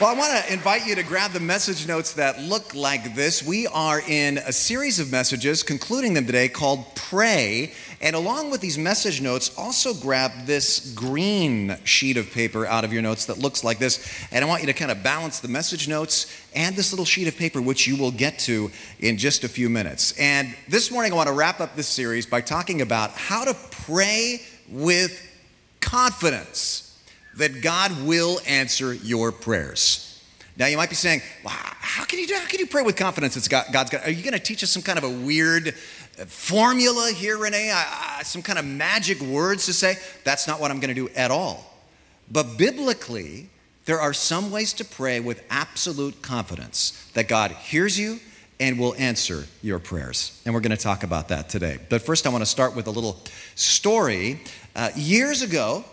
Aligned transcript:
Well, 0.00 0.10
I 0.10 0.14
want 0.16 0.44
to 0.44 0.52
invite 0.52 0.86
you 0.86 0.94
to 0.94 1.02
grab 1.02 1.32
the 1.32 1.40
message 1.40 1.88
notes 1.88 2.12
that 2.12 2.40
look 2.40 2.72
like 2.72 3.16
this. 3.16 3.42
We 3.42 3.66
are 3.66 4.00
in 4.00 4.38
a 4.38 4.52
series 4.52 5.00
of 5.00 5.10
messages, 5.10 5.64
concluding 5.64 6.14
them 6.14 6.24
today, 6.24 6.48
called 6.48 6.94
Pray. 6.94 7.72
And 8.00 8.14
along 8.14 8.52
with 8.52 8.60
these 8.60 8.78
message 8.78 9.20
notes, 9.20 9.52
also 9.58 9.94
grab 9.94 10.46
this 10.46 10.92
green 10.94 11.76
sheet 11.82 12.16
of 12.16 12.30
paper 12.30 12.64
out 12.64 12.84
of 12.84 12.92
your 12.92 13.02
notes 13.02 13.26
that 13.26 13.38
looks 13.38 13.64
like 13.64 13.80
this. 13.80 14.08
And 14.30 14.44
I 14.44 14.46
want 14.46 14.60
you 14.60 14.68
to 14.68 14.72
kind 14.72 14.92
of 14.92 15.02
balance 15.02 15.40
the 15.40 15.48
message 15.48 15.88
notes 15.88 16.32
and 16.54 16.76
this 16.76 16.92
little 16.92 17.04
sheet 17.04 17.26
of 17.26 17.36
paper, 17.36 17.60
which 17.60 17.88
you 17.88 17.96
will 17.96 18.12
get 18.12 18.38
to 18.40 18.70
in 19.00 19.18
just 19.18 19.42
a 19.42 19.48
few 19.48 19.68
minutes. 19.68 20.16
And 20.16 20.54
this 20.68 20.92
morning, 20.92 21.12
I 21.12 21.16
want 21.16 21.26
to 21.28 21.34
wrap 21.34 21.58
up 21.58 21.74
this 21.74 21.88
series 21.88 22.24
by 22.24 22.40
talking 22.40 22.82
about 22.82 23.10
how 23.10 23.46
to 23.46 23.54
pray 23.72 24.42
with 24.70 25.20
confidence 25.80 26.87
that 27.38 27.62
God 27.62 28.06
will 28.06 28.40
answer 28.46 28.92
your 28.92 29.32
prayers. 29.32 30.04
Now 30.56 30.66
you 30.66 30.76
might 30.76 30.88
be 30.88 30.96
saying, 30.96 31.22
well, 31.44 31.54
how 31.54 32.04
can 32.04 32.18
you 32.18 32.26
do, 32.26 32.34
how 32.34 32.46
can 32.46 32.58
you 32.58 32.66
pray 32.66 32.82
with 32.82 32.96
confidence 32.96 33.34
that 33.34 33.48
God, 33.48 33.66
God's 33.72 33.90
got? 33.90 34.04
Are 34.06 34.10
you 34.10 34.22
going 34.22 34.34
to 34.34 34.40
teach 34.40 34.62
us 34.62 34.70
some 34.70 34.82
kind 34.82 34.98
of 34.98 35.04
a 35.04 35.10
weird 35.10 35.68
uh, 35.68 36.24
formula 36.26 37.12
here, 37.12 37.38
Rene? 37.38 37.72
Some 38.22 38.42
kind 38.42 38.58
of 38.58 38.64
magic 38.64 39.20
words 39.20 39.66
to 39.66 39.72
say? 39.72 39.96
That's 40.24 40.48
not 40.48 40.60
what 40.60 40.70
I'm 40.70 40.80
going 40.80 40.94
to 40.94 41.00
do 41.00 41.08
at 41.14 41.30
all. 41.30 41.64
But 42.30 42.58
biblically, 42.58 43.48
there 43.84 44.00
are 44.00 44.12
some 44.12 44.50
ways 44.50 44.72
to 44.74 44.84
pray 44.84 45.20
with 45.20 45.42
absolute 45.48 46.20
confidence 46.22 47.08
that 47.14 47.28
God 47.28 47.52
hears 47.52 47.98
you 47.98 48.18
and 48.60 48.80
will 48.80 48.96
answer 48.96 49.44
your 49.62 49.78
prayers. 49.78 50.42
And 50.44 50.52
we're 50.52 50.60
going 50.60 50.76
to 50.76 50.82
talk 50.82 51.04
about 51.04 51.28
that 51.28 51.48
today. 51.48 51.78
But 51.88 52.02
first, 52.02 52.26
I 52.26 52.30
want 52.30 52.42
to 52.42 52.46
start 52.46 52.74
with 52.74 52.88
a 52.88 52.90
little 52.90 53.22
story. 53.54 54.40
Uh, 54.74 54.90
years 54.96 55.42
ago, 55.42 55.84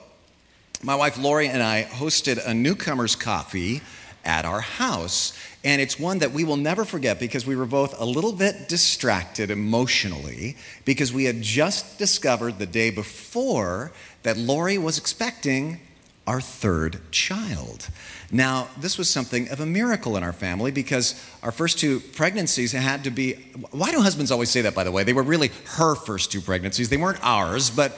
my 0.85 0.95
wife 0.95 1.17
Lori 1.17 1.48
and 1.48 1.63
I 1.63 1.84
hosted 1.84 2.45
a 2.45 2.53
newcomer's 2.53 3.16
coffee 3.16 3.81
at 4.23 4.45
our 4.45 4.62
house. 4.62 5.34
And 5.63 5.81
it's 5.81 5.99
one 5.99 6.20
that 6.20 6.31
we 6.31 6.43
will 6.43 6.57
never 6.57 6.85
forget 6.85 7.20
because 7.20 7.43
we 7.43 7.55
were 7.55 7.66
both 7.66 7.99
a 7.99 8.05
little 8.05 8.32
bit 8.32 8.70
distracted 8.70 9.49
emotionally 9.49 10.57
because 10.85 11.12
we 11.12 11.24
had 11.24 11.41
just 11.41 11.98
discovered 11.98 12.59
the 12.59 12.68
day 12.68 12.91
before 12.91 13.93
that 14.21 14.37
Lori 14.37 14.77
was 14.77 14.99
expecting 14.99 15.79
our 16.27 16.40
third 16.40 16.99
child. 17.12 17.90
Now, 18.31 18.68
this 18.77 18.98
was 18.98 19.09
something 19.09 19.49
of 19.49 19.59
a 19.59 19.65
miracle 19.65 20.18
in 20.18 20.24
our 20.24 20.34
family 20.34 20.71
because 20.71 21.20
our 21.41 21.52
first 21.52 21.79
two 21.79 21.99
pregnancies 21.99 22.71
had 22.74 23.04
to 23.05 23.12
be. 23.12 23.34
Why 23.71 23.91
do 23.91 24.02
husbands 24.02 24.31
always 24.31 24.52
say 24.52 24.62
that, 24.62 24.76
by 24.76 24.84
the 24.84 24.91
way? 24.91 25.04
They 25.04 25.13
were 25.13 25.24
really 25.24 25.52
her 25.77 25.96
first 25.96 26.31
two 26.31 26.41
pregnancies. 26.41 26.90
They 26.90 26.98
weren't 26.98 27.24
ours, 27.24 27.70
but 27.70 27.98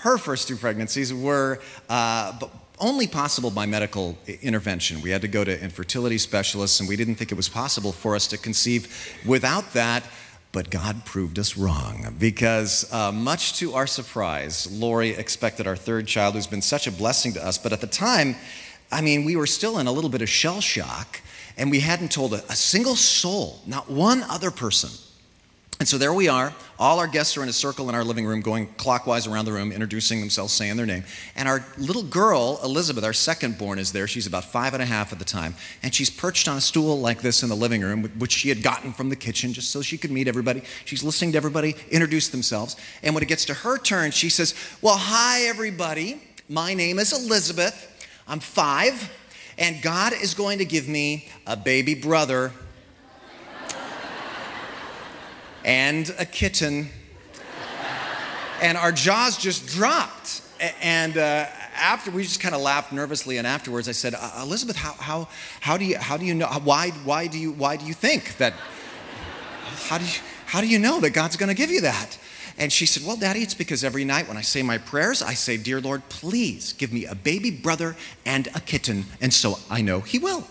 her 0.00 0.16
first 0.18 0.48
two 0.48 0.56
pregnancies 0.56 1.12
were 1.12 1.60
uh, 1.88 2.38
only 2.78 3.06
possible 3.06 3.50
by 3.50 3.66
medical 3.66 4.16
intervention. 4.40 5.02
We 5.02 5.10
had 5.10 5.20
to 5.22 5.28
go 5.28 5.44
to 5.44 5.62
infertility 5.62 6.18
specialists, 6.18 6.80
and 6.80 6.88
we 6.88 6.96
didn't 6.96 7.16
think 7.16 7.30
it 7.32 7.34
was 7.34 7.48
possible 7.48 7.92
for 7.92 8.16
us 8.16 8.26
to 8.28 8.38
conceive 8.38 8.88
without 9.26 9.72
that. 9.74 10.02
But 10.52 10.70
God 10.70 11.04
proved 11.04 11.38
us 11.38 11.56
wrong 11.56 12.16
because, 12.18 12.92
uh, 12.92 13.12
much 13.12 13.58
to 13.58 13.74
our 13.74 13.86
surprise, 13.86 14.68
Lori 14.72 15.10
expected 15.10 15.66
our 15.66 15.76
third 15.76 16.06
child, 16.08 16.34
who's 16.34 16.48
been 16.48 16.62
such 16.62 16.88
a 16.88 16.92
blessing 16.92 17.34
to 17.34 17.46
us. 17.46 17.56
But 17.56 17.72
at 17.72 17.80
the 17.80 17.86
time, 17.86 18.34
I 18.90 19.00
mean, 19.00 19.24
we 19.24 19.36
were 19.36 19.46
still 19.46 19.78
in 19.78 19.86
a 19.86 19.92
little 19.92 20.10
bit 20.10 20.22
of 20.22 20.28
shell 20.28 20.60
shock, 20.60 21.20
and 21.56 21.70
we 21.70 21.80
hadn't 21.80 22.10
told 22.10 22.34
a, 22.34 22.42
a 22.50 22.56
single 22.56 22.96
soul, 22.96 23.60
not 23.66 23.88
one 23.88 24.24
other 24.24 24.50
person, 24.50 24.90
and 25.80 25.88
so 25.88 25.96
there 25.96 26.12
we 26.12 26.28
are. 26.28 26.52
All 26.78 26.98
our 26.98 27.06
guests 27.06 27.38
are 27.38 27.42
in 27.42 27.48
a 27.48 27.54
circle 27.54 27.88
in 27.88 27.94
our 27.94 28.04
living 28.04 28.26
room, 28.26 28.42
going 28.42 28.66
clockwise 28.76 29.26
around 29.26 29.46
the 29.46 29.52
room, 29.52 29.72
introducing 29.72 30.20
themselves, 30.20 30.52
saying 30.52 30.76
their 30.76 30.84
name. 30.84 31.04
And 31.34 31.48
our 31.48 31.64
little 31.78 32.02
girl, 32.02 32.60
Elizabeth, 32.62 33.02
our 33.02 33.14
second 33.14 33.56
born, 33.56 33.78
is 33.78 33.90
there. 33.90 34.06
She's 34.06 34.26
about 34.26 34.44
five 34.44 34.74
and 34.74 34.82
a 34.82 34.86
half 34.86 35.10
at 35.10 35.18
the 35.18 35.24
time. 35.24 35.54
And 35.82 35.94
she's 35.94 36.10
perched 36.10 36.48
on 36.48 36.58
a 36.58 36.60
stool 36.60 37.00
like 37.00 37.22
this 37.22 37.42
in 37.42 37.48
the 37.48 37.56
living 37.56 37.80
room, 37.80 38.04
which 38.18 38.32
she 38.32 38.50
had 38.50 38.62
gotten 38.62 38.92
from 38.92 39.08
the 39.08 39.16
kitchen 39.16 39.54
just 39.54 39.70
so 39.70 39.80
she 39.80 39.96
could 39.96 40.10
meet 40.10 40.28
everybody. 40.28 40.60
She's 40.84 41.02
listening 41.02 41.32
to 41.32 41.38
everybody 41.38 41.74
introduce 41.90 42.28
themselves. 42.28 42.76
And 43.02 43.14
when 43.14 43.22
it 43.22 43.28
gets 43.30 43.46
to 43.46 43.54
her 43.54 43.78
turn, 43.78 44.10
she 44.10 44.28
says, 44.28 44.54
Well, 44.82 44.98
hi, 44.98 45.44
everybody. 45.44 46.20
My 46.46 46.74
name 46.74 46.98
is 46.98 47.12
Elizabeth. 47.12 48.06
I'm 48.28 48.40
five. 48.40 49.10
And 49.56 49.80
God 49.80 50.12
is 50.12 50.34
going 50.34 50.58
to 50.58 50.66
give 50.66 50.88
me 50.88 51.28
a 51.46 51.56
baby 51.56 51.94
brother 51.94 52.52
and 55.64 56.14
a 56.18 56.24
kitten. 56.24 56.88
and 58.62 58.76
our 58.76 58.92
jaws 58.92 59.36
just 59.36 59.68
dropped. 59.68 60.42
And 60.82 61.16
uh, 61.16 61.46
after 61.74 62.10
we 62.10 62.22
just 62.22 62.40
kind 62.40 62.54
of 62.54 62.60
laughed 62.60 62.92
nervously, 62.92 63.38
and 63.38 63.46
afterwards 63.46 63.88
I 63.88 63.92
said, 63.92 64.14
uh, 64.14 64.40
Elizabeth, 64.42 64.76
how, 64.76 64.92
how, 64.92 65.28
how, 65.60 65.76
do 65.76 65.84
you, 65.84 65.98
how 65.98 66.16
do 66.16 66.26
you 66.26 66.34
know? 66.34 66.46
Why, 66.46 66.90
why, 67.04 67.26
do 67.26 67.38
you, 67.38 67.52
why 67.52 67.76
do 67.76 67.86
you 67.86 67.94
think 67.94 68.36
that? 68.36 68.52
How 69.86 69.98
do 69.98 70.04
you, 70.04 70.20
how 70.46 70.60
do 70.60 70.66
you 70.66 70.78
know 70.78 71.00
that 71.00 71.10
God's 71.10 71.36
going 71.36 71.48
to 71.48 71.54
give 71.54 71.70
you 71.70 71.80
that? 71.82 72.18
And 72.58 72.70
she 72.70 72.84
said, 72.84 73.06
Well, 73.06 73.16
Daddy, 73.16 73.40
it's 73.40 73.54
because 73.54 73.82
every 73.82 74.04
night 74.04 74.28
when 74.28 74.36
I 74.36 74.42
say 74.42 74.62
my 74.62 74.76
prayers, 74.76 75.22
I 75.22 75.32
say, 75.32 75.56
Dear 75.56 75.80
Lord, 75.80 76.06
please 76.10 76.74
give 76.74 76.92
me 76.92 77.06
a 77.06 77.14
baby 77.14 77.50
brother 77.50 77.96
and 78.26 78.48
a 78.48 78.60
kitten. 78.60 79.06
And 79.20 79.32
so 79.32 79.58
I 79.70 79.80
know 79.80 80.00
He 80.00 80.18
will. 80.18 80.46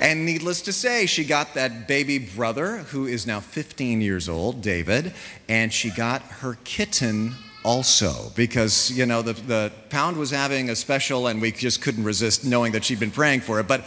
And 0.00 0.24
needless 0.24 0.62
to 0.62 0.72
say, 0.72 1.04
she 1.04 1.24
got 1.24 1.52
that 1.54 1.86
baby 1.86 2.18
brother 2.18 2.78
who 2.78 3.06
is 3.06 3.26
now 3.26 3.40
15 3.40 4.00
years 4.00 4.30
old, 4.30 4.62
David, 4.62 5.12
and 5.46 5.70
she 5.70 5.90
got 5.90 6.22
her 6.22 6.56
kitten 6.64 7.34
also 7.62 8.32
because, 8.34 8.90
you 8.90 9.04
know, 9.04 9.20
the, 9.20 9.34
the 9.34 9.72
pound 9.90 10.16
was 10.16 10.30
having 10.30 10.70
a 10.70 10.76
special 10.76 11.26
and 11.26 11.42
we 11.42 11.52
just 11.52 11.82
couldn't 11.82 12.04
resist 12.04 12.46
knowing 12.46 12.72
that 12.72 12.82
she'd 12.82 12.98
been 12.98 13.10
praying 13.10 13.42
for 13.42 13.60
it. 13.60 13.68
But 13.68 13.84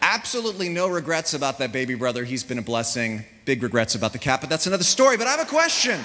absolutely 0.00 0.68
no 0.68 0.86
regrets 0.86 1.34
about 1.34 1.58
that 1.58 1.72
baby 1.72 1.96
brother. 1.96 2.24
He's 2.24 2.44
been 2.44 2.58
a 2.58 2.62
blessing. 2.62 3.24
Big 3.46 3.64
regrets 3.64 3.96
about 3.96 4.12
the 4.12 4.18
cat, 4.18 4.40
but 4.40 4.48
that's 4.48 4.68
another 4.68 4.84
story. 4.84 5.16
But 5.16 5.26
I 5.26 5.30
have 5.30 5.40
a 5.40 5.50
question. 5.50 5.98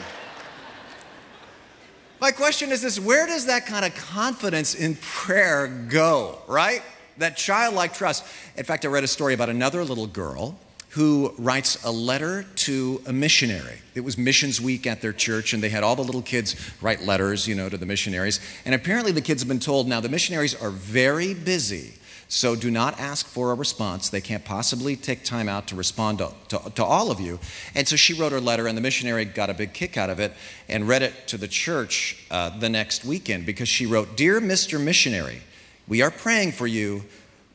My 2.19 2.31
question 2.31 2.71
is 2.71 2.81
this 2.81 2.99
where 2.99 3.27
does 3.27 3.45
that 3.45 3.67
kind 3.67 3.85
of 3.85 3.93
confidence 3.93 4.73
in 4.73 4.95
prayer 4.95 5.67
go, 5.67 6.39
right? 6.47 6.81
That 7.17 7.38
childlike 7.38 7.94
trust. 7.94 8.25
In 8.55 8.63
fact, 8.63 8.85
I 8.85 8.88
read 8.89 9.03
a 9.03 9.07
story 9.07 9.33
about 9.33 9.50
another 9.50 9.83
little 9.83 10.07
girl 10.07 10.57
who 10.91 11.33
writes 11.38 11.83
a 11.83 11.91
letter 11.91 12.44
to 12.55 13.01
a 13.05 13.13
missionary. 13.13 13.79
It 13.94 14.01
was 14.01 14.17
Missions 14.17 14.61
Week 14.61 14.88
at 14.88 15.01
their 15.01 15.13
church, 15.13 15.53
and 15.53 15.61
they 15.61 15.69
had 15.69 15.83
all 15.83 15.95
the 15.95 16.03
little 16.03 16.22
kids 16.22 16.55
write 16.81 17.01
letters, 17.01 17.47
you 17.47 17.55
know, 17.55 17.69
to 17.69 17.78
the 17.78 17.85
missionaries. 17.85 18.39
And 18.66 18.73
apparently, 18.73 19.11
the 19.11 19.22
kids 19.22 19.41
have 19.41 19.47
been 19.47 19.59
told 19.59 19.88
now 19.88 20.00
the 20.00 20.09
missionaries 20.09 20.55
are 20.55 20.72
very 20.72 21.33
busy, 21.33 21.94
so 22.29 22.55
do 22.55 22.72
not 22.72 23.00
ask 23.00 23.28
for 23.28 23.51
a 23.51 23.53
response. 23.53 24.09
They 24.09 24.22
can't 24.22 24.44
possibly 24.44 24.95
take 24.95 25.23
time 25.23 25.47
out 25.47 25.67
to 25.67 25.75
respond 25.75 26.17
to, 26.17 26.31
to, 26.49 26.72
to 26.75 26.84
all 26.84 27.11
of 27.11 27.19
you. 27.19 27.39
And 27.75 27.88
so 27.88 27.95
she 27.95 28.13
wrote 28.13 28.31
her 28.31 28.41
letter, 28.41 28.66
and 28.66 28.78
the 28.78 28.81
missionary 28.81 29.25
got 29.25 29.49
a 29.49 29.53
big 29.53 29.73
kick 29.73 29.97
out 29.97 30.09
of 30.09 30.19
it 30.19 30.34
and 30.67 30.88
read 30.88 31.03
it 31.03 31.28
to 31.28 31.38
the 31.38 31.47
church 31.47 32.25
uh, 32.31 32.57
the 32.57 32.69
next 32.69 33.05
weekend 33.05 33.45
because 33.45 33.69
she 33.69 33.85
wrote 33.85 34.17
Dear 34.17 34.41
Mr. 34.41 34.81
Missionary, 34.81 35.41
we 35.87 36.01
are 36.01 36.11
praying 36.11 36.51
for 36.51 36.67
you, 36.67 37.03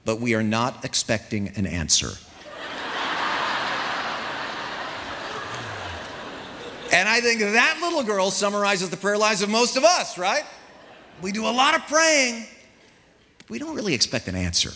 but 0.04 0.20
we 0.20 0.34
are 0.34 0.42
not 0.42 0.84
expecting 0.84 1.48
an 1.48 1.66
answer. 1.66 2.10
and 6.92 7.08
I 7.08 7.20
think 7.20 7.40
that 7.40 7.78
little 7.82 8.02
girl 8.02 8.30
summarizes 8.30 8.90
the 8.90 8.96
prayer 8.96 9.18
lives 9.18 9.42
of 9.42 9.50
most 9.50 9.76
of 9.76 9.84
us, 9.84 10.16
right? 10.16 10.44
We 11.20 11.30
do 11.32 11.44
a 11.44 11.52
lot 11.52 11.74
of 11.74 11.86
praying, 11.86 12.46
but 13.38 13.50
we 13.50 13.58
don't 13.58 13.74
really 13.74 13.94
expect 13.94 14.28
an 14.28 14.34
answer. 14.34 14.72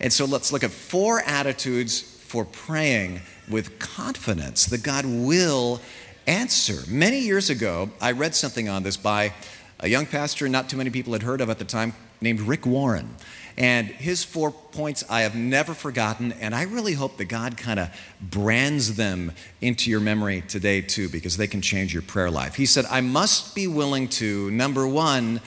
And 0.00 0.10
so 0.12 0.24
let's 0.24 0.50
look 0.50 0.64
at 0.64 0.70
four 0.70 1.20
attitudes 1.20 2.00
for 2.00 2.46
praying 2.46 3.20
with 3.48 3.78
confidence 3.78 4.66
that 4.66 4.82
God 4.82 5.04
will 5.04 5.80
answer. 6.26 6.82
Many 6.88 7.18
years 7.18 7.50
ago, 7.50 7.90
I 8.00 8.12
read 8.12 8.34
something 8.34 8.68
on 8.68 8.82
this 8.82 8.96
by 8.96 9.34
a 9.80 9.88
young 9.88 10.06
pastor 10.06 10.48
not 10.48 10.68
too 10.70 10.76
many 10.76 10.90
people 10.90 11.12
had 11.12 11.22
heard 11.22 11.40
of 11.40 11.50
at 11.50 11.58
the 11.58 11.64
time 11.64 11.92
named 12.20 12.40
Rick 12.40 12.66
Warren. 12.66 13.16
And 13.56 13.88
his 13.88 14.24
four 14.24 14.50
points 14.50 15.04
I 15.10 15.22
have 15.22 15.34
never 15.34 15.74
forgotten, 15.74 16.32
and 16.32 16.54
I 16.54 16.62
really 16.62 16.94
hope 16.94 17.18
that 17.18 17.26
God 17.26 17.58
kind 17.58 17.78
of 17.78 17.90
brands 18.20 18.96
them 18.96 19.32
into 19.60 19.90
your 19.90 20.00
memory 20.00 20.42
today 20.48 20.80
too, 20.80 21.08
because 21.08 21.36
they 21.36 21.46
can 21.46 21.60
change 21.60 21.92
your 21.92 22.02
prayer 22.02 22.30
life. 22.30 22.54
He 22.54 22.64
said, 22.64 22.86
I 22.86 23.02
must 23.02 23.54
be 23.54 23.66
willing 23.66 24.08
to, 24.08 24.50
number 24.50 24.86
one, 24.86 25.40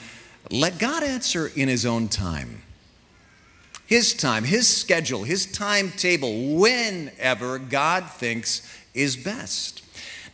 let 0.50 0.78
God 0.78 1.02
answer 1.02 1.50
in 1.56 1.68
His 1.68 1.84
own 1.84 2.08
time. 2.08 2.62
His 3.86 4.14
time, 4.14 4.44
His 4.44 4.68
schedule, 4.68 5.24
His 5.24 5.50
timetable, 5.50 6.56
whenever 6.56 7.58
God 7.58 8.08
thinks 8.10 8.62
is 8.94 9.16
best. 9.16 9.82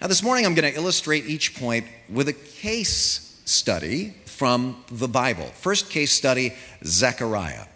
Now, 0.01 0.07
this 0.07 0.23
morning 0.23 0.45
I'm 0.45 0.55
going 0.55 0.71
to 0.71 0.79
illustrate 0.79 1.27
each 1.27 1.55
point 1.59 1.87
with 2.09 2.29
a 2.29 2.33
case 2.33 3.41
study 3.45 4.15
from 4.41 4.75
the 4.91 5.07
Bible. 5.07 5.45
First 5.45 5.91
case 5.91 6.13
study 6.13 6.55
Zechariah. 6.83 7.67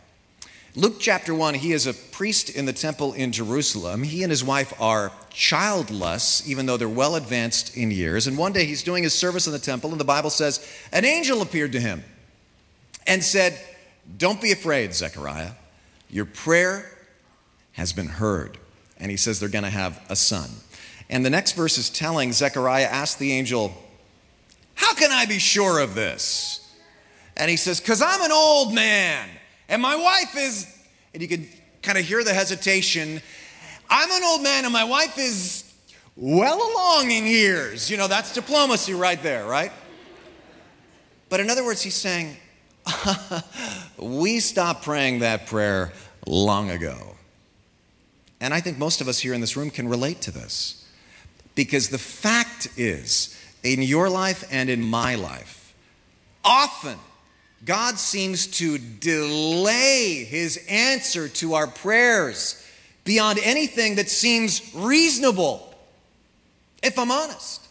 Luke 0.74 0.94
chapter 0.98 1.34
1, 1.34 1.52
he 1.52 1.72
is 1.72 1.86
a 1.86 1.92
priest 1.92 2.48
in 2.48 2.64
the 2.64 2.72
temple 2.72 3.12
in 3.12 3.32
Jerusalem. 3.32 4.02
He 4.02 4.22
and 4.22 4.30
his 4.30 4.42
wife 4.42 4.72
are 4.80 5.12
childless, 5.28 6.48
even 6.48 6.64
though 6.64 6.78
they're 6.78 6.88
well 6.88 7.16
advanced 7.16 7.76
in 7.76 7.90
years. 7.90 8.26
And 8.26 8.38
one 8.38 8.54
day 8.54 8.64
he's 8.64 8.82
doing 8.82 9.02
his 9.02 9.12
service 9.12 9.46
in 9.46 9.52
the 9.52 9.58
temple, 9.58 9.90
and 9.90 10.00
the 10.00 10.06
Bible 10.06 10.30
says, 10.30 10.66
an 10.90 11.04
angel 11.04 11.42
appeared 11.42 11.72
to 11.72 11.80
him. 11.80 12.02
and 13.06 13.22
said, 13.22 13.60
Don't 14.16 14.40
be 14.40 14.50
afraid, 14.50 14.94
Zechariah. 14.94 15.50
Your 16.08 16.24
prayer 16.24 16.90
has 17.72 17.92
been 17.92 18.08
heard. 18.08 18.56
And 18.98 19.10
he 19.10 19.18
says 19.18 19.38
they're 19.38 19.50
going 19.50 19.64
to 19.64 19.70
have 19.70 20.02
a 20.08 20.16
son. 20.16 20.48
And 21.10 21.26
the 21.26 21.30
next 21.30 21.52
verse 21.52 21.76
is 21.76 21.90
telling 21.90 22.32
Zechariah 22.32 22.86
asked 22.86 23.18
the 23.18 23.32
angel, 23.32 23.74
How 24.74 24.94
can 24.94 25.12
I 25.12 25.26
be 25.26 25.38
sure 25.38 25.78
of 25.78 25.94
this? 25.94 26.60
And 27.36 27.50
he 27.50 27.56
says, 27.56 27.80
Because 27.80 28.02
I'm 28.02 28.22
an 28.22 28.32
old 28.32 28.74
man 28.74 29.28
and 29.68 29.80
my 29.80 29.96
wife 29.96 30.36
is, 30.36 30.66
and 31.12 31.22
you 31.22 31.28
can 31.28 31.48
kind 31.82 31.98
of 31.98 32.04
hear 32.04 32.22
the 32.24 32.34
hesitation. 32.34 33.20
I'm 33.88 34.10
an 34.10 34.22
old 34.24 34.42
man 34.42 34.64
and 34.64 34.72
my 34.72 34.84
wife 34.84 35.18
is 35.18 35.72
well 36.16 36.56
along 36.56 37.10
in 37.10 37.26
years. 37.26 37.90
You 37.90 37.96
know, 37.96 38.08
that's 38.08 38.32
diplomacy 38.32 38.94
right 38.94 39.22
there, 39.22 39.46
right? 39.46 39.72
But 41.28 41.40
in 41.40 41.50
other 41.50 41.64
words, 41.64 41.82
he's 41.82 41.94
saying, 41.94 42.36
we 43.98 44.40
stopped 44.40 44.84
praying 44.84 45.20
that 45.20 45.46
prayer 45.46 45.92
long 46.26 46.70
ago. 46.70 47.16
And 48.40 48.52
I 48.52 48.60
think 48.60 48.78
most 48.78 49.00
of 49.00 49.08
us 49.08 49.18
here 49.18 49.32
in 49.32 49.40
this 49.40 49.56
room 49.56 49.70
can 49.70 49.88
relate 49.88 50.20
to 50.22 50.30
this. 50.30 50.86
Because 51.54 51.88
the 51.88 51.98
fact 51.98 52.68
is, 52.76 53.38
in 53.64 53.82
your 53.82 54.08
life 54.08 54.44
and 54.50 54.70
in 54.70 54.82
my 54.82 55.16
life, 55.16 55.74
often 56.44 56.98
God 57.64 57.98
seems 57.98 58.46
to 58.58 58.78
delay 58.78 60.24
his 60.28 60.64
answer 60.68 61.28
to 61.28 61.54
our 61.54 61.66
prayers 61.66 62.60
beyond 63.04 63.38
anything 63.42 63.96
that 63.96 64.10
seems 64.10 64.74
reasonable, 64.74 65.74
if 66.82 66.98
I'm 66.98 67.10
honest. 67.10 67.66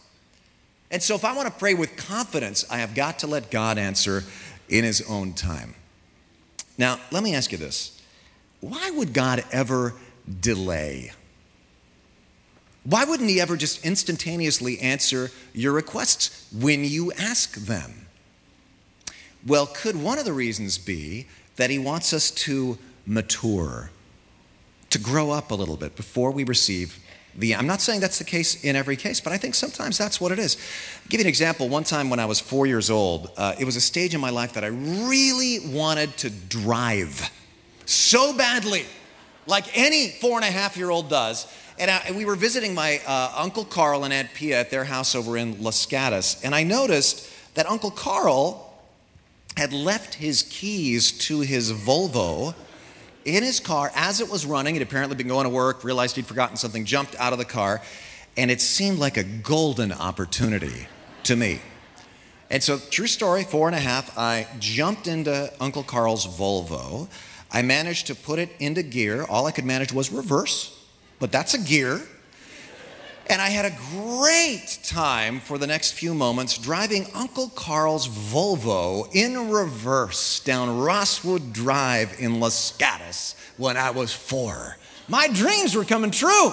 And 0.90 1.02
so, 1.02 1.14
if 1.14 1.24
I 1.24 1.34
want 1.34 1.48
to 1.48 1.58
pray 1.58 1.74
with 1.74 1.96
confidence, 1.96 2.64
I 2.70 2.78
have 2.78 2.94
got 2.94 3.20
to 3.20 3.26
let 3.26 3.50
God 3.50 3.78
answer 3.78 4.24
in 4.68 4.84
his 4.84 5.02
own 5.08 5.32
time. 5.32 5.74
Now, 6.76 7.00
let 7.10 7.22
me 7.22 7.34
ask 7.34 7.52
you 7.52 7.58
this 7.58 8.00
why 8.60 8.90
would 8.90 9.12
God 9.12 9.44
ever 9.52 9.94
delay? 10.40 11.12
Why 12.84 13.04
wouldn't 13.04 13.30
he 13.30 13.40
ever 13.40 13.56
just 13.56 13.84
instantaneously 13.84 14.78
answer 14.80 15.30
your 15.54 15.72
requests 15.72 16.48
when 16.52 16.84
you 16.84 17.12
ask 17.12 17.54
them? 17.54 18.06
Well, 19.46 19.66
could 19.66 19.96
one 19.96 20.18
of 20.18 20.24
the 20.24 20.32
reasons 20.32 20.78
be 20.78 21.26
that 21.56 21.70
he 21.70 21.78
wants 21.78 22.12
us 22.12 22.30
to 22.30 22.78
mature, 23.06 23.90
to 24.90 24.98
grow 24.98 25.30
up 25.30 25.50
a 25.50 25.54
little 25.54 25.76
bit 25.76 25.96
before 25.96 26.30
we 26.30 26.44
receive 26.44 26.98
the. 27.36 27.54
I'm 27.54 27.66
not 27.66 27.80
saying 27.80 28.00
that's 28.00 28.18
the 28.18 28.24
case 28.24 28.64
in 28.64 28.76
every 28.76 28.96
case, 28.96 29.20
but 29.20 29.32
I 29.32 29.38
think 29.38 29.54
sometimes 29.54 29.98
that's 29.98 30.20
what 30.20 30.32
it 30.32 30.38
is. 30.38 30.56
I'll 31.02 31.08
give 31.08 31.20
you 31.20 31.24
an 31.24 31.28
example. 31.28 31.68
One 31.68 31.84
time 31.84 32.10
when 32.10 32.20
I 32.20 32.26
was 32.26 32.40
four 32.40 32.66
years 32.66 32.90
old, 32.90 33.30
uh, 33.36 33.54
it 33.58 33.64
was 33.64 33.76
a 33.76 33.80
stage 33.80 34.14
in 34.14 34.20
my 34.20 34.30
life 34.30 34.54
that 34.54 34.64
I 34.64 34.68
really 34.68 35.58
wanted 35.60 36.16
to 36.18 36.30
drive 36.30 37.30
so 37.86 38.36
badly, 38.36 38.84
like 39.46 39.76
any 39.76 40.08
four 40.08 40.36
and 40.36 40.44
a 40.44 40.50
half 40.50 40.76
year 40.76 40.90
old 40.90 41.10
does. 41.10 41.46
And, 41.78 41.90
I, 41.90 42.02
and 42.06 42.16
we 42.16 42.24
were 42.24 42.36
visiting 42.36 42.74
my 42.74 43.00
uh, 43.06 43.32
Uncle 43.36 43.64
Carl 43.64 44.04
and 44.04 44.12
Aunt 44.12 44.32
Pia 44.34 44.60
at 44.60 44.70
their 44.70 44.84
house 44.84 45.14
over 45.14 45.36
in 45.36 45.62
Los 45.62 45.86
Gatos, 45.86 46.42
and 46.44 46.54
I 46.54 46.62
noticed 46.62 47.28
that 47.54 47.66
Uncle 47.68 47.90
Carl 47.90 48.72
had 49.56 49.72
left 49.72 50.14
his 50.14 50.42
keys 50.42 51.12
to 51.12 51.40
his 51.40 51.72
Volvo 51.72 52.54
in 53.24 53.42
his 53.42 53.60
car 53.60 53.90
as 53.94 54.20
it 54.20 54.28
was 54.28 54.44
running. 54.44 54.74
He'd 54.74 54.82
apparently 54.82 55.16
been 55.16 55.28
going 55.28 55.44
to 55.44 55.50
work, 55.50 55.84
realized 55.84 56.16
he'd 56.16 56.26
forgotten 56.26 56.56
something, 56.56 56.84
jumped 56.84 57.14
out 57.16 57.32
of 57.32 57.38
the 57.38 57.44
car, 57.44 57.82
and 58.36 58.50
it 58.50 58.60
seemed 58.60 58.98
like 58.98 59.16
a 59.16 59.24
golden 59.24 59.92
opportunity 59.92 60.86
to 61.24 61.36
me. 61.36 61.60
And 62.50 62.62
so, 62.62 62.78
true 62.78 63.06
story, 63.06 63.42
four 63.44 63.68
and 63.68 63.74
a 63.74 63.80
half, 63.80 64.16
I 64.18 64.46
jumped 64.58 65.06
into 65.06 65.52
Uncle 65.60 65.82
Carl's 65.82 66.26
Volvo. 66.26 67.08
I 67.50 67.62
managed 67.62 68.08
to 68.08 68.14
put 68.14 68.38
it 68.38 68.50
into 68.58 68.82
gear. 68.82 69.24
All 69.24 69.46
I 69.46 69.52
could 69.52 69.64
manage 69.64 69.92
was 69.92 70.12
reverse, 70.12 70.73
but 71.18 71.32
that's 71.32 71.54
a 71.54 71.58
gear. 71.58 72.00
And 73.26 73.40
I 73.40 73.48
had 73.48 73.64
a 73.64 73.74
great 73.90 74.80
time 74.84 75.40
for 75.40 75.56
the 75.56 75.66
next 75.66 75.92
few 75.92 76.12
moments 76.12 76.58
driving 76.58 77.06
Uncle 77.14 77.48
Carl's 77.48 78.06
Volvo 78.06 79.08
in 79.14 79.50
reverse 79.50 80.40
down 80.40 80.68
Rosswood 80.68 81.52
Drive 81.52 82.16
in 82.18 82.38
Los 82.38 82.76
Gatos 82.76 83.34
when 83.56 83.78
I 83.78 83.90
was 83.90 84.12
four. 84.12 84.76
My 85.08 85.28
dreams 85.28 85.74
were 85.74 85.84
coming 85.84 86.10
true 86.10 86.52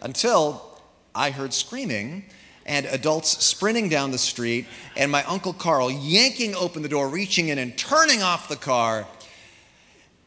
until 0.00 0.80
I 1.14 1.30
heard 1.30 1.52
screaming 1.52 2.24
and 2.66 2.86
adults 2.86 3.44
sprinting 3.44 3.90
down 3.90 4.10
the 4.10 4.18
street, 4.18 4.66
and 4.96 5.12
my 5.12 5.22
Uncle 5.24 5.52
Carl 5.52 5.90
yanking 5.90 6.54
open 6.54 6.82
the 6.82 6.88
door, 6.88 7.08
reaching 7.08 7.48
in 7.48 7.58
and 7.58 7.76
turning 7.76 8.22
off 8.22 8.48
the 8.48 8.56
car. 8.56 9.06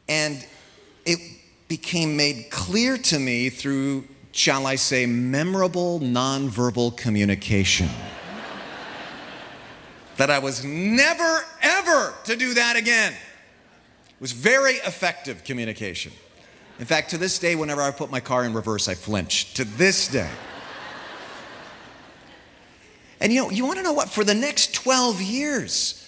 And 0.07 0.45
it 1.06 1.19
became 1.67 2.15
made 2.15 2.49
clear 2.49 2.97
to 2.97 3.19
me 3.19 3.49
through 3.49 4.05
shall 4.37 4.67
I 4.67 4.75
say, 4.75 5.07
memorable 5.07 5.99
nonverbal 5.99 6.95
communication. 6.95 7.89
that 10.17 10.29
I 10.29 10.37
was 10.39 10.63
never, 10.63 11.43
ever 11.61 12.13
to 12.25 12.35
do 12.35 12.53
that 12.53 12.75
again. 12.75 13.13
It 13.13 14.21
was 14.21 14.31
very 14.31 14.73
effective 14.73 15.43
communication. 15.43 16.11
In 16.79 16.85
fact, 16.85 17.09
to 17.11 17.17
this 17.17 17.39
day, 17.39 17.55
whenever 17.55 17.81
I 17.81 17.89
put 17.89 18.11
my 18.11 18.19
car 18.19 18.45
in 18.45 18.53
reverse, 18.53 18.87
I 18.87 18.93
flinch. 18.93 19.55
To 19.55 19.65
this 19.65 20.07
day. 20.07 20.29
And 23.19 23.33
you 23.33 23.41
know, 23.41 23.49
you 23.49 23.65
want 23.65 23.77
to 23.77 23.83
know 23.83 23.93
what? 23.93 24.09
For 24.09 24.23
the 24.23 24.35
next 24.35 24.75
12 24.75 25.19
years, 25.19 26.07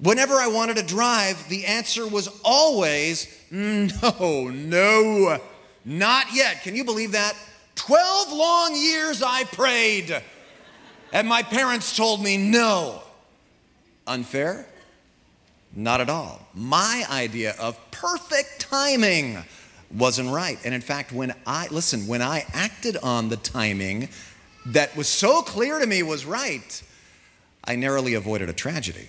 whenever 0.00 0.34
I 0.34 0.48
wanted 0.48 0.76
to 0.78 0.82
drive, 0.82 1.48
the 1.48 1.66
answer 1.66 2.08
was 2.08 2.28
always 2.44 3.37
Mm, 3.52 4.02
no, 4.20 4.48
no, 4.48 5.38
not 5.84 6.26
yet. 6.34 6.62
Can 6.62 6.76
you 6.76 6.84
believe 6.84 7.12
that? 7.12 7.34
12 7.76 8.32
long 8.32 8.74
years 8.74 9.22
I 9.22 9.44
prayed, 9.44 10.22
and 11.12 11.28
my 11.28 11.42
parents 11.42 11.96
told 11.96 12.22
me 12.22 12.36
no. 12.36 13.02
Unfair? 14.06 14.66
Not 15.74 16.00
at 16.00 16.10
all. 16.10 16.46
My 16.54 17.04
idea 17.10 17.54
of 17.58 17.78
perfect 17.90 18.60
timing 18.60 19.38
wasn't 19.94 20.30
right. 20.30 20.58
And 20.64 20.74
in 20.74 20.80
fact, 20.80 21.12
when 21.12 21.34
I, 21.46 21.68
listen, 21.70 22.06
when 22.06 22.22
I 22.22 22.44
acted 22.52 22.96
on 22.96 23.28
the 23.28 23.36
timing 23.36 24.08
that 24.66 24.96
was 24.96 25.08
so 25.08 25.42
clear 25.42 25.78
to 25.78 25.86
me 25.86 26.02
was 26.02 26.24
right, 26.24 26.82
I 27.64 27.76
narrowly 27.76 28.14
avoided 28.14 28.48
a 28.48 28.52
tragedy. 28.52 29.08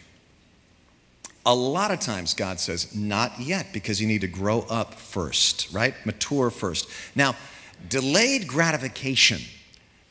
A 1.46 1.56
lot 1.56 1.92
of 1.92 2.00
times 2.00 2.34
God 2.34 2.60
says, 2.60 2.94
not 2.96 3.40
yet, 3.40 3.74
because 3.74 4.02
you 4.02 4.08
need 4.08 4.22
to 4.22 4.28
grow 4.28 4.66
up 4.70 4.96
first, 4.96 5.72
right? 5.74 5.96
Mature 6.06 6.50
first. 6.50 6.90
Now, 7.16 7.36
Delayed 7.88 8.48
gratification 8.48 9.40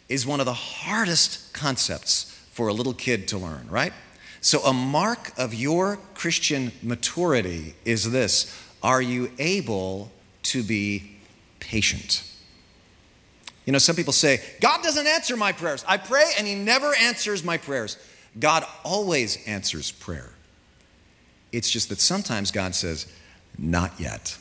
is 0.08 0.26
one 0.26 0.40
of 0.40 0.46
the 0.46 0.54
hardest 0.54 1.52
concepts 1.52 2.24
for 2.50 2.68
a 2.68 2.72
little 2.72 2.94
kid 2.94 3.28
to 3.28 3.38
learn, 3.38 3.66
right? 3.68 3.92
So, 4.40 4.60
a 4.60 4.72
mark 4.72 5.32
of 5.36 5.52
your 5.52 5.98
Christian 6.14 6.72
maturity 6.82 7.74
is 7.84 8.10
this 8.10 8.56
Are 8.82 9.02
you 9.02 9.30
able 9.38 10.10
to 10.44 10.62
be 10.62 11.16
patient? 11.60 12.24
You 13.66 13.72
know, 13.72 13.78
some 13.78 13.96
people 13.96 14.14
say, 14.14 14.40
God 14.62 14.82
doesn't 14.82 15.06
answer 15.06 15.36
my 15.36 15.52
prayers. 15.52 15.84
I 15.86 15.98
pray 15.98 16.24
and 16.38 16.46
He 16.46 16.54
never 16.54 16.94
answers 16.94 17.44
my 17.44 17.58
prayers. 17.58 17.98
God 18.38 18.64
always 18.82 19.46
answers 19.46 19.92
prayer. 19.92 20.30
It's 21.52 21.70
just 21.70 21.88
that 21.88 22.00
sometimes 22.00 22.50
God 22.50 22.74
says, 22.74 23.06
Not 23.58 23.92
yet. 23.98 24.36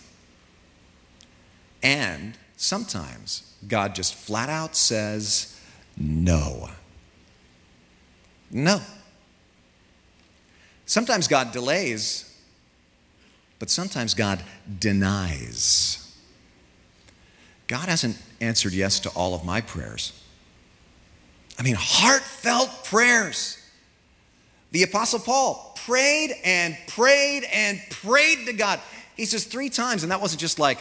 And 1.84 2.38
Sometimes 2.58 3.54
God 3.68 3.94
just 3.94 4.16
flat 4.16 4.50
out 4.50 4.76
says 4.76 5.56
no. 5.96 6.70
No. 8.50 8.82
Sometimes 10.88 11.28
God 11.28 11.52
delays, 11.52 12.36
but 13.60 13.70
sometimes 13.70 14.16
God 14.16 14.42
denies. 14.80 16.04
God 17.68 17.90
hasn't 17.90 18.18
answered 18.42 18.74
yes 18.74 19.00
to 19.02 19.10
all 19.10 19.36
of 19.36 19.46
my 19.46 19.62
prayers. 19.62 20.20
I 21.60 21.64
mean, 21.64 21.76
heartfelt 21.78 22.86
prayers. 22.86 23.64
The 24.72 24.84
Apostle 24.84 25.20
Paul 25.20 25.67
prayed 25.88 26.36
and 26.44 26.78
prayed 26.88 27.46
and 27.52 27.82
prayed 27.90 28.46
to 28.46 28.54
God. 28.54 28.80
He 29.16 29.26
says 29.26 29.46
three 29.46 29.70
times, 29.70 30.04
and 30.04 30.12
that 30.12 30.22
wasn't 30.22 30.42
just 30.42 30.60
like, 30.60 30.80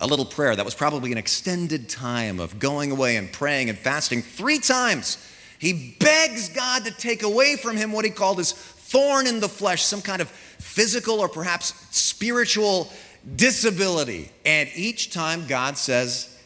a 0.00 0.06
little 0.06 0.24
prayer. 0.24 0.56
That 0.56 0.64
was 0.64 0.74
probably 0.74 1.12
an 1.12 1.18
extended 1.18 1.88
time 1.88 2.40
of 2.40 2.58
going 2.58 2.90
away 2.90 3.16
and 3.16 3.30
praying 3.32 3.68
and 3.68 3.78
fasting 3.78 4.22
three 4.22 4.58
times. 4.58 5.16
He 5.58 5.96
begs 6.00 6.48
God 6.48 6.84
to 6.84 6.90
take 6.90 7.22
away 7.22 7.56
from 7.56 7.76
him 7.76 7.92
what 7.92 8.04
he 8.04 8.10
called 8.10 8.38
his 8.38 8.52
thorn 8.52 9.26
in 9.26 9.40
the 9.40 9.48
flesh, 9.48 9.82
some 9.82 10.02
kind 10.02 10.20
of 10.20 10.28
physical 10.28 11.20
or 11.20 11.28
perhaps 11.28 11.72
spiritual 11.96 12.90
disability. 13.36 14.30
And 14.44 14.68
each 14.74 15.12
time 15.12 15.46
God 15.46 15.78
says, 15.78 16.36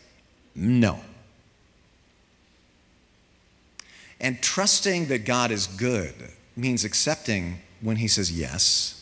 no. 0.54 1.00
And 4.20 4.40
trusting 4.42 5.06
that 5.06 5.24
God 5.24 5.50
is 5.50 5.66
good 5.66 6.14
means 6.56 6.84
accepting 6.84 7.58
when 7.80 7.96
he 7.96 8.08
says 8.08 8.32
yes 8.32 9.00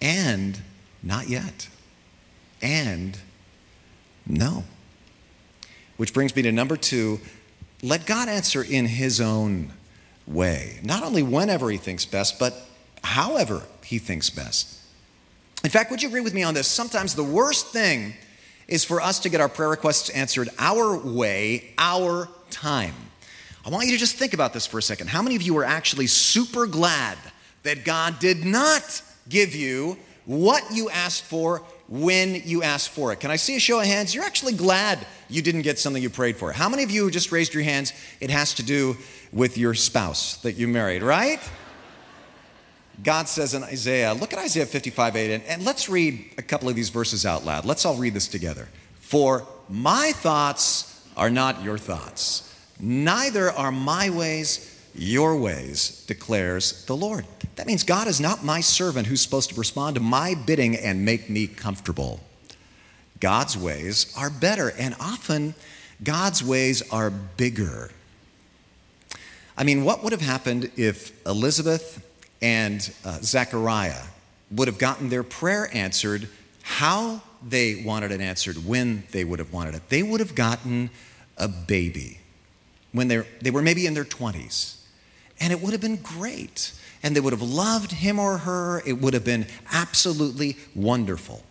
and 0.00 0.60
not 1.02 1.28
yet, 1.28 1.68
and 2.60 3.18
no. 4.26 4.64
Which 5.96 6.12
brings 6.12 6.34
me 6.34 6.42
to 6.42 6.52
number 6.52 6.76
two 6.76 7.20
let 7.82 8.06
God 8.06 8.28
answer 8.28 8.62
in 8.62 8.86
His 8.86 9.20
own 9.20 9.70
way, 10.26 10.80
not 10.82 11.02
only 11.02 11.22
whenever 11.22 11.70
He 11.70 11.76
thinks 11.76 12.04
best, 12.04 12.38
but 12.38 12.54
however 13.04 13.62
He 13.84 13.98
thinks 13.98 14.30
best. 14.30 14.80
In 15.62 15.70
fact, 15.70 15.90
would 15.90 16.02
you 16.02 16.08
agree 16.08 16.20
with 16.20 16.34
me 16.34 16.42
on 16.42 16.54
this? 16.54 16.68
Sometimes 16.68 17.14
the 17.14 17.24
worst 17.24 17.68
thing 17.68 18.14
is 18.68 18.84
for 18.84 19.00
us 19.00 19.20
to 19.20 19.28
get 19.28 19.40
our 19.40 19.48
prayer 19.48 19.68
requests 19.68 20.08
answered 20.10 20.48
our 20.58 20.96
way, 20.96 21.72
our 21.78 22.28
time. 22.50 22.94
I 23.64 23.70
want 23.70 23.86
you 23.86 23.92
to 23.92 23.98
just 23.98 24.16
think 24.16 24.32
about 24.32 24.52
this 24.52 24.66
for 24.66 24.78
a 24.78 24.82
second. 24.82 25.08
How 25.08 25.22
many 25.22 25.36
of 25.36 25.42
you 25.42 25.56
are 25.58 25.64
actually 25.64 26.06
super 26.06 26.66
glad 26.66 27.18
that 27.66 27.84
God 27.84 28.18
did 28.18 28.44
not 28.44 29.02
give 29.28 29.54
you 29.54 29.98
what 30.24 30.62
you 30.72 30.88
asked 30.90 31.24
for 31.24 31.62
when 31.88 32.42
you 32.44 32.62
asked 32.62 32.90
for 32.90 33.12
it? 33.12 33.20
Can 33.20 33.30
I 33.30 33.36
see 33.36 33.56
a 33.56 33.60
show 33.60 33.80
of 33.80 33.86
hands? 33.86 34.14
You're 34.14 34.24
actually 34.24 34.54
glad 34.54 35.04
you 35.28 35.42
didn't 35.42 35.62
get 35.62 35.78
something 35.78 36.02
you 36.02 36.10
prayed 36.10 36.36
for. 36.36 36.52
How 36.52 36.68
many 36.68 36.84
of 36.84 36.90
you 36.90 37.10
just 37.10 37.32
raised 37.32 37.54
your 37.54 37.64
hands? 37.64 37.92
It 38.20 38.30
has 38.30 38.54
to 38.54 38.62
do 38.62 38.96
with 39.32 39.58
your 39.58 39.74
spouse 39.74 40.36
that 40.38 40.52
you 40.52 40.68
married, 40.68 41.02
right? 41.02 41.40
God 43.02 43.28
says 43.28 43.52
in 43.52 43.62
Isaiah, 43.64 44.14
look 44.14 44.32
at 44.32 44.38
Isaiah 44.38 44.66
55 44.66 45.16
8, 45.16 45.34
and, 45.34 45.44
and 45.44 45.64
let's 45.64 45.88
read 45.88 46.24
a 46.38 46.42
couple 46.42 46.68
of 46.68 46.76
these 46.76 46.88
verses 46.88 47.26
out 47.26 47.44
loud. 47.44 47.64
Let's 47.64 47.84
all 47.84 47.96
read 47.96 48.14
this 48.14 48.28
together. 48.28 48.68
For 48.94 49.46
my 49.68 50.12
thoughts 50.14 51.04
are 51.16 51.30
not 51.30 51.62
your 51.62 51.78
thoughts, 51.78 52.54
neither 52.78 53.50
are 53.50 53.72
my 53.72 54.10
ways 54.10 54.75
your 54.98 55.36
ways, 55.36 56.04
declares 56.06 56.84
the 56.86 56.96
Lord. 56.96 57.26
That 57.56 57.66
means 57.66 57.82
God 57.82 58.08
is 58.08 58.20
not 58.20 58.44
my 58.44 58.60
servant 58.60 59.06
who's 59.06 59.20
supposed 59.20 59.50
to 59.50 59.56
respond 59.56 59.96
to 59.96 60.00
my 60.00 60.34
bidding 60.34 60.76
and 60.76 61.04
make 61.04 61.30
me 61.30 61.46
comfortable. 61.46 62.20
God's 63.20 63.56
ways 63.56 64.12
are 64.16 64.30
better, 64.30 64.72
and 64.78 64.94
often 65.00 65.54
God's 66.02 66.42
ways 66.44 66.82
are 66.90 67.10
bigger. 67.10 67.90
I 69.56 69.64
mean, 69.64 69.84
what 69.84 70.02
would 70.02 70.12
have 70.12 70.20
happened 70.20 70.70
if 70.76 71.26
Elizabeth 71.26 72.04
and 72.42 72.90
uh, 73.04 73.18
Zechariah 73.22 74.02
would 74.50 74.68
have 74.68 74.78
gotten 74.78 75.08
their 75.08 75.22
prayer 75.22 75.68
answered 75.72 76.28
how 76.62 77.22
they 77.46 77.82
wanted 77.84 78.12
it 78.12 78.20
answered, 78.20 78.66
when 78.66 79.04
they 79.12 79.24
would 79.24 79.38
have 79.38 79.52
wanted 79.52 79.74
it. 79.74 79.88
They 79.88 80.02
would 80.02 80.20
have 80.20 80.34
gotten 80.34 80.90
a 81.36 81.48
baby 81.48 82.18
when 82.92 83.08
they 83.08 83.22
they 83.40 83.50
were 83.50 83.62
maybe 83.62 83.86
in 83.86 83.94
their 83.94 84.04
20s. 84.04 84.76
And 85.40 85.52
it 85.52 85.60
would 85.60 85.72
have 85.72 85.80
been 85.80 85.96
great. 85.96 86.72
And 87.02 87.14
they 87.14 87.20
would 87.20 87.32
have 87.32 87.42
loved 87.42 87.92
him 87.92 88.18
or 88.18 88.38
her. 88.38 88.82
It 88.86 88.94
would 88.94 89.14
have 89.14 89.24
been 89.24 89.46
absolutely 89.72 90.56
wonderful. 90.74 91.42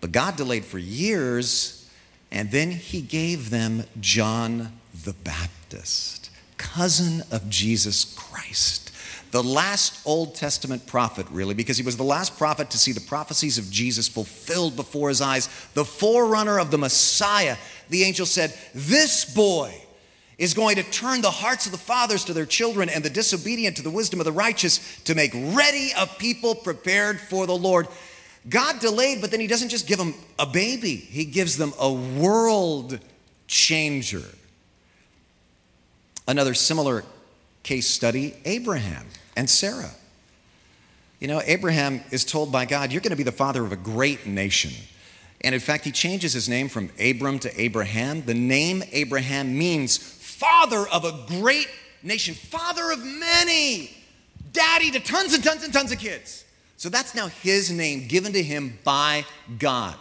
But 0.00 0.12
God 0.12 0.36
delayed 0.36 0.64
for 0.64 0.78
years, 0.78 1.90
and 2.30 2.50
then 2.50 2.70
he 2.70 3.00
gave 3.00 3.50
them 3.50 3.84
John 4.00 4.72
the 5.04 5.14
Baptist, 5.14 6.30
cousin 6.56 7.22
of 7.32 7.48
Jesus 7.48 8.14
Christ 8.14 8.88
the 9.30 9.42
last 9.42 10.06
Old 10.06 10.34
Testament 10.34 10.86
prophet, 10.86 11.26
really, 11.30 11.54
because 11.54 11.76
he 11.76 11.82
was 11.82 11.96
the 11.96 12.02
last 12.02 12.38
prophet 12.38 12.70
to 12.70 12.78
see 12.78 12.92
the 12.92 13.00
prophecies 13.00 13.58
of 13.58 13.70
Jesus 13.70 14.08
fulfilled 14.08 14.76
before 14.76 15.08
his 15.08 15.20
eyes, 15.20 15.48
the 15.74 15.84
forerunner 15.84 16.58
of 16.58 16.70
the 16.70 16.78
Messiah. 16.78 17.56
The 17.90 18.04
angel 18.04 18.26
said, 18.26 18.56
This 18.74 19.24
boy 19.24 19.74
is 20.38 20.54
going 20.54 20.76
to 20.76 20.84
turn 20.84 21.20
the 21.20 21.30
hearts 21.30 21.66
of 21.66 21.72
the 21.72 21.78
fathers 21.78 22.24
to 22.24 22.32
their 22.32 22.46
children 22.46 22.88
and 22.88 23.04
the 23.04 23.10
disobedient 23.10 23.76
to 23.76 23.82
the 23.82 23.90
wisdom 23.90 24.20
of 24.20 24.24
the 24.24 24.32
righteous 24.32 25.00
to 25.02 25.14
make 25.14 25.34
ready 25.34 25.90
a 25.98 26.06
people 26.06 26.54
prepared 26.54 27.20
for 27.20 27.46
the 27.46 27.56
Lord. 27.56 27.88
God 28.48 28.78
delayed, 28.78 29.20
but 29.20 29.32
then 29.32 29.40
he 29.40 29.48
doesn't 29.48 29.68
just 29.68 29.86
give 29.86 29.98
them 29.98 30.14
a 30.38 30.46
baby, 30.46 30.94
he 30.94 31.24
gives 31.24 31.56
them 31.56 31.72
a 31.80 31.92
world 31.92 33.00
changer. 33.48 34.22
Another 36.28 36.54
similar 36.54 37.04
case 37.62 37.88
study 37.88 38.34
Abraham 38.44 39.06
and 39.36 39.50
Sarah. 39.50 39.90
You 41.20 41.26
know, 41.26 41.42
Abraham 41.44 42.00
is 42.12 42.24
told 42.24 42.52
by 42.52 42.64
God, 42.64 42.92
You're 42.92 43.00
going 43.00 43.10
to 43.10 43.16
be 43.16 43.24
the 43.24 43.32
father 43.32 43.64
of 43.64 43.72
a 43.72 43.76
great 43.76 44.26
nation. 44.26 44.70
And 45.40 45.54
in 45.54 45.60
fact, 45.60 45.84
he 45.84 45.92
changes 45.92 46.32
his 46.32 46.48
name 46.48 46.68
from 46.68 46.90
Abram 47.00 47.38
to 47.40 47.60
Abraham. 47.60 48.22
The 48.22 48.34
name 48.34 48.82
Abraham 48.92 49.56
means 49.56 49.98
father 50.38 50.86
of 50.88 51.04
a 51.04 51.12
great 51.26 51.68
nation, 52.02 52.32
father 52.32 52.92
of 52.92 53.04
many, 53.04 53.90
daddy 54.52 54.92
to 54.92 55.00
tons 55.00 55.34
and 55.34 55.42
tons 55.42 55.64
and 55.64 55.72
tons 55.72 55.90
of 55.90 55.98
kids. 55.98 56.44
So 56.76 56.88
that's 56.88 57.12
now 57.12 57.26
his 57.26 57.72
name 57.72 58.06
given 58.06 58.32
to 58.34 58.42
him 58.42 58.78
by 58.84 59.24
God. 59.58 59.96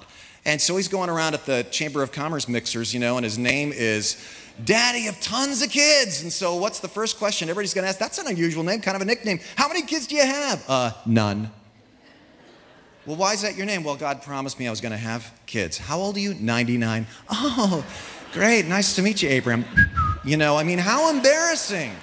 And 0.45 0.61
so 0.61 0.77
he's 0.77 0.87
going 0.87 1.09
around 1.09 1.33
at 1.33 1.47
the 1.47 1.63
Chamber 1.71 2.03
of 2.03 2.11
Commerce 2.11 2.47
mixers, 2.47 2.93
you 2.93 2.99
know, 2.99 3.17
and 3.17 3.23
his 3.23 3.39
name 3.39 3.71
is 3.73 4.15
daddy 4.63 5.07
of 5.07 5.19
tons 5.21 5.63
of 5.63 5.71
kids. 5.71 6.21
And 6.21 6.31
so, 6.31 6.55
what's 6.55 6.79
the 6.79 6.87
first 6.87 7.17
question 7.17 7.49
everybody's 7.49 7.73
going 7.73 7.83
to 7.83 7.89
ask? 7.89 7.97
That's 7.97 8.19
an 8.19 8.27
unusual 8.27 8.63
name, 8.63 8.79
kind 8.81 8.95
of 8.95 9.01
a 9.01 9.05
nickname. 9.05 9.39
How 9.55 9.67
many 9.67 9.81
kids 9.81 10.05
do 10.05 10.15
you 10.15 10.21
have? 10.25 10.63
Uh, 10.69 10.91
none. 11.07 11.51
Well, 13.07 13.15
why 13.15 13.33
is 13.33 13.41
that 13.41 13.55
your 13.57 13.65
name? 13.65 13.83
Well, 13.83 13.95
God 13.95 14.21
promised 14.21 14.59
me 14.59 14.67
I 14.67 14.69
was 14.69 14.81
going 14.81 14.91
to 14.91 14.97
have 14.97 15.31
kids. 15.47 15.79
How 15.79 15.97
old 15.97 16.15
are 16.15 16.19
you? 16.19 16.35
99. 16.35 17.07
Oh, 17.29 17.83
great. 18.33 18.67
Nice 18.67 18.95
to 18.97 19.01
meet 19.01 19.23
you, 19.23 19.35
Abram. 19.35 19.65
You 20.27 20.35
know, 20.35 20.57
I 20.57 20.65
mean, 20.65 20.77
how 20.77 21.09
embarrassing. 21.09 21.95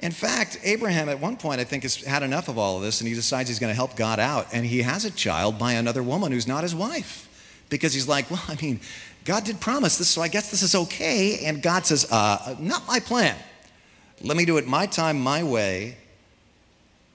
In 0.00 0.10
fact, 0.10 0.58
Abraham 0.64 1.08
at 1.08 1.20
one 1.20 1.36
point, 1.36 1.60
I 1.60 1.64
think, 1.64 1.84
has 1.84 2.02
had 2.02 2.24
enough 2.24 2.48
of 2.48 2.58
all 2.58 2.78
of 2.78 2.82
this 2.82 3.00
and 3.00 3.06
he 3.06 3.14
decides 3.14 3.48
he's 3.48 3.60
going 3.60 3.70
to 3.70 3.76
help 3.76 3.94
God 3.94 4.18
out. 4.18 4.48
And 4.52 4.66
he 4.66 4.82
has 4.82 5.04
a 5.04 5.10
child 5.10 5.56
by 5.56 5.74
another 5.74 6.02
woman 6.02 6.32
who's 6.32 6.48
not 6.48 6.64
his 6.64 6.74
wife. 6.74 7.28
Because 7.68 7.94
he's 7.94 8.08
like, 8.08 8.28
well, 8.28 8.42
I 8.48 8.56
mean, 8.60 8.80
God 9.24 9.44
did 9.44 9.60
promise 9.60 9.98
this, 9.98 10.08
so 10.08 10.20
I 10.20 10.26
guess 10.26 10.50
this 10.50 10.62
is 10.62 10.74
okay. 10.74 11.44
And 11.44 11.62
God 11.62 11.86
says, 11.86 12.10
uh, 12.10 12.56
Not 12.58 12.84
my 12.88 12.98
plan. 12.98 13.36
Let 14.22 14.36
me 14.36 14.46
do 14.46 14.56
it 14.56 14.66
my 14.66 14.86
time, 14.86 15.20
my 15.20 15.44
way. 15.44 15.96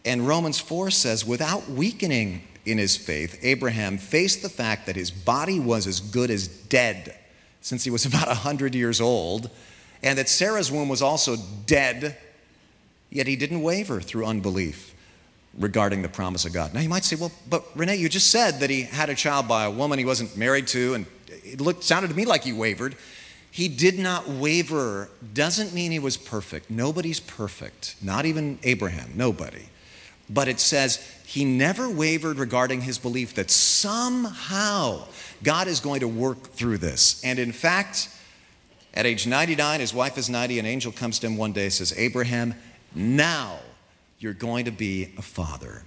And 0.06 0.26
Romans 0.26 0.58
4 0.58 0.90
says, 0.90 1.26
without 1.26 1.70
weakening 1.70 2.44
in 2.66 2.78
his 2.78 2.96
faith, 2.96 3.40
Abraham 3.42 3.98
faced 3.98 4.42
the 4.42 4.50
fact 4.50 4.86
that 4.86 4.96
his 4.96 5.12
body 5.12 5.60
was 5.60 5.86
as 5.86 6.00
good 6.00 6.32
as 6.32 6.48
dead 6.48 7.18
since 7.62 7.84
he 7.84 7.90
was 7.90 8.06
about 8.08 8.28
100 8.28 8.76
years 8.76 9.00
old, 9.00 9.50
and 10.04 10.18
that 10.18 10.30
Sarah's 10.30 10.72
womb 10.72 10.90
was 10.90 11.02
also 11.02 11.38
dead, 11.66 12.18
yet 13.10 13.28
he 13.28 13.36
didn't 13.36 13.62
waver 13.62 14.02
through 14.02 14.26
unbelief 14.26 14.96
regarding 15.58 16.02
the 16.02 16.10
promise 16.10 16.46
of 16.46 16.54
God. 16.54 16.74
Now 16.74 16.80
you 16.80 16.90
might 16.90 17.04
say, 17.04 17.16
well, 17.16 17.32
but 17.50 17.66
Rene, 17.76 17.96
you 17.96 18.10
just 18.10 18.32
said 18.32 18.60
that 18.62 18.70
he 18.70 18.84
had 18.84 19.10
a 19.10 19.16
child 19.16 19.48
by 19.48 19.66
a 19.66 19.72
woman 19.72 20.00
he 20.00 20.06
wasn't 20.06 20.36
married 20.38 20.68
to, 20.68 20.94
and 20.94 21.06
it 21.28 21.60
looked, 21.60 21.84
sounded 21.84 22.10
to 22.10 22.16
me 22.16 22.26
like 22.26 22.44
he 22.44 22.54
wavered. 22.54 22.96
He 23.52 23.68
did 23.68 24.00
not 24.00 24.30
waver, 24.30 25.10
doesn't 25.34 25.74
mean 25.74 25.92
he 25.92 26.00
was 26.00 26.16
perfect. 26.16 26.70
Nobody's 26.70 27.20
perfect, 27.20 27.96
not 28.02 28.26
even 28.26 28.60
Abraham, 28.64 29.12
nobody. 29.16 29.68
But 30.34 30.48
it 30.48 30.60
says 30.60 30.98
he 31.26 31.44
never 31.44 31.90
wavered 31.90 32.38
regarding 32.38 32.82
his 32.82 32.98
belief 32.98 33.36
that 33.36 33.52
somehow 33.52 35.08
God 35.44 35.68
is 35.68 35.80
going 35.80 36.02
to 36.02 36.08
work 36.08 36.52
through 36.52 36.78
this. 36.78 37.24
And 37.24 37.40
in 37.40 37.52
fact, 37.52 38.10
at 38.94 39.06
age 39.06 39.28
99, 39.28 39.80
his 39.80 39.94
wife 39.94 40.18
is 40.18 40.30
90, 40.30 40.60
an 40.60 40.66
angel 40.66 40.92
comes 40.92 41.20
to 41.20 41.28
him 41.28 41.38
one 41.38 41.52
day 41.52 41.66
and 41.66 41.74
says, 41.74 41.94
Abraham, 41.98 42.54
now 42.94 43.60
you're 44.20 44.34
going 44.34 44.66
to 44.66 44.72
be 44.72 45.14
a 45.18 45.22
father. 45.22 45.84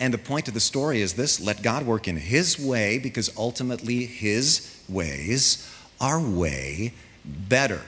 And 0.00 0.12
the 0.12 0.18
point 0.18 0.48
of 0.48 0.54
the 0.54 0.60
story 0.60 1.00
is 1.00 1.14
this 1.14 1.40
let 1.40 1.62
God 1.62 1.86
work 1.86 2.08
in 2.08 2.16
His 2.16 2.58
way 2.58 2.98
because 2.98 3.36
ultimately 3.36 4.06
His 4.06 4.82
ways 4.88 5.70
are 6.00 6.20
way 6.20 6.92
better. 7.24 7.80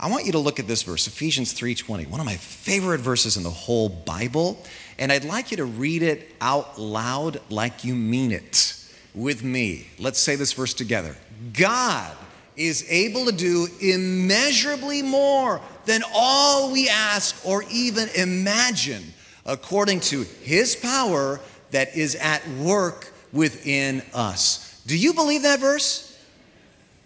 I 0.00 0.08
want 0.08 0.26
you 0.26 0.32
to 0.32 0.38
look 0.38 0.60
at 0.60 0.68
this 0.68 0.82
verse, 0.84 1.08
Ephesians 1.08 1.52
3:20, 1.52 2.06
one 2.06 2.20
of 2.20 2.26
my 2.26 2.36
favorite 2.36 3.00
verses 3.00 3.36
in 3.36 3.42
the 3.42 3.50
whole 3.50 3.88
Bible, 3.88 4.64
and 4.96 5.10
I'd 5.10 5.24
like 5.24 5.50
you 5.50 5.56
to 5.56 5.64
read 5.64 6.02
it 6.02 6.36
out 6.40 6.80
loud 6.80 7.40
like 7.50 7.82
you 7.82 7.96
mean 7.96 8.30
it 8.30 8.74
with 9.12 9.42
me. 9.42 9.88
Let's 9.98 10.20
say 10.20 10.36
this 10.36 10.52
verse 10.52 10.72
together. 10.72 11.16
God 11.52 12.16
is 12.56 12.84
able 12.88 13.26
to 13.26 13.32
do 13.32 13.68
immeasurably 13.80 15.02
more 15.02 15.60
than 15.84 16.02
all 16.14 16.72
we 16.72 16.88
ask 16.88 17.44
or 17.44 17.64
even 17.70 18.08
imagine 18.10 19.14
according 19.46 20.00
to 20.00 20.22
his 20.42 20.76
power 20.76 21.40
that 21.70 21.96
is 21.96 22.14
at 22.16 22.46
work 22.50 23.12
within 23.32 24.02
us. 24.14 24.80
Do 24.86 24.96
you 24.96 25.12
believe 25.12 25.42
that 25.42 25.58
verse? 25.58 26.16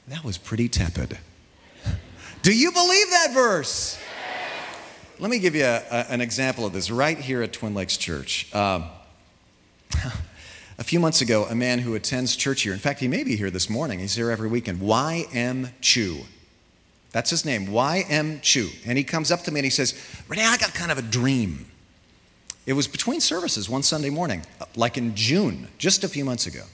That 0.08 0.24
was 0.24 0.36
pretty 0.36 0.68
tepid. 0.68 1.18
Do 2.42 2.52
you 2.52 2.72
believe 2.72 3.10
that 3.10 3.30
verse? 3.32 3.98
Let 5.20 5.30
me 5.30 5.38
give 5.38 5.54
you 5.54 5.64
a, 5.64 5.82
a, 5.90 6.06
an 6.10 6.20
example 6.20 6.66
of 6.66 6.72
this 6.72 6.90
right 6.90 7.16
here 7.16 7.40
at 7.40 7.52
Twin 7.52 7.72
Lakes 7.72 7.96
Church. 7.96 8.52
Um, 8.52 8.86
a 10.78 10.82
few 10.82 10.98
months 10.98 11.20
ago, 11.20 11.44
a 11.44 11.54
man 11.54 11.78
who 11.78 11.94
attends 11.94 12.34
church 12.34 12.62
here, 12.62 12.72
in 12.72 12.80
fact, 12.80 12.98
he 12.98 13.06
may 13.06 13.22
be 13.22 13.36
here 13.36 13.48
this 13.48 13.70
morning, 13.70 14.00
he's 14.00 14.16
here 14.16 14.28
every 14.28 14.48
weekend, 14.48 14.80
Y.M. 14.80 15.68
Chu. 15.80 16.22
That's 17.12 17.30
his 17.30 17.44
name, 17.44 17.70
Y.M. 17.70 18.40
Chu. 18.40 18.70
And 18.86 18.98
he 18.98 19.04
comes 19.04 19.30
up 19.30 19.42
to 19.42 19.52
me 19.52 19.60
and 19.60 19.64
he 19.64 19.70
says, 19.70 19.94
Rene, 20.26 20.44
I 20.44 20.56
got 20.56 20.74
kind 20.74 20.90
of 20.90 20.98
a 20.98 21.02
dream. 21.02 21.66
It 22.66 22.72
was 22.72 22.88
between 22.88 23.20
services 23.20 23.70
one 23.70 23.84
Sunday 23.84 24.10
morning, 24.10 24.42
like 24.74 24.98
in 24.98 25.14
June, 25.14 25.68
just 25.78 26.02
a 26.02 26.08
few 26.08 26.24
months 26.24 26.46
ago. 26.48 26.64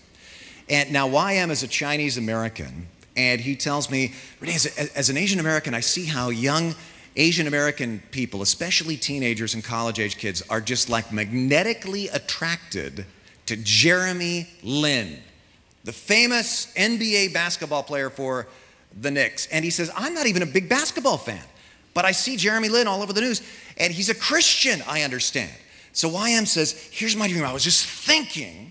And 0.71 0.93
now 0.93 1.09
YM 1.09 1.51
is 1.51 1.63
a 1.63 1.69
Chinese 1.69 2.17
American, 2.17 2.89
and 3.19 3.41
he 3.41 3.57
tells 3.57 3.91
me, 3.91 4.13
Rene, 4.39 4.55
as, 4.55 4.67
as 4.95 5.11
an 5.11 5.17
Asian 5.17 5.41
American, 5.41 5.75
I 5.75 5.81
see 5.81 6.05
how 6.05 6.31
young 6.31 6.77
Asian 7.17 7.49
American 7.49 8.01
people, 8.13 8.43
especially 8.43 8.97
teenagers 8.97 9.55
and 9.55 9.65
college 9.65 9.99
age 9.99 10.17
kids, 10.17 10.41
are 10.49 10.61
just 10.61 10.89
like 10.89 11.13
magnetically 11.13 12.07
attracted 12.09 13.05
to 13.47 13.57
Jeremy 13.57 14.49
Lin, 14.63 15.19
the 15.83 15.93
famous 15.93 16.73
NBA 16.77 17.35
basketball 17.35 17.83
player 17.83 18.09
for 18.09 18.47
the 19.01 19.11
Knicks. 19.11 19.49
And 19.49 19.65
he 19.65 19.71
says, 19.73 19.91
I'm 19.97 20.15
not 20.15 20.27
even 20.27 20.43
a 20.43 20.47
big 20.47 20.69
basketball 20.69 21.19
fan, 21.19 21.43
but 21.95 22.05
I 22.05 22.13
see 22.13 22.37
Jeremy 22.37 22.69
Lin 22.69 22.87
all 22.87 23.03
over 23.03 23.13
the 23.13 23.21
news, 23.21 23.43
and 23.79 23.93
he's 23.93 24.11
a 24.11 24.15
Christian, 24.15 24.81
I 24.87 25.03
understand. 25.03 25.51
So 25.93 26.09
YM 26.09 26.47
says, 26.47 26.89
Here's 26.93 27.17
my 27.17 27.27
dream. 27.27 27.43
I 27.43 27.53
was 27.53 27.65
just 27.65 27.85
thinking, 27.85 28.71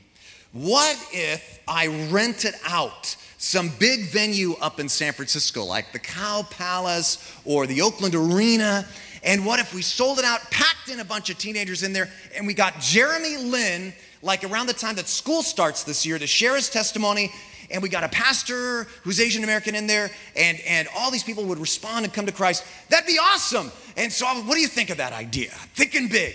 what 0.54 0.98
if 1.12 1.60
I 1.68 1.88
rented 2.10 2.56
out 2.68 3.16
some 3.38 3.72
big 3.80 4.06
venue 4.06 4.54
up 4.56 4.80
in 4.80 4.90
San 4.90 5.14
Francisco, 5.14 5.64
like 5.64 5.92
the 5.92 6.00
Cow 6.00 6.46
Palace 6.50 7.40
or 7.46 7.68
the 7.68 7.82
Oakland 7.82 8.16
Arena? 8.16 8.86
And 9.24 9.46
what 9.46 9.60
if 9.60 9.74
we 9.74 9.82
sold 9.82 10.20
it 10.20 10.26
out, 10.26 10.40
packed 10.52 10.90
in 10.90 11.00
a 11.00 11.06
bunch 11.06 11.30
of 11.30 11.38
teenagers 11.38 11.84
in 11.84 11.94
there, 11.94 12.10
and 12.36 12.48
we 12.48 12.54
got 12.54 12.80
Jeremy 12.80 13.38
Lin 13.38 13.94
like 14.22 14.44
around 14.44 14.68
the 14.68 14.74
time 14.74 14.96
that 14.96 15.08
school 15.08 15.44
starts 15.44 15.84
this 15.84 16.06
year 16.06 16.18
to 16.18 16.28
share 16.28 16.56
his 16.56 16.70
testimony. 16.70 17.32
And 17.70 17.84
we 17.84 17.90
got 17.90 18.06
a 18.06 18.10
pastor 18.10 18.86
who's 19.04 19.20
Asian 19.20 19.44
American 19.44 19.76
in 19.76 19.88
there, 19.88 20.10
and, 20.38 20.58
and 20.66 20.88
all 20.98 21.12
these 21.12 21.24
people 21.24 21.44
would 21.46 21.60
respond 21.60 22.06
and 22.06 22.14
come 22.14 22.26
to 22.26 22.32
Christ. 22.32 22.64
That'd 22.90 23.06
be 23.06 23.20
awesome. 23.20 23.72
And 23.98 24.12
so, 24.12 24.26
what 24.26 24.56
do 24.56 24.62
you 24.62 24.70
think 24.70 24.90
of 24.90 24.98
that 24.98 25.12
idea? 25.12 25.50
Thinking 25.76 26.08
big. 26.08 26.34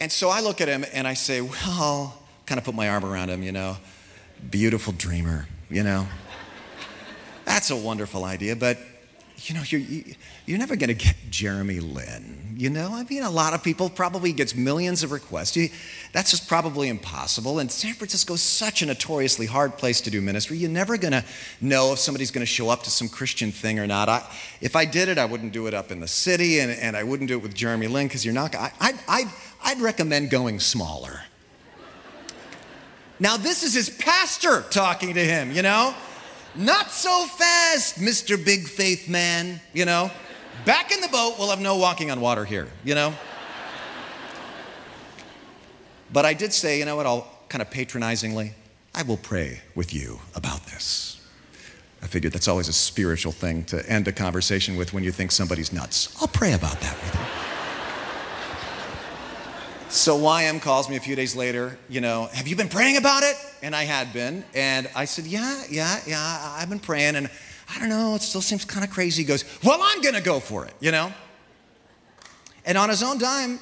And 0.00 0.10
so 0.10 0.30
I 0.30 0.40
look 0.40 0.60
at 0.60 0.68
him 0.68 0.84
and 0.92 1.06
I 1.06 1.14
say, 1.14 1.40
Well, 1.40 2.16
kind 2.46 2.58
of 2.58 2.64
put 2.64 2.74
my 2.74 2.88
arm 2.88 3.04
around 3.04 3.28
him, 3.28 3.42
you 3.42 3.52
know, 3.52 3.76
beautiful 4.50 4.92
dreamer, 4.94 5.46
you 5.68 5.82
know. 5.82 6.06
That's 7.44 7.70
a 7.70 7.76
wonderful 7.76 8.24
idea, 8.24 8.56
but 8.56 8.78
you 9.42 9.54
know, 9.54 9.62
you're, 9.64 9.80
you're 10.46 10.58
never 10.58 10.76
going 10.76 10.88
to 10.88 10.94
get 10.94 11.16
Jeremy 11.30 11.80
Lin. 11.80 12.54
You 12.56 12.68
know, 12.68 12.90
I 12.92 13.04
mean, 13.04 13.22
a 13.22 13.30
lot 13.30 13.54
of 13.54 13.62
people 13.62 13.88
probably 13.88 14.32
gets 14.32 14.54
millions 14.54 15.02
of 15.02 15.12
requests. 15.12 15.56
That's 16.12 16.30
just 16.30 16.46
probably 16.46 16.88
impossible. 16.88 17.58
And 17.58 17.72
San 17.72 17.94
Francisco 17.94 18.34
is 18.34 18.42
such 18.42 18.82
a 18.82 18.86
notoriously 18.86 19.46
hard 19.46 19.78
place 19.78 20.02
to 20.02 20.10
do 20.10 20.20
ministry. 20.20 20.58
You're 20.58 20.70
never 20.70 20.98
going 20.98 21.12
to 21.12 21.24
know 21.60 21.92
if 21.92 21.98
somebody's 21.98 22.30
going 22.30 22.42
to 22.42 22.52
show 22.52 22.68
up 22.68 22.82
to 22.82 22.90
some 22.90 23.08
Christian 23.08 23.50
thing 23.50 23.78
or 23.78 23.86
not. 23.86 24.08
I, 24.08 24.26
if 24.60 24.76
I 24.76 24.84
did 24.84 25.08
it, 25.08 25.16
I 25.16 25.24
wouldn't 25.24 25.52
do 25.52 25.66
it 25.68 25.74
up 25.74 25.90
in 25.90 26.00
the 26.00 26.08
city, 26.08 26.58
and, 26.58 26.70
and 26.70 26.96
I 26.96 27.02
wouldn't 27.02 27.28
do 27.28 27.38
it 27.38 27.42
with 27.42 27.54
Jeremy 27.54 27.86
Lin 27.86 28.08
because 28.08 28.24
you're 28.24 28.34
not. 28.34 28.54
I, 28.54 28.72
I, 28.78 28.92
I'd, 29.08 29.30
I'd 29.64 29.80
recommend 29.80 30.28
going 30.28 30.60
smaller. 30.60 31.22
Now, 33.18 33.36
this 33.36 33.62
is 33.62 33.74
his 33.74 33.90
pastor 33.90 34.64
talking 34.70 35.14
to 35.14 35.24
him, 35.24 35.52
you 35.52 35.62
know? 35.62 35.94
Not 36.54 36.90
so 36.90 37.26
fast, 37.26 37.96
Mr. 37.96 38.42
Big 38.42 38.66
Faith 38.66 39.08
Man, 39.08 39.60
you 39.72 39.84
know? 39.84 40.10
Back 40.64 40.92
in 40.92 41.00
the 41.00 41.08
boat, 41.08 41.36
we'll 41.38 41.50
have 41.50 41.60
no 41.60 41.76
walking 41.76 42.10
on 42.10 42.20
water 42.20 42.44
here, 42.44 42.68
you 42.84 42.94
know? 42.94 43.14
But 46.12 46.26
I 46.26 46.34
did 46.34 46.52
say, 46.52 46.78
you 46.78 46.84
know 46.84 46.96
what, 46.96 47.06
I'll 47.06 47.28
kind 47.48 47.62
of 47.62 47.70
patronizingly, 47.70 48.52
I 48.94 49.02
will 49.02 49.16
pray 49.16 49.60
with 49.74 49.94
you 49.94 50.20
about 50.34 50.66
this. 50.66 51.20
I 52.02 52.06
figured 52.06 52.32
that's 52.32 52.48
always 52.48 52.68
a 52.68 52.72
spiritual 52.72 53.32
thing 53.32 53.64
to 53.64 53.88
end 53.88 54.08
a 54.08 54.12
conversation 54.12 54.76
with 54.76 54.92
when 54.92 55.04
you 55.04 55.12
think 55.12 55.30
somebody's 55.30 55.72
nuts. 55.72 56.16
I'll 56.20 56.28
pray 56.28 56.54
about 56.54 56.80
that 56.80 56.96
with 57.02 57.14
you. 57.14 57.49
So 59.90 60.16
YM 60.16 60.62
calls 60.62 60.88
me 60.88 60.94
a 60.94 61.00
few 61.00 61.16
days 61.16 61.34
later, 61.34 61.76
you 61.88 62.00
know, 62.00 62.26
have 62.32 62.46
you 62.46 62.54
been 62.54 62.68
praying 62.68 62.96
about 62.96 63.24
it? 63.24 63.34
And 63.60 63.74
I 63.74 63.82
had 63.82 64.12
been. 64.12 64.44
And 64.54 64.88
I 64.94 65.04
said, 65.04 65.26
yeah, 65.26 65.64
yeah, 65.68 65.98
yeah, 66.06 66.54
I've 66.56 66.70
been 66.70 66.78
praying. 66.78 67.16
And 67.16 67.28
I 67.68 67.80
don't 67.80 67.88
know, 67.88 68.14
it 68.14 68.22
still 68.22 68.40
seems 68.40 68.64
kind 68.64 68.84
of 68.84 68.92
crazy. 68.92 69.22
He 69.22 69.26
goes, 69.26 69.44
well, 69.64 69.80
I'm 69.82 70.00
going 70.00 70.14
to 70.14 70.20
go 70.22 70.38
for 70.38 70.64
it, 70.64 70.74
you 70.78 70.92
know? 70.92 71.12
And 72.64 72.78
on 72.78 72.88
his 72.88 73.02
own 73.02 73.18
dime, 73.18 73.58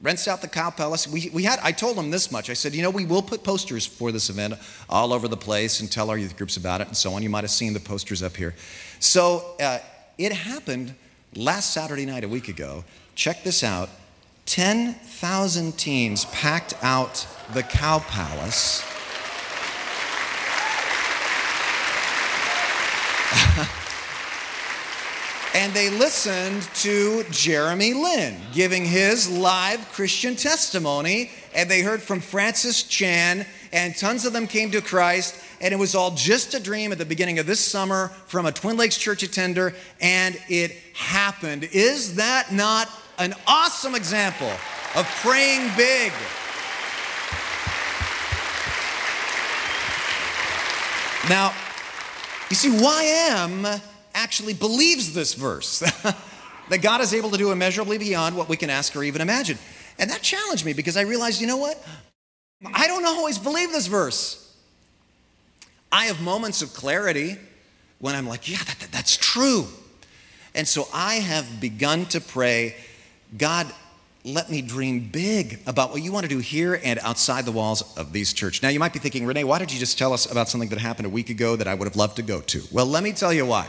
rents 0.00 0.26
out 0.26 0.40
the 0.40 0.48
Cow 0.48 0.70
Palace. 0.70 1.06
We, 1.06 1.28
we 1.28 1.42
had, 1.42 1.58
I 1.62 1.72
told 1.72 1.98
him 1.98 2.10
this 2.10 2.32
much. 2.32 2.48
I 2.48 2.54
said, 2.54 2.74
you 2.74 2.80
know, 2.80 2.88
we 2.88 3.04
will 3.04 3.22
put 3.22 3.44
posters 3.44 3.84
for 3.84 4.10
this 4.10 4.30
event 4.30 4.54
all 4.88 5.12
over 5.12 5.28
the 5.28 5.36
place 5.36 5.80
and 5.80 5.92
tell 5.92 6.08
our 6.08 6.16
youth 6.16 6.38
groups 6.38 6.56
about 6.56 6.80
it 6.80 6.86
and 6.86 6.96
so 6.96 7.12
on. 7.12 7.22
You 7.22 7.28
might 7.28 7.44
have 7.44 7.50
seen 7.50 7.74
the 7.74 7.80
posters 7.80 8.22
up 8.22 8.34
here. 8.34 8.54
So 8.98 9.56
uh, 9.60 9.80
it 10.16 10.32
happened 10.32 10.94
last 11.34 11.74
Saturday 11.74 12.06
night, 12.06 12.24
a 12.24 12.28
week 12.28 12.48
ago. 12.48 12.82
Check 13.14 13.44
this 13.44 13.62
out 13.62 13.90
10,000 14.46 15.76
teens 15.76 16.24
packed 16.26 16.74
out 16.82 17.26
the 17.52 17.64
Cow 17.64 17.98
Palace. 17.98 18.84
and 25.54 25.74
they 25.74 25.90
listened 25.90 26.62
to 26.74 27.24
Jeremy 27.30 27.92
Lin 27.92 28.36
giving 28.52 28.84
his 28.84 29.28
live 29.28 29.80
Christian 29.92 30.36
testimony. 30.36 31.32
And 31.52 31.68
they 31.68 31.82
heard 31.82 32.00
from 32.00 32.20
Francis 32.20 32.84
Chan, 32.84 33.44
and 33.72 33.96
tons 33.96 34.24
of 34.24 34.32
them 34.32 34.46
came 34.46 34.70
to 34.70 34.80
Christ. 34.80 35.42
And 35.60 35.74
it 35.74 35.76
was 35.76 35.96
all 35.96 36.12
just 36.12 36.54
a 36.54 36.60
dream 36.60 36.92
at 36.92 36.98
the 36.98 37.04
beginning 37.04 37.40
of 37.40 37.46
this 37.46 37.60
summer 37.60 38.08
from 38.26 38.46
a 38.46 38.52
Twin 38.52 38.76
Lakes 38.76 38.96
church 38.96 39.24
attender, 39.24 39.74
and 40.00 40.38
it 40.48 40.72
happened. 40.94 41.64
Is 41.72 42.14
that 42.16 42.52
not 42.52 42.88
an 43.18 43.34
awesome 43.46 43.94
example 43.94 44.50
of 44.94 45.06
praying 45.22 45.70
big. 45.76 46.12
Now, 51.28 51.52
you 52.50 52.56
see, 52.56 52.70
YM 52.70 53.80
actually 54.14 54.54
believes 54.54 55.12
this 55.12 55.34
verse 55.34 55.80
that 56.68 56.82
God 56.82 57.00
is 57.00 57.12
able 57.12 57.30
to 57.30 57.36
do 57.36 57.50
immeasurably 57.50 57.98
beyond 57.98 58.36
what 58.36 58.48
we 58.48 58.56
can 58.56 58.70
ask 58.70 58.94
or 58.94 59.02
even 59.02 59.20
imagine. 59.20 59.58
And 59.98 60.10
that 60.10 60.22
challenged 60.22 60.64
me 60.64 60.72
because 60.72 60.96
I 60.96 61.02
realized, 61.02 61.40
you 61.40 61.46
know 61.46 61.56
what? 61.56 61.84
I 62.72 62.86
don't 62.86 63.04
always 63.04 63.38
believe 63.38 63.72
this 63.72 63.86
verse. 63.86 64.42
I 65.90 66.06
have 66.06 66.20
moments 66.20 66.62
of 66.62 66.72
clarity 66.74 67.36
when 67.98 68.14
I'm 68.14 68.26
like, 68.26 68.48
yeah, 68.48 68.58
that, 68.58 68.78
that, 68.80 68.92
that's 68.92 69.16
true. 69.16 69.66
And 70.54 70.66
so 70.66 70.88
I 70.92 71.14
have 71.16 71.60
begun 71.60 72.06
to 72.06 72.20
pray 72.20 72.76
God, 73.36 73.66
let 74.24 74.50
me 74.50 74.60
dream 74.60 75.08
big 75.12 75.60
about 75.66 75.90
what 75.90 76.02
you 76.02 76.10
want 76.10 76.24
to 76.24 76.28
do 76.28 76.38
here 76.38 76.80
and 76.82 76.98
outside 77.00 77.44
the 77.44 77.52
walls 77.52 77.96
of 77.96 78.12
these 78.12 78.32
church. 78.32 78.62
Now, 78.62 78.70
you 78.70 78.80
might 78.80 78.92
be 78.92 78.98
thinking, 78.98 79.24
Rene, 79.24 79.44
why 79.44 79.58
did 79.58 79.72
you 79.72 79.78
just 79.78 79.98
tell 79.98 80.12
us 80.12 80.30
about 80.30 80.48
something 80.48 80.68
that 80.70 80.78
happened 80.78 81.06
a 81.06 81.10
week 81.10 81.30
ago 81.30 81.54
that 81.54 81.68
I 81.68 81.74
would 81.74 81.86
have 81.86 81.96
loved 81.96 82.16
to 82.16 82.22
go 82.22 82.40
to? 82.40 82.62
Well, 82.72 82.86
let 82.86 83.02
me 83.02 83.12
tell 83.12 83.32
you 83.32 83.46
why. 83.46 83.68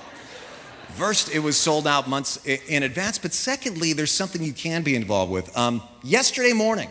First, 0.95 1.33
it 1.33 1.39
was 1.39 1.57
sold 1.57 1.85
out 1.85 2.09
months 2.09 2.43
in 2.45 2.81
advance, 2.81 3.19
but 3.19 3.33
secondly, 3.33 3.93
there's 3.93 4.11
something 4.11 4.41
you 4.41 4.53
can 4.53 4.81
be 4.81 4.95
involved 4.95 5.31
with. 5.31 5.55
Um, 5.55 5.83
yesterday 6.01 6.53
morning, 6.53 6.89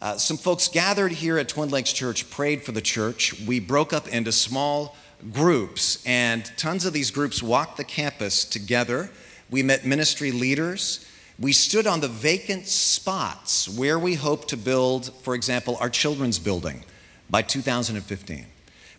uh, 0.00 0.16
some 0.16 0.36
folks 0.36 0.66
gathered 0.66 1.12
here 1.12 1.38
at 1.38 1.48
Twin 1.48 1.68
Lakes 1.68 1.92
Church, 1.92 2.28
prayed 2.30 2.62
for 2.62 2.72
the 2.72 2.80
church. 2.80 3.40
We 3.46 3.60
broke 3.60 3.92
up 3.92 4.08
into 4.08 4.32
small 4.32 4.96
groups, 5.32 6.04
and 6.04 6.50
tons 6.56 6.84
of 6.84 6.92
these 6.92 7.12
groups 7.12 7.42
walked 7.42 7.76
the 7.76 7.84
campus 7.84 8.44
together. 8.44 9.08
We 9.50 9.62
met 9.62 9.86
ministry 9.86 10.32
leaders. 10.32 11.06
We 11.38 11.52
stood 11.52 11.86
on 11.86 12.00
the 12.00 12.08
vacant 12.08 12.66
spots 12.66 13.68
where 13.68 13.98
we 13.98 14.14
hope 14.14 14.48
to 14.48 14.56
build, 14.56 15.12
for 15.22 15.34
example, 15.34 15.76
our 15.80 15.90
children's 15.90 16.38
building 16.38 16.82
by 17.28 17.42
2015. 17.42 18.46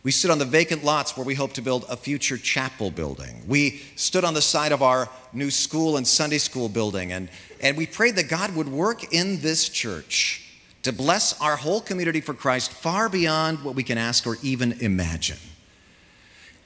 We 0.03 0.11
stood 0.11 0.29
on 0.29 0.37
the 0.37 0.45
vacant 0.45 0.83
lots 0.83 1.17
where 1.17 1.25
we 1.25 1.33
hope 1.33 1.53
to 1.53 1.61
build 1.63 1.85
a 1.89 1.97
future 1.97 2.37
chapel 2.37 2.91
building. 2.91 3.41
We 3.47 3.81
stood 3.95 4.23
on 4.23 4.35
the 4.35 4.41
side 4.41 4.71
of 4.71 4.83
our 4.83 5.09
new 5.33 5.49
school 5.49 5.97
and 5.97 6.07
Sunday 6.07 6.37
school 6.37 6.69
building, 6.69 7.11
and, 7.11 7.27
and 7.59 7.75
we 7.75 7.87
prayed 7.87 8.15
that 8.17 8.29
God 8.29 8.55
would 8.55 8.69
work 8.69 9.11
in 9.11 9.41
this 9.41 9.67
church 9.67 10.47
to 10.83 10.93
bless 10.93 11.41
our 11.41 11.55
whole 11.55 11.81
community 11.81 12.21
for 12.21 12.35
Christ 12.35 12.71
far 12.71 13.09
beyond 13.09 13.63
what 13.63 13.73
we 13.73 13.83
can 13.83 13.97
ask 13.97 14.27
or 14.27 14.37
even 14.43 14.73
imagine. 14.73 15.39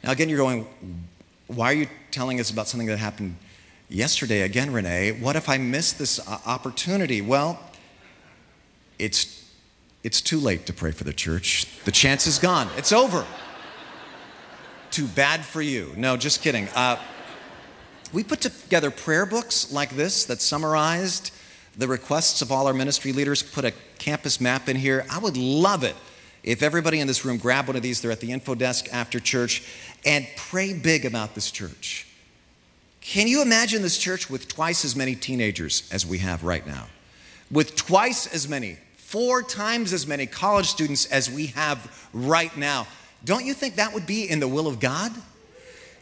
Now, 0.03 0.11
again, 0.11 0.27
you're 0.27 0.37
going, 0.37 0.67
why 1.47 1.71
are 1.71 1.75
you 1.75 1.87
telling 2.11 2.41
us 2.41 2.49
about 2.49 2.67
something 2.67 2.87
that 2.89 2.97
happened 2.97 3.37
yesterday 3.91 4.41
again, 4.41 4.71
Rene, 4.71 5.11
what 5.11 5.35
if 5.35 5.49
I 5.49 5.57
miss 5.57 5.93
this 5.93 6.19
uh, 6.19 6.39
opportunity? 6.45 7.21
Well, 7.21 7.59
it's, 8.97 9.49
it's 10.03 10.21
too 10.21 10.39
late 10.39 10.65
to 10.67 10.73
pray 10.73 10.91
for 10.91 11.03
the 11.03 11.13
church. 11.13 11.67
The 11.83 11.91
chance 11.91 12.25
is 12.25 12.39
gone, 12.39 12.69
it's 12.77 12.91
over. 12.91 13.25
Too 14.91 15.07
bad 15.07 15.45
for 15.45 15.61
you. 15.61 15.93
No, 15.95 16.17
just 16.17 16.41
kidding. 16.41 16.67
Uh, 16.75 16.97
we 18.11 18.23
put 18.23 18.41
together 18.41 18.91
prayer 18.91 19.25
books 19.25 19.71
like 19.71 19.91
this 19.91 20.25
that 20.25 20.41
summarized 20.41 21.31
the 21.77 21.87
requests 21.87 22.41
of 22.41 22.51
all 22.51 22.67
our 22.67 22.73
ministry 22.73 23.13
leaders, 23.13 23.41
put 23.41 23.63
a 23.63 23.71
campus 23.99 24.41
map 24.41 24.67
in 24.67 24.75
here. 24.75 25.05
I 25.09 25.19
would 25.19 25.37
love 25.37 25.85
it 25.85 25.95
if 26.43 26.61
everybody 26.61 26.99
in 26.99 27.07
this 27.07 27.23
room 27.23 27.37
grabbed 27.37 27.67
one 27.67 27.77
of 27.77 27.83
these, 27.83 28.01
they're 28.01 28.11
at 28.11 28.19
the 28.19 28.31
info 28.31 28.55
desk 28.55 28.87
after 28.91 29.19
church, 29.19 29.63
and 30.05 30.27
pray 30.35 30.73
big 30.73 31.05
about 31.05 31.35
this 31.35 31.51
church. 31.51 32.07
Can 33.01 33.27
you 33.27 33.41
imagine 33.41 33.81
this 33.81 33.97
church 33.97 34.29
with 34.29 34.47
twice 34.47 34.85
as 34.85 34.95
many 34.95 35.15
teenagers 35.15 35.89
as 35.91 36.05
we 36.05 36.19
have 36.19 36.43
right 36.43 36.65
now? 36.65 36.87
With 37.49 37.75
twice 37.75 38.33
as 38.33 38.47
many, 38.47 38.77
four 38.95 39.41
times 39.43 39.91
as 39.91 40.07
many 40.07 40.25
college 40.25 40.67
students 40.67 41.05
as 41.07 41.29
we 41.29 41.47
have 41.47 42.09
right 42.13 42.55
now. 42.55 42.87
Don't 43.25 43.45
you 43.45 43.53
think 43.53 43.75
that 43.75 43.93
would 43.93 44.05
be 44.05 44.29
in 44.29 44.39
the 44.39 44.47
will 44.47 44.67
of 44.67 44.79
God? 44.79 45.11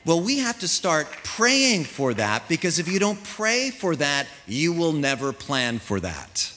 Well, 0.05 0.21
we 0.21 0.39
have 0.39 0.59
to 0.59 0.67
start 0.67 1.07
praying 1.23 1.85
for 1.85 2.13
that 2.13 2.47
because 2.47 2.79
if 2.79 2.87
you 2.87 2.99
don't 2.99 3.21
pray 3.23 3.69
for 3.69 3.95
that, 3.95 4.27
you 4.47 4.73
will 4.73 4.93
never 4.93 5.33
plan 5.33 5.79
for 5.79 5.99
that. 5.99 6.53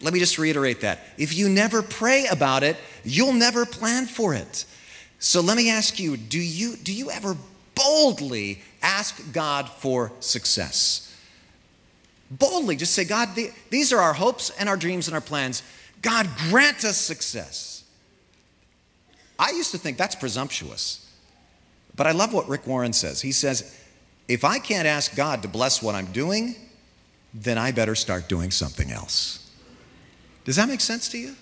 Let 0.00 0.12
me 0.12 0.20
just 0.20 0.38
reiterate 0.38 0.82
that. 0.82 1.00
If 1.16 1.36
you 1.36 1.48
never 1.48 1.82
pray 1.82 2.26
about 2.26 2.62
it, 2.62 2.76
you'll 3.04 3.32
never 3.32 3.66
plan 3.66 4.06
for 4.06 4.34
it. 4.34 4.64
So 5.18 5.40
let 5.40 5.56
me 5.56 5.70
ask 5.70 5.98
you 5.98 6.16
do 6.16 6.38
you, 6.38 6.76
do 6.76 6.92
you 6.92 7.10
ever 7.10 7.36
boldly 7.78 8.60
ask 8.82 9.32
God 9.32 9.68
for 9.68 10.12
success? 10.20 11.04
Boldly, 12.30 12.76
just 12.76 12.94
say, 12.94 13.04
God, 13.04 13.30
these 13.70 13.92
are 13.92 14.00
our 14.00 14.12
hopes 14.12 14.50
and 14.58 14.68
our 14.68 14.76
dreams 14.76 15.08
and 15.08 15.14
our 15.14 15.20
plans. 15.20 15.62
God, 16.02 16.28
grant 16.50 16.84
us 16.84 16.98
success. 16.98 17.84
I 19.38 19.50
used 19.50 19.70
to 19.70 19.78
think 19.78 19.96
that's 19.96 20.14
presumptuous. 20.14 21.10
But 21.96 22.06
I 22.06 22.12
love 22.12 22.32
what 22.32 22.48
Rick 22.48 22.66
Warren 22.66 22.92
says. 22.92 23.22
He 23.22 23.32
says, 23.32 23.76
if 24.28 24.44
I 24.44 24.58
can't 24.58 24.86
ask 24.86 25.16
God 25.16 25.42
to 25.42 25.48
bless 25.48 25.82
what 25.82 25.94
I'm 25.94 26.12
doing, 26.12 26.54
then 27.32 27.56
I 27.58 27.72
better 27.72 27.94
start 27.94 28.28
doing 28.28 28.50
something 28.50 28.90
else. 28.90 29.50
Does 30.44 30.56
that 30.56 30.68
make 30.68 30.80
sense 30.80 31.08
to 31.10 31.18
you? 31.18 31.34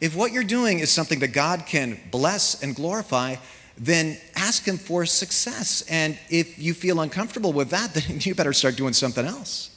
If 0.00 0.14
what 0.14 0.32
you're 0.32 0.44
doing 0.44 0.78
is 0.78 0.90
something 0.90 1.18
that 1.20 1.28
God 1.28 1.64
can 1.66 1.98
bless 2.10 2.62
and 2.62 2.74
glorify, 2.74 3.36
then 3.80 4.16
ask 4.36 4.64
Him 4.64 4.76
for 4.76 5.04
success. 5.06 5.82
And 5.90 6.16
if 6.28 6.58
you 6.58 6.74
feel 6.74 7.00
uncomfortable 7.00 7.52
with 7.52 7.70
that, 7.70 7.94
then 7.94 8.20
you 8.20 8.34
better 8.34 8.52
start 8.52 8.76
doing 8.76 8.92
something 8.92 9.26
else. 9.26 9.76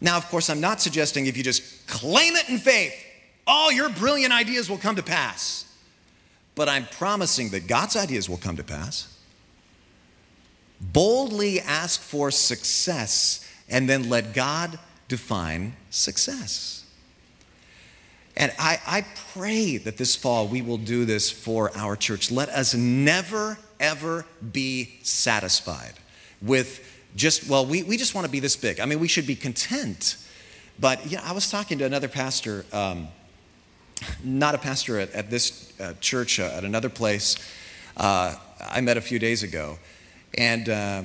Now, 0.00 0.16
of 0.16 0.26
course, 0.28 0.48
I'm 0.48 0.60
not 0.60 0.80
suggesting 0.80 1.26
if 1.26 1.36
you 1.36 1.42
just 1.42 1.86
claim 1.86 2.34
it 2.36 2.48
in 2.48 2.58
faith, 2.58 2.94
all 3.46 3.70
your 3.70 3.90
brilliant 3.90 4.32
ideas 4.32 4.70
will 4.70 4.78
come 4.78 4.96
to 4.96 5.02
pass 5.02 5.64
but 6.54 6.68
I'm 6.68 6.86
promising 6.86 7.50
that 7.50 7.66
God's 7.66 7.96
ideas 7.96 8.28
will 8.28 8.36
come 8.36 8.56
to 8.56 8.64
pass. 8.64 9.08
Boldly 10.80 11.60
ask 11.60 12.00
for 12.00 12.30
success 12.30 13.48
and 13.68 13.88
then 13.88 14.08
let 14.08 14.34
God 14.34 14.78
define 15.08 15.74
success. 15.90 16.83
And 18.36 18.52
I, 18.58 18.80
I 18.86 19.04
pray 19.32 19.76
that 19.78 19.96
this 19.96 20.16
fall 20.16 20.48
we 20.48 20.60
will 20.60 20.78
do 20.78 21.04
this 21.04 21.30
for 21.30 21.70
our 21.76 21.96
church. 21.96 22.30
Let 22.30 22.48
us 22.48 22.74
never, 22.74 23.58
ever 23.78 24.26
be 24.52 24.98
satisfied 25.02 25.94
with 26.42 26.90
just, 27.14 27.48
well, 27.48 27.64
we, 27.64 27.84
we 27.84 27.96
just 27.96 28.14
want 28.14 28.26
to 28.26 28.30
be 28.30 28.40
this 28.40 28.56
big. 28.56 28.80
I 28.80 28.86
mean, 28.86 28.98
we 28.98 29.08
should 29.08 29.26
be 29.26 29.36
content. 29.36 30.16
But, 30.80 31.06
yeah, 31.06 31.20
I 31.24 31.32
was 31.32 31.48
talking 31.48 31.78
to 31.78 31.84
another 31.84 32.08
pastor. 32.08 32.66
Um, 32.72 33.08
not 34.22 34.54
a 34.54 34.58
pastor 34.58 34.98
at, 34.98 35.12
at 35.12 35.30
this 35.30 35.72
uh, 35.80 35.94
church, 36.00 36.40
uh, 36.40 36.44
at 36.56 36.64
another 36.64 36.88
place, 36.88 37.36
uh, 37.96 38.34
I 38.60 38.80
met 38.80 38.96
a 38.96 39.00
few 39.00 39.18
days 39.18 39.42
ago. 39.42 39.78
And 40.36 40.68
uh, 40.68 41.02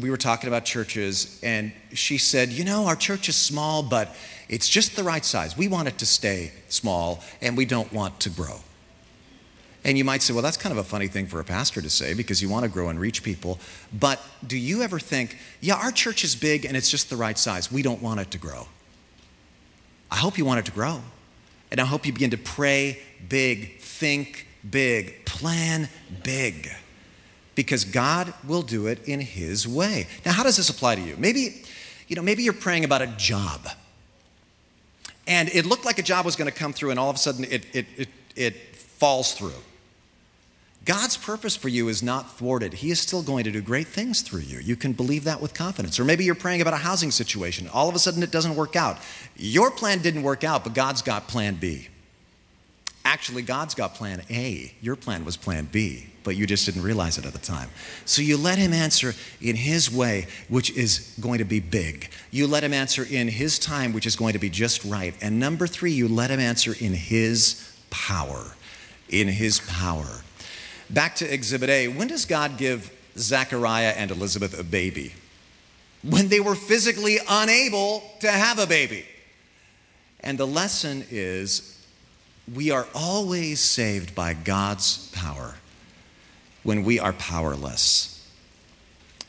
we 0.00 0.10
were 0.10 0.16
talking 0.16 0.48
about 0.48 0.64
churches, 0.64 1.40
and 1.42 1.72
she 1.94 2.18
said, 2.18 2.50
You 2.50 2.64
know, 2.64 2.86
our 2.86 2.96
church 2.96 3.28
is 3.28 3.36
small, 3.36 3.82
but 3.82 4.14
it's 4.48 4.68
just 4.68 4.96
the 4.96 5.02
right 5.02 5.24
size. 5.24 5.56
We 5.56 5.68
want 5.68 5.88
it 5.88 5.98
to 5.98 6.06
stay 6.06 6.52
small, 6.68 7.22
and 7.40 7.56
we 7.56 7.64
don't 7.64 7.92
want 7.92 8.20
to 8.20 8.30
grow. 8.30 8.60
And 9.86 9.96
you 9.96 10.04
might 10.04 10.20
say, 10.20 10.32
well, 10.32 10.42
that's 10.42 10.56
kind 10.56 10.72
of 10.72 10.78
a 10.78 10.84
funny 10.84 11.06
thing 11.06 11.28
for 11.28 11.38
a 11.38 11.44
pastor 11.44 11.80
to 11.80 11.88
say 11.88 12.12
because 12.12 12.42
you 12.42 12.48
want 12.48 12.64
to 12.64 12.68
grow 12.68 12.88
and 12.88 12.98
reach 12.98 13.22
people. 13.22 13.60
But 13.92 14.20
do 14.44 14.58
you 14.58 14.82
ever 14.82 14.98
think, 14.98 15.38
yeah, 15.60 15.76
our 15.76 15.92
church 15.92 16.24
is 16.24 16.34
big 16.34 16.64
and 16.64 16.76
it's 16.76 16.90
just 16.90 17.08
the 17.08 17.16
right 17.16 17.38
size. 17.38 17.70
We 17.70 17.82
don't 17.82 18.02
want 18.02 18.18
it 18.18 18.32
to 18.32 18.38
grow. 18.38 18.66
I 20.10 20.16
hope 20.16 20.38
you 20.38 20.44
want 20.44 20.58
it 20.58 20.66
to 20.66 20.72
grow. 20.72 21.02
And 21.70 21.80
I 21.80 21.84
hope 21.84 22.04
you 22.04 22.12
begin 22.12 22.30
to 22.30 22.36
pray 22.36 23.00
big, 23.28 23.78
think 23.78 24.48
big, 24.68 25.24
plan 25.24 25.88
big. 26.24 26.68
Because 27.54 27.84
God 27.84 28.34
will 28.44 28.62
do 28.62 28.88
it 28.88 29.06
in 29.06 29.20
His 29.20 29.68
way. 29.68 30.08
Now, 30.24 30.32
how 30.32 30.42
does 30.42 30.56
this 30.56 30.68
apply 30.68 30.96
to 30.96 31.00
you? 31.00 31.14
Maybe, 31.16 31.62
you 32.08 32.16
know, 32.16 32.22
maybe 32.22 32.42
you're 32.42 32.54
praying 32.54 32.84
about 32.84 33.02
a 33.02 33.06
job. 33.06 33.68
And 35.26 35.48
it 35.48 35.66
looked 35.66 35.84
like 35.84 35.98
a 35.98 36.02
job 36.02 36.24
was 36.24 36.36
going 36.36 36.50
to 36.50 36.56
come 36.56 36.72
through, 36.72 36.90
and 36.90 37.00
all 37.00 37.10
of 37.10 37.16
a 37.16 37.18
sudden 37.18 37.44
it, 37.44 37.66
it, 37.74 37.86
it, 37.96 38.08
it 38.36 38.76
falls 38.76 39.34
through. 39.34 39.62
God's 40.84 41.16
purpose 41.16 41.56
for 41.56 41.68
you 41.68 41.88
is 41.88 42.00
not 42.00 42.38
thwarted. 42.38 42.74
He 42.74 42.92
is 42.92 43.00
still 43.00 43.22
going 43.22 43.42
to 43.42 43.50
do 43.50 43.60
great 43.60 43.88
things 43.88 44.22
through 44.22 44.42
you. 44.42 44.60
You 44.60 44.76
can 44.76 44.92
believe 44.92 45.24
that 45.24 45.40
with 45.40 45.52
confidence. 45.52 45.98
Or 45.98 46.04
maybe 46.04 46.24
you're 46.24 46.36
praying 46.36 46.60
about 46.60 46.74
a 46.74 46.78
housing 46.78 47.10
situation. 47.10 47.68
All 47.74 47.88
of 47.88 47.96
a 47.96 47.98
sudden 47.98 48.22
it 48.22 48.30
doesn't 48.30 48.54
work 48.54 48.76
out. 48.76 48.98
Your 49.36 49.72
plan 49.72 49.98
didn't 49.98 50.22
work 50.22 50.44
out, 50.44 50.62
but 50.62 50.74
God's 50.74 51.02
got 51.02 51.26
plan 51.26 51.56
B. 51.56 51.88
Actually, 53.04 53.42
God's 53.42 53.74
got 53.74 53.94
plan 53.94 54.22
A. 54.30 54.72
Your 54.80 54.94
plan 54.94 55.24
was 55.24 55.36
plan 55.36 55.68
B, 55.70 56.06
but 56.26 56.34
you 56.34 56.44
just 56.44 56.66
didn't 56.66 56.82
realize 56.82 57.18
it 57.18 57.24
at 57.24 57.32
the 57.32 57.38
time. 57.38 57.70
So 58.04 58.20
you 58.20 58.36
let 58.36 58.58
Him 58.58 58.72
answer 58.72 59.14
in 59.40 59.54
His 59.54 59.88
way, 59.88 60.26
which 60.48 60.76
is 60.76 61.16
going 61.20 61.38
to 61.38 61.44
be 61.44 61.60
big. 61.60 62.10
You 62.32 62.48
let 62.48 62.64
Him 62.64 62.74
answer 62.74 63.06
in 63.08 63.28
His 63.28 63.60
time, 63.60 63.92
which 63.92 64.06
is 64.06 64.16
going 64.16 64.32
to 64.32 64.40
be 64.40 64.50
just 64.50 64.84
right. 64.84 65.14
And 65.22 65.38
number 65.38 65.68
three, 65.68 65.92
you 65.92 66.08
let 66.08 66.32
Him 66.32 66.40
answer 66.40 66.74
in 66.78 66.94
His 66.94 67.72
power. 67.90 68.56
In 69.08 69.28
His 69.28 69.60
power. 69.60 70.22
Back 70.90 71.14
to 71.16 71.32
Exhibit 71.32 71.70
A. 71.70 71.86
When 71.86 72.08
does 72.08 72.24
God 72.24 72.58
give 72.58 72.92
Zechariah 73.16 73.94
and 73.96 74.10
Elizabeth 74.10 74.58
a 74.58 74.64
baby? 74.64 75.14
When 76.02 76.26
they 76.26 76.40
were 76.40 76.56
physically 76.56 77.18
unable 77.28 78.02
to 78.20 78.28
have 78.28 78.58
a 78.58 78.66
baby. 78.66 79.06
And 80.20 80.36
the 80.36 80.46
lesson 80.46 81.04
is 81.08 81.80
we 82.52 82.72
are 82.72 82.88
always 82.96 83.60
saved 83.60 84.16
by 84.16 84.34
God's 84.34 85.08
power 85.12 85.54
when 86.66 86.84
we 86.84 86.98
are 86.98 87.12
powerless. 87.12 88.12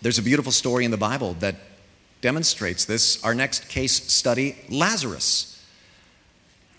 There's 0.02 0.18
a 0.18 0.24
beautiful 0.24 0.52
story 0.52 0.86
in 0.86 0.92
the 0.92 0.98
Bible 0.98 1.34
that 1.40 1.56
demonstrates 2.22 2.86
this. 2.86 3.24
Our 3.24 3.34
next 3.34 3.70
case 3.70 3.94
study 4.12 4.58
Lazarus, 4.70 5.66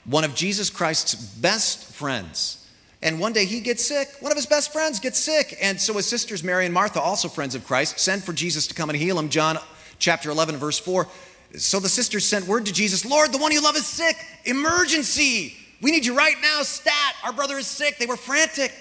one 0.05 0.25
of 0.25 0.35
Jesus 0.35 0.69
Christ's 0.71 1.15
best 1.15 1.93
friends 1.93 2.59
and 3.03 3.21
one 3.21 3.33
day 3.33 3.45
he 3.45 3.61
gets 3.61 3.85
sick. 3.85 4.09
One 4.21 4.33
of 4.33 4.37
his 4.37 4.47
best 4.47 4.73
friends 4.73 4.99
gets 4.99 5.19
sick. 5.19 5.57
And 5.63 5.81
so 5.81 5.95
his 5.95 6.07
sisters, 6.07 6.43
Mary 6.43 6.65
and 6.65 6.75
Martha, 6.75 7.01
also 7.01 7.29
friends 7.29 7.55
of 7.55 7.65
Christ, 7.65 7.99
send 8.01 8.25
for 8.25 8.33
Jesus 8.33 8.67
to 8.67 8.75
come 8.75 8.91
and 8.91 8.99
heal 8.99 9.19
him. 9.19 9.29
John 9.29 9.59
chapter 9.99 10.31
11, 10.31 10.57
verse 10.57 10.79
4. 10.79 11.07
So 11.57 11.79
the 11.79 11.89
sisters 11.89 12.25
sent 12.27 12.47
word 12.47 12.67
to 12.67 12.73
Jesus 12.73 13.07
Lord, 13.07 13.33
the 13.33 13.39
one 13.39 13.53
you 13.53 13.63
love 13.63 13.77
is 13.77 13.87
sick. 13.87 14.17
Emergency. 14.45 15.55
We 15.81 15.93
need 15.93 16.05
you 16.05 16.17
right 16.17 16.35
now. 16.43 16.63
Stat. 16.63 17.15
Our 17.25 17.33
brother 17.33 17.57
is 17.57 17.69
sick. 17.69 17.99
They 17.99 18.07
were 18.07 18.17
frantic. 18.17 18.73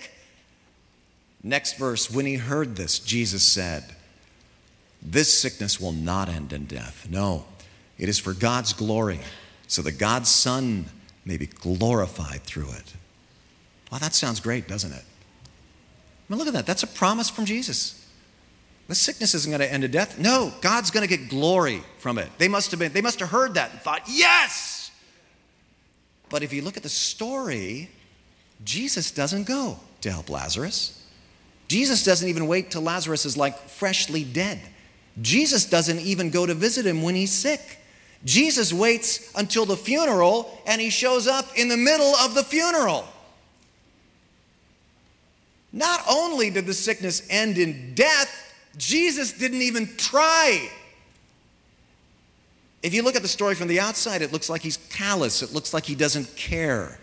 Next 1.43 1.77
verse. 1.77 2.09
When 2.11 2.25
he 2.25 2.35
heard 2.35 2.75
this, 2.75 2.99
Jesus 2.99 3.43
said, 3.43 3.83
This 5.01 5.39
sickness 5.39 5.79
will 5.79 5.91
not 5.91 6.29
end 6.29 6.53
in 6.53 6.65
death. 6.65 7.07
No, 7.09 7.45
it 7.97 8.09
is 8.09 8.19
for 8.19 8.33
God's 8.33 8.73
glory, 8.73 9.19
so 9.67 9.81
that 9.83 9.93
God's 9.93 10.29
Son 10.29 10.85
may 11.25 11.37
be 11.37 11.47
glorified 11.47 12.41
through 12.43 12.71
it. 12.71 12.93
Well, 13.91 13.99
that 13.99 14.13
sounds 14.13 14.39
great, 14.39 14.67
doesn't 14.67 14.91
it? 14.91 15.03
I 15.03 16.33
mean, 16.33 16.39
look 16.39 16.47
at 16.47 16.53
that. 16.53 16.65
That's 16.65 16.83
a 16.83 16.87
promise 16.87 17.29
from 17.29 17.45
Jesus. 17.45 18.05
The 18.87 18.95
sickness 18.95 19.33
isn't 19.33 19.51
going 19.51 19.61
to 19.61 19.71
end 19.71 19.83
in 19.83 19.91
death. 19.91 20.17
No, 20.17 20.53
God's 20.61 20.91
going 20.91 21.07
to 21.07 21.17
get 21.17 21.29
glory 21.29 21.83
from 21.99 22.17
it. 22.17 22.29
They 22.37 22.47
must 22.47 22.71
have 22.71 22.79
been, 22.79 22.93
they 22.93 23.01
must 23.01 23.19
have 23.19 23.29
heard 23.29 23.55
that 23.55 23.71
and 23.71 23.81
thought, 23.81 24.03
yes! 24.07 24.91
But 26.29 26.43
if 26.43 26.51
you 26.53 26.61
look 26.61 26.77
at 26.77 26.83
the 26.83 26.89
story, 26.89 27.89
Jesus 28.63 29.11
doesn't 29.11 29.45
go 29.45 29.79
to 30.01 30.11
help 30.11 30.29
Lazarus. 30.29 30.96
Jesus 31.67 32.03
doesn't 32.03 32.27
even 32.27 32.47
wait 32.47 32.71
till 32.71 32.81
Lazarus 32.81 33.25
is 33.25 33.35
like 33.35 33.57
freshly 33.69 34.23
dead. 34.23 34.59
Jesus 35.21 35.65
doesn't 35.65 35.99
even 35.99 36.29
go 36.29 36.45
to 36.45 36.53
visit 36.53 36.85
him 36.85 37.01
when 37.01 37.15
he's 37.15 37.31
sick. 37.31 37.79
Jesus 38.23 38.73
waits 38.73 39.31
until 39.35 39.65
the 39.65 39.77
funeral 39.77 40.59
and 40.65 40.81
he 40.81 40.89
shows 40.89 41.27
up 41.27 41.45
in 41.57 41.67
the 41.69 41.77
middle 41.77 42.15
of 42.15 42.33
the 42.33 42.43
funeral. 42.43 43.07
Not 45.73 46.01
only 46.09 46.49
did 46.49 46.65
the 46.65 46.73
sickness 46.73 47.27
end 47.29 47.57
in 47.57 47.93
death, 47.93 48.53
Jesus 48.77 49.33
didn't 49.33 49.61
even 49.61 49.87
try. 49.97 50.69
If 52.81 52.93
you 52.93 53.03
look 53.03 53.15
at 53.15 53.21
the 53.21 53.27
story 53.27 53.55
from 53.55 53.67
the 53.67 53.79
outside, 53.79 54.21
it 54.21 54.31
looks 54.31 54.49
like 54.49 54.61
he's 54.61 54.77
callous, 54.89 55.41
it 55.41 55.53
looks 55.53 55.73
like 55.73 55.85
he 55.85 55.95
doesn't 55.95 56.35
care. 56.35 56.99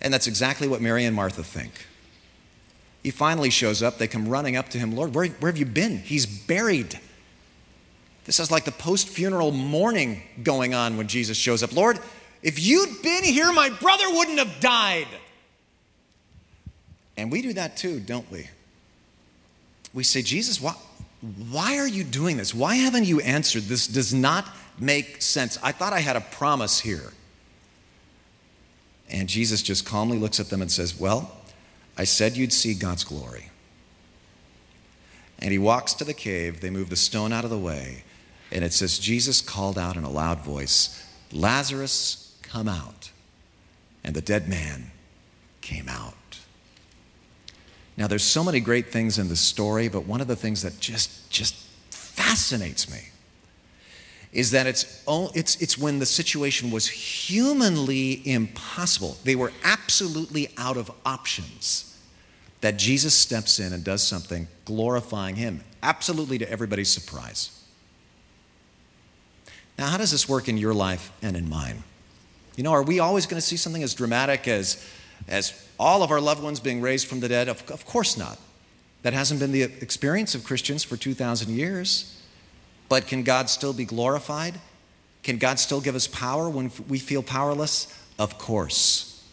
And 0.00 0.12
that's 0.12 0.26
exactly 0.26 0.68
what 0.68 0.80
Mary 0.80 1.04
and 1.04 1.16
Martha 1.16 1.42
think. 1.42 1.72
He 3.06 3.12
finally 3.12 3.50
shows 3.50 3.84
up. 3.84 3.98
They 3.98 4.08
come 4.08 4.28
running 4.28 4.56
up 4.56 4.68
to 4.70 4.80
him. 4.80 4.96
Lord, 4.96 5.14
where, 5.14 5.28
where 5.28 5.48
have 5.48 5.56
you 5.56 5.64
been? 5.64 5.98
He's 5.98 6.26
buried. 6.26 6.98
This 8.24 8.40
is 8.40 8.50
like 8.50 8.64
the 8.64 8.72
post 8.72 9.08
funeral 9.08 9.52
mourning 9.52 10.22
going 10.42 10.74
on 10.74 10.96
when 10.96 11.06
Jesus 11.06 11.36
shows 11.36 11.62
up. 11.62 11.72
Lord, 11.72 12.00
if 12.42 12.58
you'd 12.58 13.02
been 13.02 13.22
here, 13.22 13.52
my 13.52 13.70
brother 13.70 14.06
wouldn't 14.08 14.40
have 14.40 14.58
died. 14.58 15.06
And 17.16 17.30
we 17.30 17.42
do 17.42 17.52
that 17.52 17.76
too, 17.76 18.00
don't 18.00 18.28
we? 18.28 18.48
We 19.94 20.02
say, 20.02 20.20
Jesus, 20.20 20.60
why, 20.60 20.74
Why 21.48 21.78
are 21.78 21.86
you 21.86 22.02
doing 22.02 22.36
this? 22.36 22.52
Why 22.52 22.74
haven't 22.74 23.04
you 23.04 23.20
answered? 23.20 23.62
This 23.62 23.86
does 23.86 24.12
not 24.12 24.48
make 24.80 25.22
sense. 25.22 25.60
I 25.62 25.70
thought 25.70 25.92
I 25.92 26.00
had 26.00 26.16
a 26.16 26.22
promise 26.22 26.80
here. 26.80 27.12
And 29.08 29.28
Jesus 29.28 29.62
just 29.62 29.86
calmly 29.86 30.18
looks 30.18 30.40
at 30.40 30.50
them 30.50 30.60
and 30.60 30.72
says, 30.72 30.98
Well, 30.98 31.30
I 31.96 32.04
said 32.04 32.36
you'd 32.36 32.52
see 32.52 32.74
God's 32.74 33.04
glory. 33.04 33.50
And 35.38 35.52
he 35.52 35.58
walks 35.58 35.94
to 35.94 36.04
the 36.04 36.14
cave. 36.14 36.60
They 36.60 36.70
move 36.70 36.90
the 36.90 36.96
stone 36.96 37.32
out 37.32 37.44
of 37.44 37.50
the 37.50 37.58
way. 37.58 38.04
And 38.50 38.64
it 38.64 38.72
says, 38.72 38.98
Jesus 38.98 39.40
called 39.40 39.78
out 39.78 39.96
in 39.96 40.04
a 40.04 40.10
loud 40.10 40.40
voice, 40.40 41.04
Lazarus, 41.32 42.36
come 42.42 42.68
out. 42.68 43.10
And 44.04 44.14
the 44.14 44.20
dead 44.20 44.48
man 44.48 44.92
came 45.60 45.88
out. 45.88 46.14
Now, 47.96 48.06
there's 48.06 48.22
so 48.22 48.44
many 48.44 48.60
great 48.60 48.92
things 48.92 49.18
in 49.18 49.28
the 49.28 49.36
story, 49.36 49.88
but 49.88 50.06
one 50.06 50.20
of 50.20 50.28
the 50.28 50.36
things 50.36 50.62
that 50.62 50.78
just, 50.80 51.30
just 51.30 51.54
fascinates 51.90 52.90
me 52.90 53.08
is 54.32 54.50
that 54.50 54.66
it's, 54.66 55.02
it's, 55.08 55.56
it's 55.62 55.78
when 55.78 55.98
the 55.98 56.06
situation 56.06 56.70
was 56.70 56.86
humanly 56.88 58.20
impossible. 58.28 59.16
They 59.24 59.34
were 59.34 59.52
absolutely 59.64 60.48
out 60.58 60.76
of 60.76 60.90
options 61.06 61.85
that 62.66 62.78
Jesus 62.78 63.14
steps 63.14 63.60
in 63.60 63.72
and 63.72 63.84
does 63.84 64.02
something 64.02 64.48
glorifying 64.64 65.36
him, 65.36 65.62
absolutely 65.84 66.36
to 66.38 66.50
everybody's 66.50 66.88
surprise. 66.88 67.62
Now, 69.78 69.86
how 69.86 69.98
does 69.98 70.10
this 70.10 70.28
work 70.28 70.48
in 70.48 70.58
your 70.58 70.74
life 70.74 71.12
and 71.22 71.36
in 71.36 71.48
mine? 71.48 71.84
You 72.56 72.64
know, 72.64 72.72
are 72.72 72.82
we 72.82 72.98
always 72.98 73.24
going 73.24 73.40
to 73.40 73.46
see 73.46 73.56
something 73.56 73.84
as 73.84 73.94
dramatic 73.94 74.48
as, 74.48 74.84
as 75.28 75.64
all 75.78 76.02
of 76.02 76.10
our 76.10 76.20
loved 76.20 76.42
ones 76.42 76.58
being 76.58 76.80
raised 76.80 77.06
from 77.06 77.20
the 77.20 77.28
dead? 77.28 77.48
Of, 77.48 77.70
of 77.70 77.86
course 77.86 78.16
not. 78.16 78.36
That 79.04 79.12
hasn't 79.12 79.38
been 79.38 79.52
the 79.52 79.62
experience 79.62 80.34
of 80.34 80.42
Christians 80.42 80.82
for 80.82 80.96
2,000 80.96 81.54
years. 81.54 82.20
But 82.88 83.06
can 83.06 83.22
God 83.22 83.48
still 83.48 83.74
be 83.74 83.84
glorified? 83.84 84.54
Can 85.22 85.38
God 85.38 85.60
still 85.60 85.80
give 85.80 85.94
us 85.94 86.08
power 86.08 86.50
when 86.50 86.72
we 86.88 86.98
feel 86.98 87.22
powerless? 87.22 87.86
Of 88.18 88.38
course. 88.38 89.24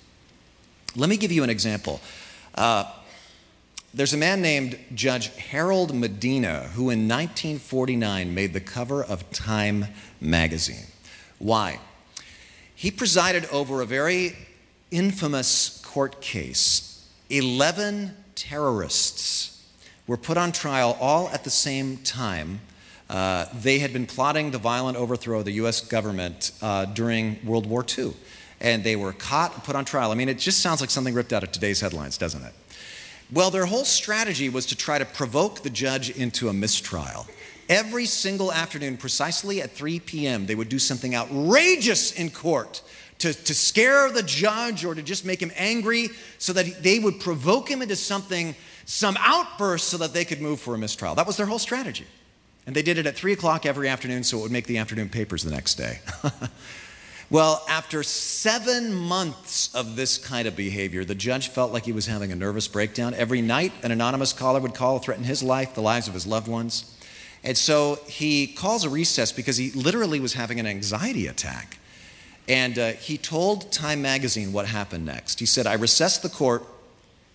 Let 0.96 1.10
me 1.10 1.18
give 1.18 1.32
you 1.32 1.44
an 1.44 1.50
example. 1.50 2.00
Uh, 2.54 2.84
there's 3.94 4.14
a 4.14 4.18
man 4.18 4.42
named 4.42 4.78
Judge 4.94 5.36
Harold 5.36 5.94
Medina 5.94 6.70
who 6.74 6.90
in 6.90 7.08
1949 7.08 8.34
made 8.34 8.54
the 8.54 8.60
cover 8.60 9.04
of 9.04 9.30
Time 9.32 9.86
magazine. 10.20 10.86
Why? 11.40 11.80
He 12.74 12.90
presided 12.92 13.46
over 13.52 13.82
a 13.82 13.86
very 13.86 14.36
infamous 14.92 15.82
court 15.86 16.22
case. 16.22 17.08
11 17.30 18.16
terrorists 18.36 19.64
were 20.08 20.18
put 20.18 20.38
on 20.38 20.52
trial 20.52 20.98
all 21.00 21.30
at 21.30 21.44
the 21.44 21.50
same 21.50 21.98
time 21.98 22.60
uh, 23.10 23.46
they 23.54 23.80
had 23.80 23.94
been 23.94 24.08
plotting 24.08 24.52
the 24.52 24.58
violent 24.58 24.98
overthrow 24.98 25.40
of 25.40 25.46
the 25.46 25.52
U.S. 25.54 25.82
government 25.82 26.52
uh, 26.62 26.86
during 26.86 27.38
World 27.46 27.68
War 27.68 27.86
II. 27.98 28.14
And 28.60 28.84
they 28.84 28.96
were 28.96 29.14
caught 29.14 29.54
and 29.54 29.64
put 29.64 29.76
on 29.76 29.86
trial. 29.86 30.12
I 30.12 30.16
mean, 30.16 30.30
it 30.30 30.40
just 30.40 30.62
sounds 30.62 30.82
like 30.82 30.90
something 30.90 31.14
ripped 31.14 31.34
out 31.34 31.44
of 31.44 31.52
today's 31.52 31.82
headlines, 31.82 32.18
doesn't 32.18 32.44
it? 32.44 32.54
Well, 33.34 33.50
their 33.50 33.66
whole 33.66 33.86
strategy 33.86 34.50
was 34.50 34.68
to 34.68 34.76
try 34.76 35.00
to 35.00 35.06
provoke 35.06 35.64
the 35.64 35.72
judge 35.72 36.12
into 36.12 36.50
a 36.50 36.54
mistrial. 36.54 37.26
Every 37.68 38.06
single 38.06 38.54
afternoon, 38.54 38.98
precisely 38.98 39.60
at 39.60 39.72
3 39.72 40.02
p.m., 40.02 40.46
they 40.46 40.54
would 40.54 40.70
do 40.70 40.78
something 40.78 41.16
outrageous 41.16 42.12
in 42.12 42.30
court 42.30 42.84
to, 43.20 43.34
to 43.34 43.56
scare 43.56 44.12
the 44.12 44.22
judge 44.22 44.86
or 44.86 44.94
to 44.94 45.02
just 45.02 45.26
make 45.26 45.42
him 45.42 45.52
angry 45.56 46.10
so 46.38 46.54
that 46.54 46.84
they 46.84 47.00
would 47.00 47.20
provoke 47.20 47.70
him 47.70 47.82
into 47.82 47.96
something, 47.96 48.54
some 48.86 49.18
outburst 49.20 49.88
so 49.88 49.98
that 49.98 50.14
they 50.14 50.26
could 50.26 50.42
move 50.42 50.60
for 50.60 50.76
a 50.76 50.78
mistrial. 50.78 51.16
That 51.16 51.26
was 51.26 51.38
their 51.38 51.48
whole 51.48 51.60
strategy. 51.60 52.06
And 52.68 52.76
they 52.76 52.84
did 52.84 53.00
it 53.00 53.08
at 53.08 53.16
3 53.16 53.34
o'clock 53.34 53.66
every 53.66 53.90
afternoon 53.90 54.24
so 54.24 54.38
it 54.38 54.42
would 54.44 54.52
make 54.52 54.68
the 54.68 54.78
afternoon 54.78 55.10
papers 55.10 55.42
the 55.42 55.52
next 55.52 55.76
day. 55.76 56.00
well, 57.34 57.66
after 57.68 58.04
seven 58.04 58.94
months 58.94 59.74
of 59.74 59.96
this 59.96 60.20
kind 60.20 60.48
of 60.48 60.56
behavior, 60.56 61.04
the 61.04 61.16
judge 61.16 61.48
felt 61.48 61.74
like 61.74 61.84
he 61.84 61.92
was 61.92 62.06
having 62.06 62.32
a 62.32 62.36
nervous 62.36 62.68
breakdown. 62.68 63.16
Every 63.16 63.42
night, 63.42 63.72
an 63.82 63.90
anonymous 63.90 64.34
caller 64.34 64.60
would 64.60 64.76
call, 64.76 65.00
threaten 65.00 65.24
his 65.24 65.42
life, 65.42 65.74
the 65.74 65.82
lives 65.82 66.08
of 66.08 66.14
his 66.14 66.28
loved 66.28 66.48
ones. 66.48 66.96
And 67.44 67.58
so 67.58 67.98
he 68.06 68.46
calls 68.46 68.84
a 68.84 68.90
recess 68.90 69.32
because 69.32 69.58
he 69.58 69.72
literally 69.72 70.20
was 70.20 70.34
having 70.34 70.60
an 70.60 70.68
anxiety 70.68 71.26
attack. 71.26 71.80
And 72.48 72.78
uh, 72.78 72.92
he 72.92 73.18
told 73.18 73.72
Time 73.72 74.04
magazine 74.04 74.54
what 74.54 74.68
happened 74.68 75.04
next. 75.04 75.40
He 75.40 75.48
said, 75.48 75.66
I 75.66 75.74
recessed 75.74 76.22
the 76.22 76.30
court, 76.30 76.64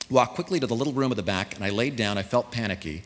walked 0.08 0.36
quickly 0.36 0.60
to 0.60 0.68
the 0.68 0.76
little 0.76 0.92
room 0.92 1.10
at 1.10 1.16
the 1.16 1.24
back, 1.24 1.56
and 1.56 1.64
I 1.64 1.70
laid 1.70 1.96
down. 1.96 2.18
I 2.18 2.22
felt 2.22 2.52
panicky. 2.52 3.02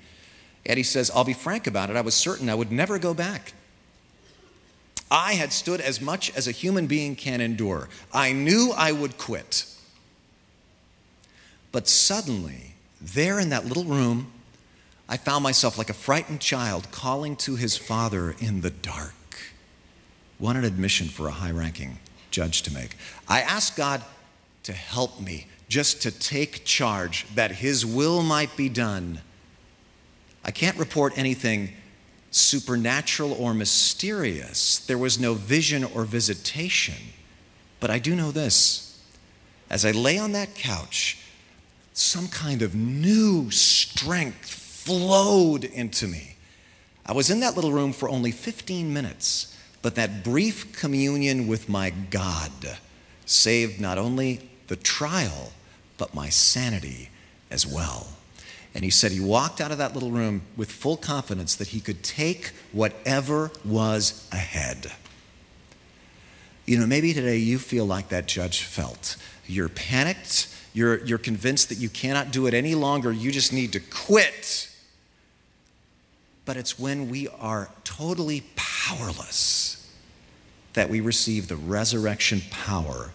Eddie 0.66 0.83
says, 0.83 1.11
I'll 1.14 1.24
be 1.24 1.33
frank 1.33 1.66
about 1.66 1.88
it. 1.88 1.96
I 1.96 2.02
was 2.02 2.14
certain 2.14 2.50
I 2.50 2.55
would 2.55 2.70
never 2.70 2.98
go 2.98 3.14
back. 3.14 3.55
I 5.12 5.35
had 5.35 5.53
stood 5.53 5.83
as 5.83 6.01
much 6.01 6.35
as 6.35 6.48
a 6.48 6.53
human 6.53 6.87
being 6.87 7.16
can 7.16 7.42
endure. 7.42 7.90
I 8.14 8.33
knew 8.33 8.72
I 8.75 8.92
would 8.92 9.18
quit. 9.18 9.66
But 11.70 11.87
suddenly, 11.87 12.75
there 12.98 13.38
in 13.38 13.51
that 13.51 13.66
little 13.66 13.85
room, 13.85 14.33
I 15.11 15.18
found 15.18 15.42
myself 15.42 15.77
like 15.77 15.90
a 15.90 15.94
frightened 15.94 16.40
child 16.40 16.90
calling 16.92 17.37
to 17.37 17.57
his 17.57 17.77
father 17.77 18.35
in 18.38 18.62
the 18.62 18.70
dark. 18.70 19.12
An 20.40 20.64
admission 20.64 21.09
for 21.09 21.29
a 21.29 21.33
high 21.33 21.51
ranking 21.51 21.98
judge 22.31 22.62
to 22.62 22.72
make. 22.72 22.96
I 23.29 23.42
asked 23.42 23.77
God 23.77 24.03
to 24.62 24.72
help 24.72 25.20
me, 25.20 25.46
just 25.68 26.01
to 26.03 26.11
take 26.11 26.64
charge, 26.64 27.27
that 27.35 27.53
his 27.53 27.85
will 27.85 28.22
might 28.22 28.57
be 28.57 28.70
done 28.70 29.20
I 30.44 30.51
can't 30.51 30.77
report 30.77 31.16
anything 31.16 31.72
supernatural 32.32 33.32
or 33.34 33.54
mysterious. 33.54 34.78
There 34.80 34.98
was 34.98 35.20
no 35.20 35.34
vision 35.34 35.84
or 35.84 36.04
visitation. 36.04 36.96
But 37.78 37.90
I 37.90 37.98
do 37.98 38.16
know 38.16 38.32
this. 38.32 39.00
As 39.70 39.84
I 39.84 39.92
lay 39.92 40.18
on 40.18 40.32
that 40.32 40.54
couch, 40.54 41.18
some 41.92 42.28
kind 42.28 42.62
of 42.62 42.74
new 42.74 43.50
strength 43.50 44.48
flowed 44.48 45.64
into 45.64 46.08
me. 46.08 46.36
I 47.04 47.12
was 47.12 47.30
in 47.30 47.40
that 47.40 47.54
little 47.54 47.72
room 47.72 47.92
for 47.92 48.08
only 48.08 48.32
15 48.32 48.92
minutes, 48.92 49.56
but 49.82 49.94
that 49.96 50.24
brief 50.24 50.78
communion 50.78 51.46
with 51.46 51.68
my 51.68 51.90
God 51.90 52.50
saved 53.26 53.80
not 53.80 53.98
only 53.98 54.48
the 54.68 54.76
trial, 54.76 55.52
but 55.98 56.14
my 56.14 56.28
sanity 56.28 57.10
as 57.50 57.66
well. 57.66 58.08
And 58.74 58.85
he 58.85 58.90
said 58.90 59.12
he 59.12 59.20
walked 59.20 59.61
out 59.61 59.70
of 59.70 59.78
that 59.78 59.94
little 59.94 60.11
room 60.11 60.42
with 60.56 60.70
full 60.70 60.96
confidence 60.96 61.54
that 61.56 61.68
he 61.68 61.80
could 61.80 62.02
take 62.02 62.52
whatever 62.72 63.50
was 63.64 64.28
ahead. 64.32 64.92
You 66.64 66.78
know, 66.78 66.87
maybe 66.87 67.12
today 67.12 67.37
you 67.37 67.58
feel 67.58 67.85
like 67.85 68.08
that 68.08 68.26
judge 68.26 68.62
felt. 68.62 69.16
You're 69.46 69.68
panicked. 69.68 70.48
You're, 70.72 71.04
you're 71.04 71.18
convinced 71.18 71.68
that 71.68 71.78
you 71.78 71.88
cannot 71.88 72.30
do 72.30 72.46
it 72.46 72.54
any 72.54 72.74
longer. 72.74 73.12
You 73.12 73.30
just 73.30 73.52
need 73.52 73.72
to 73.72 73.80
quit. 73.80 74.70
But 76.44 76.56
it's 76.56 76.78
when 76.78 77.11
we 77.11 77.28
are 77.28 77.70
totally 77.85 78.44
powerless 78.56 79.78
that 80.72 80.88
we 80.88 81.00
receive 81.00 81.48
the 81.48 81.56
resurrection 81.56 82.40
power 82.50 83.12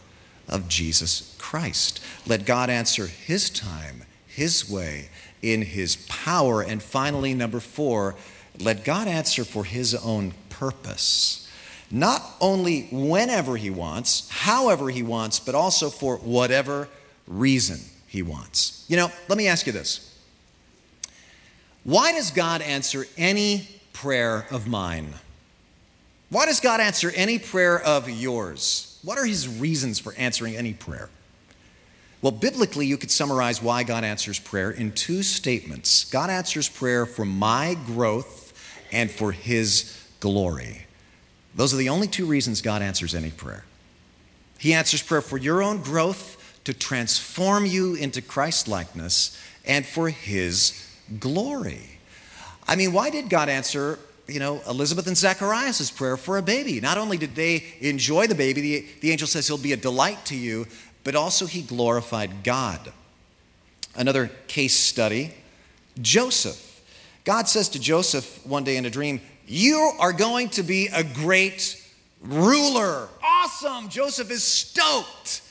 of 0.47 0.67
Jesus 0.67 1.35
Christ. 1.39 1.99
Let 2.25 2.45
God 2.45 2.69
answer 2.69 3.07
his 3.07 3.49
time, 3.49 4.03
his 4.27 4.69
way, 4.69 5.09
in 5.41 5.61
his 5.61 5.95
power. 6.07 6.61
And 6.61 6.81
finally, 6.81 7.33
number 7.33 7.59
four, 7.59 8.15
let 8.59 8.83
God 8.83 9.07
answer 9.07 9.43
for 9.43 9.63
his 9.63 9.93
own 9.95 10.33
purpose. 10.49 11.49
Not 11.89 12.21
only 12.41 12.87
whenever 12.91 13.55
he 13.55 13.69
wants, 13.69 14.29
however 14.29 14.89
he 14.89 15.03
wants, 15.03 15.39
but 15.39 15.55
also 15.55 15.89
for 15.89 16.17
whatever 16.17 16.89
reason 17.27 17.79
he 18.07 18.21
wants. 18.21 18.85
You 18.87 18.97
know, 18.97 19.11
let 19.27 19.37
me 19.37 19.47
ask 19.47 19.65
you 19.67 19.73
this 19.73 20.17
Why 21.83 22.11
does 22.11 22.31
God 22.31 22.61
answer 22.61 23.05
any 23.17 23.67
prayer 23.93 24.47
of 24.51 24.67
mine? 24.67 25.13
Why 26.29 26.45
does 26.45 26.59
God 26.59 26.81
answer 26.81 27.11
any 27.15 27.39
prayer 27.39 27.79
of 27.79 28.09
yours? 28.09 28.99
What 29.03 29.17
are 29.17 29.25
his 29.25 29.47
reasons 29.47 29.97
for 29.97 30.13
answering 30.17 30.57
any 30.57 30.73
prayer? 30.73 31.09
Well, 32.27 32.35
biblically, 32.37 32.85
you 32.85 32.97
could 32.97 33.09
summarize 33.09 33.61
why 33.61 33.83
God 33.83 34.03
answers 34.03 34.37
prayer 34.37 34.69
in 34.69 34.91
two 34.91 35.23
statements 35.23 36.03
God 36.03 36.29
answers 36.29 36.67
prayer 36.67 37.05
for 37.05 37.23
my 37.23 37.77
growth 37.85 38.51
and 38.91 39.09
for 39.09 39.31
His 39.31 39.97
glory. 40.19 40.87
Those 41.55 41.73
are 41.73 41.77
the 41.77 41.87
only 41.87 42.07
two 42.07 42.25
reasons 42.25 42.61
God 42.61 42.81
answers 42.81 43.15
any 43.15 43.31
prayer. 43.31 43.63
He 44.59 44.73
answers 44.73 45.01
prayer 45.01 45.21
for 45.21 45.37
your 45.37 45.63
own 45.63 45.77
growth 45.77 46.59
to 46.65 46.73
transform 46.73 47.65
you 47.65 47.95
into 47.95 48.21
Christ 48.21 48.67
likeness 48.67 49.41
and 49.63 49.85
for 49.85 50.09
His 50.09 50.85
glory. 51.21 51.97
I 52.67 52.75
mean, 52.75 52.91
why 52.91 53.09
did 53.09 53.29
God 53.29 53.47
answer 53.47 53.99
you 54.27 54.39
know, 54.39 54.61
Elizabeth 54.67 55.07
and 55.07 55.15
Zacharias' 55.15 55.89
prayer 55.89 56.17
for 56.17 56.37
a 56.37 56.41
baby. 56.41 56.81
Not 56.81 56.97
only 56.97 57.17
did 57.17 57.35
they 57.35 57.63
enjoy 57.79 58.27
the 58.27 58.35
baby, 58.35 58.61
the, 58.61 58.85
the 59.01 59.11
angel 59.11 59.27
says 59.27 59.47
he'll 59.47 59.57
be 59.57 59.73
a 59.73 59.77
delight 59.77 60.25
to 60.25 60.35
you, 60.35 60.67
but 61.07 61.15
also 61.15 61.45
he 61.45 61.61
glorified 61.61 62.43
God. 62.43 62.91
Another 63.95 64.29
case 64.47 64.75
study 64.75 65.33
Joseph. 66.01 66.83
God 67.23 67.47
says 67.47 67.69
to 67.69 67.79
Joseph 67.79 68.45
one 68.45 68.65
day 68.65 68.75
in 68.75 68.85
a 68.85 68.89
dream, 68.89 69.21
You 69.47 69.93
are 69.99 70.11
going 70.11 70.49
to 70.49 70.63
be 70.63 70.87
a 70.87 71.05
great 71.05 71.81
ruler. 72.21 73.07
Awesome. 73.23 73.87
Joseph 73.87 74.29
is 74.29 74.43
stoked. 74.43 75.43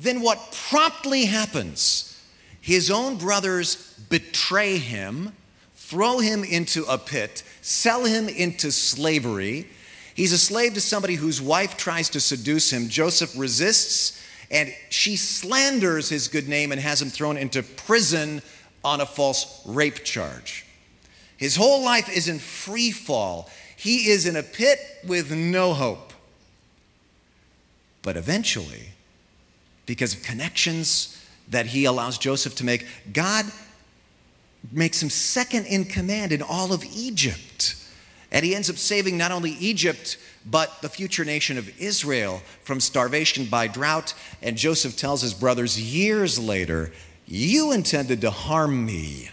Then 0.00 0.22
what 0.22 0.56
promptly 0.70 1.26
happens? 1.26 2.18
His 2.62 2.90
own 2.90 3.18
brothers 3.18 3.94
betray 4.08 4.78
him, 4.78 5.34
throw 5.74 6.20
him 6.20 6.44
into 6.44 6.82
a 6.86 6.96
pit, 6.96 7.42
sell 7.60 8.06
him 8.06 8.26
into 8.26 8.72
slavery. 8.72 9.68
He's 10.14 10.32
a 10.32 10.38
slave 10.38 10.72
to 10.74 10.80
somebody 10.80 11.16
whose 11.16 11.42
wife 11.42 11.76
tries 11.76 12.08
to 12.10 12.20
seduce 12.20 12.72
him. 12.72 12.88
Joseph 12.88 13.36
resists, 13.36 14.22
and 14.54 14.72
she 14.88 15.16
slanders 15.16 16.08
his 16.08 16.28
good 16.28 16.48
name 16.48 16.70
and 16.70 16.80
has 16.80 17.02
him 17.02 17.10
thrown 17.10 17.36
into 17.36 17.62
prison 17.62 18.40
on 18.84 19.00
a 19.00 19.06
false 19.06 19.60
rape 19.66 20.04
charge. 20.04 20.64
His 21.36 21.56
whole 21.56 21.84
life 21.84 22.08
is 22.08 22.28
in 22.28 22.38
free 22.38 22.92
fall. 22.92 23.50
He 23.76 24.08
is 24.08 24.26
in 24.26 24.36
a 24.36 24.44
pit 24.44 24.78
with 25.04 25.32
no 25.32 25.74
hope. 25.74 26.12
But 28.02 28.16
eventually, 28.16 28.90
because 29.86 30.14
of 30.14 30.22
connections 30.22 31.20
that 31.48 31.66
he 31.66 31.84
allows 31.84 32.16
Joseph 32.16 32.54
to 32.56 32.64
make, 32.64 32.86
God 33.12 33.46
makes 34.70 35.02
him 35.02 35.10
second 35.10 35.66
in 35.66 35.84
command 35.84 36.30
in 36.30 36.42
all 36.42 36.72
of 36.72 36.84
Egypt. 36.84 37.74
And 38.30 38.44
he 38.44 38.54
ends 38.54 38.70
up 38.70 38.76
saving 38.76 39.18
not 39.18 39.32
only 39.32 39.50
Egypt, 39.52 40.16
but 40.46 40.82
the 40.82 40.88
future 40.88 41.24
nation 41.24 41.56
of 41.56 41.80
Israel 41.80 42.42
from 42.62 42.80
starvation 42.80 43.46
by 43.46 43.66
drought. 43.66 44.14
And 44.42 44.56
Joseph 44.56 44.96
tells 44.96 45.22
his 45.22 45.34
brothers 45.34 45.80
years 45.80 46.38
later, 46.38 46.92
You 47.26 47.72
intended 47.72 48.20
to 48.22 48.30
harm 48.30 48.84
me, 48.84 49.30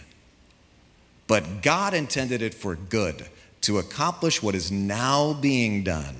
but 1.26 1.62
God 1.62 1.94
intended 1.94 2.42
it 2.42 2.54
for 2.54 2.76
good 2.76 3.26
to 3.62 3.78
accomplish 3.78 4.42
what 4.42 4.54
is 4.54 4.72
now 4.72 5.34
being 5.34 5.82
done 5.82 6.16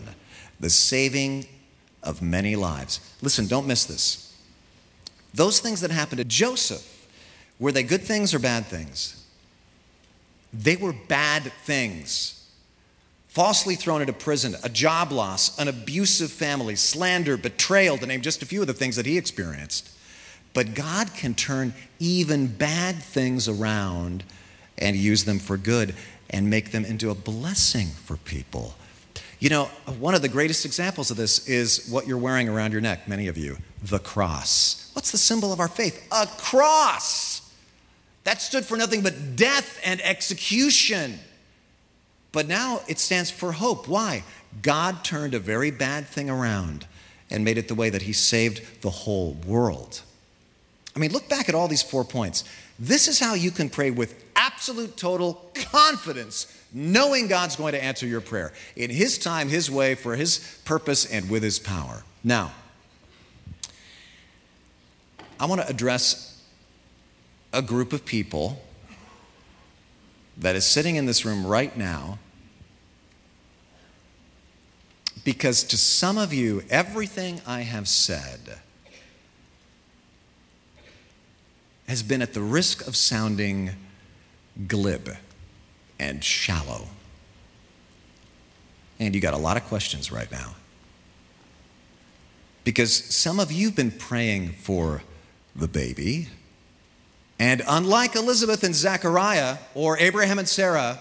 the 0.61 0.71
saving 0.71 1.45
of 2.03 2.23
many 2.23 2.55
lives. 2.55 3.01
Listen, 3.21 3.49
don't 3.49 3.67
miss 3.67 3.85
this. 3.85 4.37
Those 5.35 5.59
things 5.59 5.81
that 5.81 5.91
happened 5.91 6.19
to 6.19 6.25
Joseph, 6.25 7.09
were 7.59 7.73
they 7.73 7.83
good 7.83 8.03
things 8.03 8.33
or 8.33 8.39
bad 8.39 8.67
things? 8.67 9.25
They 10.53 10.77
were 10.77 10.93
bad 10.93 11.53
things. 11.65 12.42
Falsely 13.33 13.77
thrown 13.77 14.03
into 14.03 14.12
prison, 14.12 14.57
a 14.62 14.68
job 14.68 15.11
loss, 15.11 15.59
an 15.59 15.66
abusive 15.66 16.31
family, 16.31 16.77
slander, 16.77 17.38
betrayal, 17.38 17.97
to 17.97 18.05
name 18.05 18.21
just 18.21 18.42
a 18.42 18.47
few 18.47 18.61
of 18.61 18.66
the 18.66 18.75
things 18.75 18.97
that 18.97 19.07
he 19.07 19.16
experienced. 19.16 19.88
But 20.53 20.75
God 20.75 21.14
can 21.14 21.33
turn 21.33 21.73
even 21.99 22.47
bad 22.47 23.03
things 23.03 23.49
around 23.49 24.23
and 24.77 24.97
use 24.97 25.25
them 25.25 25.38
for 25.38 25.57
good 25.57 25.95
and 26.29 26.51
make 26.51 26.73
them 26.73 26.85
into 26.85 27.09
a 27.09 27.14
blessing 27.14 27.87
for 27.87 28.18
people. 28.18 28.75
You 29.38 29.49
know, 29.49 29.64
one 29.99 30.14
of 30.14 30.21
the 30.21 30.29
greatest 30.29 30.66
examples 30.66 31.11
of 31.11 31.16
this 31.16 31.49
is 31.49 31.88
what 31.88 32.07
you're 32.07 32.18
wearing 32.18 32.51
around 32.51 32.73
your 32.73 32.83
neck, 32.83 33.09
many 33.09 33.29
of 33.29 33.38
you 33.38 33.57
the 33.83 33.99
cross. 33.99 34.90
What's 34.92 35.11
the 35.11 35.16
symbol 35.16 35.55
of 35.55 35.59
our 35.59 35.68
faith? 35.68 36.07
A 36.12 36.27
cross. 36.37 37.51
That 38.25 38.42
stood 38.42 38.66
for 38.66 38.77
nothing 38.77 39.01
but 39.01 39.37
death 39.37 39.81
and 39.87 40.03
execution. 40.03 41.18
But 42.33 42.49
now 42.49 42.81
it 42.88 42.99
stands 42.99 43.31
for 43.31 43.53
hope. 43.53 43.87
Why? 43.87 44.25
God 44.62 45.05
turned 45.05 45.35
a 45.35 45.38
very 45.38 45.71
bad 45.71 46.07
thing 46.07 46.29
around 46.29 46.87
and 47.31 47.45
made 47.45 47.59
it 47.59 47.68
the 47.68 47.75
way 47.75 47.90
that 47.90 48.03
He 48.03 48.12
saved 48.12 48.83
the 48.83 48.90
whole 48.90 49.37
world. 49.47 50.03
I 50.97 50.99
mean, 50.99 51.12
look 51.12 51.29
back 51.29 51.49
at 51.49 51.55
all 51.55 51.68
these 51.68 51.83
four 51.83 52.05
points. 52.05 52.45
This 52.79 53.09
is 53.09 53.18
how 53.18 53.35
you 53.35 53.51
can 53.51 53.71
pray 53.71 53.90
with 53.90 54.23
absolute 54.37 54.97
total 54.97 55.51
confidence 55.71 56.59
knowing 56.73 57.29
God's 57.29 57.57
going 57.57 57.73
to 57.73 57.83
answer 57.83 58.07
your 58.07 58.21
prayer 58.21 58.53
in 58.77 58.90
His 58.90 59.18
time, 59.18 59.49
His 59.49 59.71
way, 59.71 59.95
for 59.95 60.16
His 60.16 60.61
purpose, 60.64 61.05
and 61.05 61.29
with 61.31 61.42
His 61.42 61.59
power. 61.59 62.03
Now, 62.25 62.53
I 65.38 65.47
want 65.47 65.61
to 65.61 65.68
address 65.68 66.42
a 67.53 67.62
group 67.62 67.92
of 67.92 68.05
people 68.05 68.62
that 70.38 70.57
is 70.57 70.64
sitting 70.64 70.97
in 70.97 71.07
this 71.07 71.25
room 71.25 71.47
right 71.47 71.77
now 71.77 72.18
because 75.25 75.62
to 75.64 75.77
some 75.77 76.18
of 76.18 76.33
you, 76.33 76.62
everything 76.68 77.40
I 77.47 77.61
have 77.61 77.88
said 77.88 78.59
has 81.87 82.03
been 82.03 82.23
at 82.23 82.35
the 82.35 82.40
risk 82.40 82.87
of 82.87 82.97
sounding 82.97 83.71
glib 84.66 85.16
and 85.99 86.25
shallow. 86.25 86.88
And 88.99 89.14
you 89.14 89.21
got 89.21 89.35
a 89.35 89.38
lot 89.38 89.57
of 89.57 89.64
questions 89.64 90.11
right 90.11 90.31
now. 90.31 90.55
Because 92.64 92.92
some 92.92 93.40
of 93.40 93.51
you 93.51 93.66
have 93.66 93.77
been 93.77 93.90
praying 93.90 94.53
for 94.53 95.03
the 95.55 95.68
baby. 95.68 96.29
And 97.43 97.61
unlike 97.67 98.15
Elizabeth 98.15 98.63
and 98.63 98.73
Zechariah 98.73 99.57
or 99.75 99.99
Abraham 99.99 100.39
and 100.39 100.49
Sarah, 100.49 101.01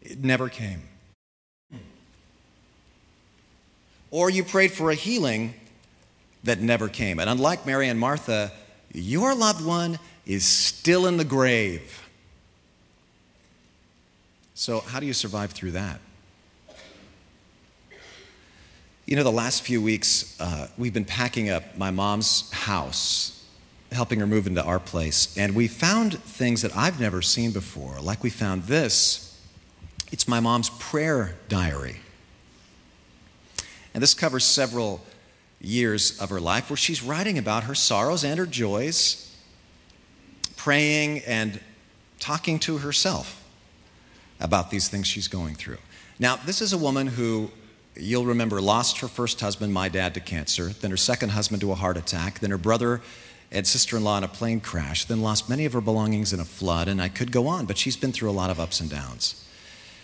it 0.00 0.22
never 0.22 0.48
came. 0.48 0.80
Or 4.12 4.30
you 4.30 4.44
prayed 4.44 4.70
for 4.70 4.92
a 4.92 4.94
healing 4.94 5.54
that 6.44 6.60
never 6.60 6.88
came. 6.88 7.18
And 7.18 7.28
unlike 7.28 7.66
Mary 7.66 7.88
and 7.88 7.98
Martha, 7.98 8.52
your 8.94 9.34
loved 9.34 9.64
one 9.64 9.98
is 10.24 10.44
still 10.44 11.08
in 11.08 11.16
the 11.16 11.24
grave. 11.24 12.08
So, 14.54 14.78
how 14.78 15.00
do 15.00 15.06
you 15.06 15.14
survive 15.14 15.50
through 15.50 15.72
that? 15.72 15.98
You 19.04 19.16
know, 19.16 19.24
the 19.24 19.32
last 19.32 19.62
few 19.62 19.82
weeks, 19.82 20.40
uh, 20.40 20.68
we've 20.78 20.94
been 20.94 21.04
packing 21.04 21.50
up 21.50 21.76
my 21.76 21.90
mom's 21.90 22.48
house, 22.52 23.37
helping 23.92 24.20
her 24.20 24.26
move 24.26 24.46
into 24.46 24.62
our 24.62 24.78
place, 24.78 25.36
and 25.36 25.54
we 25.54 25.66
found 25.66 26.18
things 26.22 26.62
that 26.62 26.76
I've 26.76 27.00
never 27.00 27.22
seen 27.22 27.52
before. 27.52 28.00
Like 28.00 28.22
we 28.22 28.30
found 28.30 28.64
this 28.64 29.24
it's 30.10 30.26
my 30.26 30.40
mom's 30.40 30.70
prayer 30.70 31.34
diary. 31.48 31.96
And 33.92 34.02
this 34.02 34.14
covers 34.14 34.44
several 34.44 35.02
years 35.60 36.18
of 36.20 36.30
her 36.30 36.40
life 36.40 36.70
where 36.70 36.76
she's 36.76 37.02
writing 37.02 37.36
about 37.36 37.64
her 37.64 37.74
sorrows 37.74 38.24
and 38.24 38.38
her 38.38 38.46
joys, 38.46 39.36
praying 40.56 41.20
and 41.26 41.60
talking 42.20 42.58
to 42.60 42.78
herself 42.78 43.44
about 44.40 44.70
these 44.70 44.88
things 44.88 45.06
she's 45.06 45.28
going 45.28 45.54
through. 45.54 45.78
Now, 46.18 46.36
this 46.36 46.62
is 46.62 46.72
a 46.72 46.78
woman 46.78 47.06
who 47.06 47.50
you'll 47.96 48.26
remember 48.26 48.60
lost 48.60 48.98
her 48.98 49.08
first 49.08 49.40
husband, 49.40 49.72
my 49.72 49.88
dad, 49.88 50.14
to 50.14 50.20
cancer, 50.20 50.68
then 50.68 50.90
her 50.90 50.96
second 50.96 51.30
husband 51.30 51.60
to 51.60 51.72
a 51.72 51.74
heart 51.74 51.96
attack, 51.96 52.38
then 52.38 52.50
her 52.50 52.58
brother 52.58 53.00
and 53.50 53.66
sister 53.66 53.96
in 53.96 54.04
law 54.04 54.18
in 54.18 54.24
a 54.24 54.28
plane 54.28 54.60
crash, 54.60 55.04
then 55.04 55.22
lost 55.22 55.48
many 55.48 55.64
of 55.64 55.72
her 55.72 55.80
belongings 55.80 56.32
in 56.32 56.40
a 56.40 56.44
flood, 56.44 56.88
and 56.88 57.00
I 57.00 57.08
could 57.08 57.32
go 57.32 57.46
on, 57.46 57.66
but 57.66 57.78
she's 57.78 57.96
been 57.96 58.12
through 58.12 58.30
a 58.30 58.32
lot 58.32 58.50
of 58.50 58.60
ups 58.60 58.80
and 58.80 58.90
downs. 58.90 59.44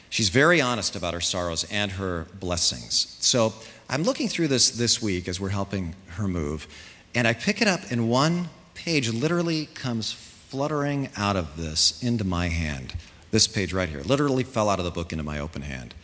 She's 0.08 0.28
very 0.28 0.60
honest 0.60 0.96
about 0.96 1.12
her 1.14 1.20
sorrows 1.20 1.64
and 1.70 1.92
her 1.92 2.26
blessings. 2.38 3.16
So 3.20 3.52
I'm 3.88 4.02
looking 4.02 4.28
through 4.28 4.48
this 4.48 4.70
this 4.70 5.02
week 5.02 5.28
as 5.28 5.40
we're 5.40 5.50
helping 5.50 5.94
her 6.10 6.28
move, 6.28 6.66
and 7.14 7.28
I 7.28 7.34
pick 7.34 7.60
it 7.60 7.68
up, 7.68 7.80
and 7.90 8.08
one 8.08 8.48
page 8.74 9.12
literally 9.12 9.66
comes 9.74 10.12
fluttering 10.12 11.08
out 11.16 11.36
of 11.36 11.56
this 11.56 12.02
into 12.02 12.24
my 12.24 12.48
hand. 12.48 12.94
This 13.30 13.46
page 13.46 13.72
right 13.72 13.88
here 13.88 14.02
literally 14.02 14.44
fell 14.44 14.68
out 14.68 14.78
of 14.78 14.84
the 14.84 14.90
book 14.90 15.12
into 15.12 15.24
my 15.24 15.38
open 15.38 15.62
hand. 15.62 15.94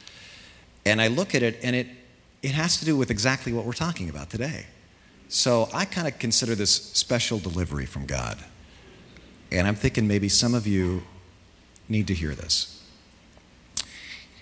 And 0.85 1.00
I 1.00 1.07
look 1.07 1.35
at 1.35 1.42
it, 1.42 1.59
and 1.62 1.76
it, 1.76 1.87
it 2.42 2.53
has 2.53 2.79
to 2.79 2.85
do 2.85 2.96
with 2.96 3.11
exactly 3.11 3.53
what 3.53 3.64
we're 3.64 3.72
talking 3.72 4.09
about 4.09 4.31
today. 4.31 4.66
So 5.31 5.69
I 5.73 5.85
kind 5.85 6.09
of 6.09 6.19
consider 6.19 6.57
this 6.57 6.73
special 6.73 7.38
delivery 7.38 7.87
from 7.87 8.05
God. 8.05 8.37
And 9.53 9.66
I'm 9.66 9.77
thinking 9.77 10.09
maybe 10.09 10.28
some 10.28 10.55
of 10.55 10.66
you 10.66 11.03
need 11.89 12.09
to 12.09 12.14
hear 12.14 12.35
this. 12.35 12.83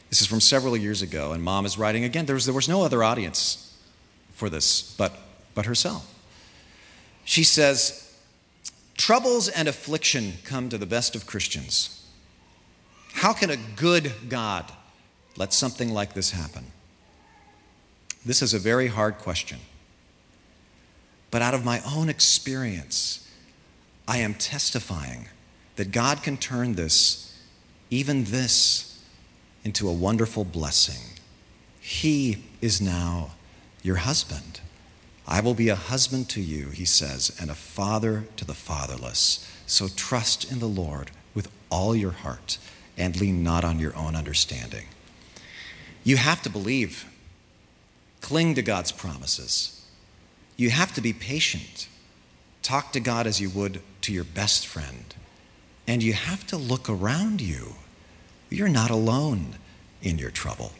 This 0.09 0.23
is 0.23 0.27
from 0.27 0.41
several 0.41 0.75
years 0.79 1.03
ago, 1.03 1.33
and 1.33 1.43
mom 1.43 1.67
is 1.67 1.77
writing 1.77 2.05
again. 2.05 2.25
There 2.25 2.35
was, 2.35 2.47
there 2.47 2.55
was 2.55 2.71
no 2.71 2.83
other 2.83 3.05
audience 3.05 3.77
for 4.33 4.49
this 4.49 4.95
but, 4.97 5.13
but 5.55 5.67
herself. 5.67 6.15
She 7.27 7.45
says, 7.45 8.17
Troubles 8.97 9.49
and 9.49 9.69
affliction 9.69 10.35
come 10.43 10.71
to 10.71 10.79
the 10.79 10.87
best 10.87 11.15
of 11.15 11.27
Christians. 11.27 12.03
How 13.13 13.35
can 13.35 13.51
a 13.51 13.59
good 13.77 14.13
God 14.31 14.65
let 15.37 15.53
something 15.53 15.93
like 15.93 16.15
this 16.15 16.31
happen? 16.31 16.65
This 18.25 18.41
is 18.41 18.55
a 18.55 18.59
very 18.59 18.87
hard 18.87 19.19
question. 19.19 19.59
But 21.31 21.43
out 21.43 21.55
of 21.55 21.65
my 21.65 21.83
own 21.87 22.09
experience, 22.09 23.29
I 24.07 24.19
am 24.19 24.35
testifying 24.35 25.29
that 25.77 25.93
God 25.93 26.23
can 26.23 26.37
turn 26.37 26.75
this, 26.75 27.39
even 27.91 28.25
this, 28.25 29.03
into 29.65 29.89
a 29.89 29.93
wonderful 29.93 30.45
blessing. 30.45 31.19
He 31.81 32.45
is 32.61 32.81
now 32.81 33.33
your 33.83 33.97
husband. 33.97 34.61
I 35.27 35.41
will 35.41 35.55
be 35.55 35.69
a 35.69 35.75
husband 35.75 36.29
to 36.31 36.41
you, 36.41 36.71
he 36.71 36.87
says, 36.87 37.37
and 37.41 37.51
a 37.51 37.55
father 37.55 38.25
to 38.37 38.45
the 38.45 38.55
fatherless. 38.55 39.47
So 39.67 39.89
trust 39.89 40.51
in 40.51 40.59
the 40.59 40.67
Lord 40.67 41.11
with 41.35 41.51
all 41.71 41.95
your 41.95 42.13
heart 42.13 42.59
and 42.97 43.21
lean 43.21 43.43
not 43.43 43.63
on 43.63 43.79
your 43.79 43.95
own 43.95 44.17
understanding. 44.17 44.87
You 46.03 46.17
have 46.17 46.41
to 46.43 46.51
believe, 46.51 47.05
cling 48.23 48.55
to 48.55 48.63
God's 48.63 48.91
promises. 48.91 49.78
You 50.59 50.71
have 50.71 50.93
to 50.95 51.01
be 51.01 51.15
patient. 51.15 51.89
Talk 52.63 52.93
to 52.93 53.01
God 53.01 53.27
as 53.27 53.41
you 53.41 53.49
would 53.51 53.81
to 54.03 54.13
your 54.13 54.25
best 54.25 54.67
friend. 54.67 55.15
And 55.87 56.03
you 56.03 56.13
have 56.13 56.47
to 56.49 56.59
look 56.59 56.91
around 56.91 57.41
you. 57.41 57.77
You're 58.51 58.69
not 58.69 58.91
alone 58.91 59.55
in 60.03 60.19
your 60.19 60.31
trouble. 60.31 60.73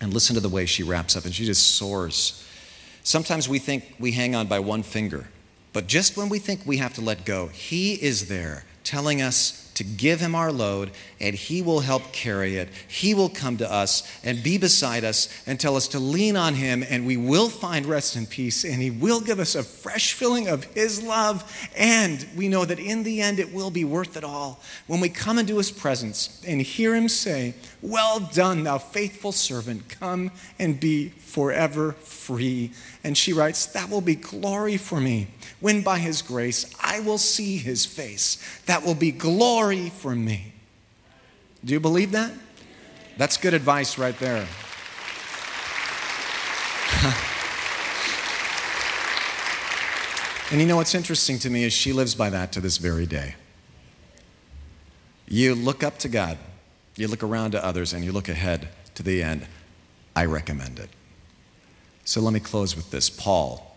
And 0.00 0.12
listen 0.12 0.34
to 0.34 0.40
the 0.40 0.48
way 0.48 0.66
she 0.66 0.82
wraps 0.82 1.16
up, 1.16 1.24
and 1.24 1.32
she 1.32 1.46
just 1.46 1.76
soars. 1.76 2.44
Sometimes 3.04 3.48
we 3.48 3.60
think 3.60 3.94
we 4.00 4.12
hang 4.12 4.34
on 4.34 4.48
by 4.48 4.58
one 4.58 4.82
finger, 4.82 5.28
but 5.72 5.86
just 5.86 6.16
when 6.16 6.28
we 6.28 6.40
think 6.40 6.60
we 6.66 6.78
have 6.78 6.94
to 6.94 7.00
let 7.00 7.24
go, 7.24 7.46
He 7.48 7.94
is 7.94 8.28
there 8.28 8.64
telling 8.82 9.22
us 9.22 9.61
to 9.74 9.84
give 9.84 10.20
him 10.20 10.34
our 10.34 10.52
load, 10.52 10.90
and 11.20 11.34
he 11.34 11.62
will 11.62 11.80
help 11.80 12.12
carry 12.12 12.56
it. 12.56 12.68
He 12.88 13.14
will 13.14 13.28
come 13.28 13.56
to 13.58 13.70
us 13.70 14.02
and 14.22 14.42
be 14.42 14.58
beside 14.58 15.04
us 15.04 15.28
and 15.46 15.58
tell 15.58 15.76
us 15.76 15.88
to 15.88 15.98
lean 15.98 16.36
on 16.36 16.54
him, 16.54 16.84
and 16.88 17.06
we 17.06 17.16
will 17.16 17.48
find 17.48 17.86
rest 17.86 18.16
and 18.16 18.28
peace, 18.28 18.64
and 18.64 18.82
he 18.82 18.90
will 18.90 19.20
give 19.20 19.40
us 19.40 19.54
a 19.54 19.62
fresh 19.62 20.12
filling 20.12 20.48
of 20.48 20.64
his 20.64 21.02
love. 21.02 21.44
And 21.76 22.26
we 22.36 22.48
know 22.48 22.64
that 22.64 22.78
in 22.78 23.02
the 23.02 23.20
end, 23.20 23.38
it 23.38 23.52
will 23.52 23.70
be 23.70 23.84
worth 23.84 24.16
it 24.16 24.24
all 24.24 24.60
when 24.86 25.00
we 25.00 25.08
come 25.08 25.38
into 25.38 25.56
his 25.56 25.70
presence 25.70 26.42
and 26.46 26.60
hear 26.60 26.94
him 26.94 27.08
say, 27.08 27.54
Well 27.80 28.20
done, 28.20 28.64
thou 28.64 28.78
faithful 28.78 29.32
servant, 29.32 29.88
come 29.88 30.30
and 30.58 30.78
be 30.78 31.08
forever 31.08 31.92
free. 31.92 32.72
And 33.04 33.16
she 33.16 33.32
writes, 33.32 33.66
That 33.66 33.88
will 33.88 34.00
be 34.00 34.16
glory 34.16 34.76
for 34.76 35.00
me 35.00 35.28
when 35.60 35.80
by 35.80 35.98
his 35.98 36.22
grace 36.22 36.74
I 36.82 37.00
will 37.00 37.18
see 37.18 37.56
his 37.56 37.86
face. 37.86 38.36
That 38.66 38.84
will 38.84 38.94
be 38.94 39.12
glory 39.12 39.61
for 39.90 40.14
me. 40.14 40.52
Do 41.64 41.72
you 41.72 41.80
believe 41.80 42.12
that? 42.12 42.32
That's 43.16 43.36
good 43.36 43.54
advice 43.54 43.96
right 43.98 44.18
there. 44.18 44.46
and 50.50 50.60
you 50.60 50.66
know 50.66 50.76
what's 50.76 50.94
interesting 50.94 51.38
to 51.40 51.50
me 51.50 51.64
is 51.64 51.72
she 51.72 51.92
lives 51.92 52.14
by 52.14 52.30
that 52.30 52.52
to 52.52 52.60
this 52.60 52.78
very 52.78 53.06
day. 53.06 53.36
You 55.28 55.54
look 55.54 55.82
up 55.84 55.98
to 55.98 56.08
God, 56.08 56.38
you 56.96 57.06
look 57.08 57.22
around 57.22 57.52
to 57.52 57.64
others, 57.64 57.92
and 57.92 58.04
you 58.04 58.12
look 58.12 58.28
ahead 58.28 58.68
to 58.94 59.02
the 59.02 59.22
end. 59.22 59.46
I 60.16 60.24
recommend 60.24 60.78
it. 60.78 60.90
So 62.04 62.20
let 62.20 62.32
me 62.32 62.40
close 62.40 62.74
with 62.74 62.90
this. 62.90 63.08
Paul 63.08 63.72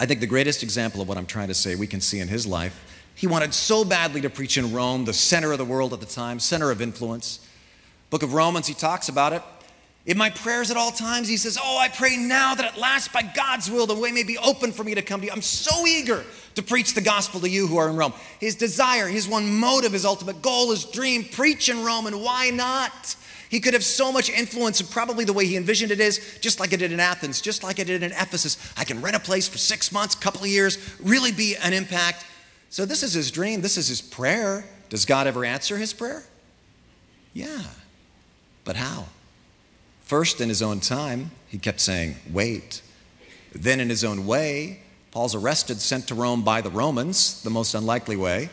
I 0.00 0.06
think 0.06 0.20
the 0.20 0.26
greatest 0.26 0.62
example 0.62 1.00
of 1.00 1.08
what 1.08 1.16
I'm 1.16 1.26
trying 1.26 1.48
to 1.48 1.54
say 1.54 1.74
we 1.76 1.86
can 1.86 2.00
see 2.00 2.20
in 2.20 2.28
his 2.28 2.46
life. 2.46 2.93
He 3.14 3.26
wanted 3.26 3.54
so 3.54 3.84
badly 3.84 4.20
to 4.22 4.30
preach 4.30 4.58
in 4.58 4.72
Rome, 4.72 5.04
the 5.04 5.12
center 5.12 5.52
of 5.52 5.58
the 5.58 5.64
world 5.64 5.92
at 5.92 6.00
the 6.00 6.06
time, 6.06 6.40
center 6.40 6.70
of 6.70 6.82
influence. 6.82 7.46
Book 8.10 8.22
of 8.22 8.34
Romans, 8.34 8.66
he 8.66 8.74
talks 8.74 9.08
about 9.08 9.32
it. 9.32 9.42
In 10.06 10.18
my 10.18 10.28
prayers 10.28 10.70
at 10.70 10.76
all 10.76 10.90
times, 10.90 11.28
he 11.28 11.38
says, 11.38 11.56
Oh, 11.60 11.78
I 11.78 11.88
pray 11.88 12.16
now 12.16 12.54
that 12.54 12.64
at 12.72 12.78
last, 12.78 13.12
by 13.12 13.22
God's 13.22 13.70
will, 13.70 13.86
the 13.86 13.94
way 13.94 14.12
may 14.12 14.22
be 14.22 14.36
open 14.36 14.70
for 14.70 14.84
me 14.84 14.94
to 14.94 15.00
come 15.00 15.20
to 15.20 15.26
you. 15.26 15.32
I'm 15.32 15.40
so 15.40 15.86
eager 15.86 16.22
to 16.56 16.62
preach 16.62 16.92
the 16.92 17.00
gospel 17.00 17.40
to 17.40 17.48
you 17.48 17.66
who 17.66 17.78
are 17.78 17.88
in 17.88 17.96
Rome. 17.96 18.12
His 18.38 18.54
desire, 18.54 19.08
his 19.08 19.26
one 19.26 19.58
motive, 19.58 19.92
his 19.92 20.04
ultimate 20.04 20.42
goal, 20.42 20.70
his 20.70 20.84
dream 20.84 21.24
preach 21.24 21.70
in 21.70 21.82
Rome, 21.82 22.06
and 22.06 22.20
why 22.20 22.50
not? 22.50 23.16
He 23.48 23.60
could 23.60 23.72
have 23.72 23.84
so 23.84 24.12
much 24.12 24.28
influence, 24.28 24.80
and 24.80 24.90
probably 24.90 25.24
the 25.24 25.32
way 25.32 25.46
he 25.46 25.56
envisioned 25.56 25.90
it 25.90 26.00
is 26.00 26.38
just 26.40 26.60
like 26.60 26.72
I 26.74 26.76
did 26.76 26.92
in 26.92 27.00
Athens, 27.00 27.40
just 27.40 27.62
like 27.62 27.80
I 27.80 27.84
did 27.84 28.02
in 28.02 28.12
Ephesus. 28.12 28.58
I 28.76 28.84
can 28.84 29.00
rent 29.00 29.16
a 29.16 29.20
place 29.20 29.48
for 29.48 29.58
six 29.58 29.90
months, 29.90 30.14
couple 30.14 30.42
of 30.42 30.48
years, 30.48 30.78
really 31.00 31.32
be 31.32 31.56
an 31.56 31.72
impact. 31.72 32.26
So, 32.74 32.84
this 32.84 33.04
is 33.04 33.12
his 33.12 33.30
dream, 33.30 33.60
this 33.60 33.76
is 33.76 33.86
his 33.86 34.02
prayer. 34.02 34.64
Does 34.88 35.04
God 35.04 35.28
ever 35.28 35.44
answer 35.44 35.76
his 35.76 35.92
prayer? 35.92 36.24
Yeah. 37.32 37.62
But 38.64 38.74
how? 38.74 39.04
First, 40.02 40.40
in 40.40 40.48
his 40.48 40.60
own 40.60 40.80
time, 40.80 41.30
he 41.46 41.56
kept 41.56 41.78
saying, 41.78 42.16
wait. 42.32 42.82
Then, 43.54 43.78
in 43.78 43.90
his 43.90 44.02
own 44.02 44.26
way, 44.26 44.80
Paul's 45.12 45.36
arrested, 45.36 45.80
sent 45.80 46.08
to 46.08 46.16
Rome 46.16 46.42
by 46.42 46.62
the 46.62 46.68
Romans, 46.68 47.44
the 47.44 47.48
most 47.48 47.74
unlikely 47.74 48.16
way. 48.16 48.50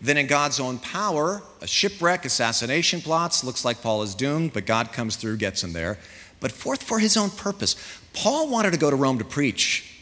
Then, 0.00 0.18
in 0.18 0.28
God's 0.28 0.60
own 0.60 0.78
power, 0.78 1.42
a 1.60 1.66
shipwreck, 1.66 2.24
assassination 2.24 3.00
plots, 3.00 3.42
looks 3.42 3.64
like 3.64 3.82
Paul 3.82 4.04
is 4.04 4.14
doomed, 4.14 4.52
but 4.52 4.66
God 4.66 4.92
comes 4.92 5.16
through, 5.16 5.38
gets 5.38 5.64
him 5.64 5.72
there. 5.72 5.98
But 6.38 6.52
fourth, 6.52 6.84
for 6.84 7.00
his 7.00 7.16
own 7.16 7.30
purpose. 7.30 7.74
Paul 8.12 8.48
wanted 8.48 8.70
to 8.70 8.78
go 8.78 8.88
to 8.88 8.94
Rome 8.94 9.18
to 9.18 9.24
preach. 9.24 9.93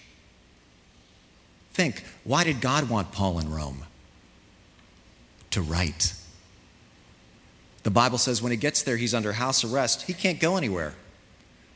Think, 1.72 2.04
why 2.24 2.44
did 2.44 2.60
God 2.60 2.88
want 2.88 3.12
Paul 3.12 3.38
in 3.38 3.50
Rome? 3.50 3.84
To 5.50 5.62
write. 5.62 6.14
The 7.82 7.90
Bible 7.90 8.18
says 8.18 8.42
when 8.42 8.52
he 8.52 8.58
gets 8.58 8.82
there, 8.82 8.96
he's 8.96 9.14
under 9.14 9.32
house 9.32 9.64
arrest. 9.64 10.02
He 10.02 10.12
can't 10.12 10.38
go 10.38 10.56
anywhere. 10.56 10.94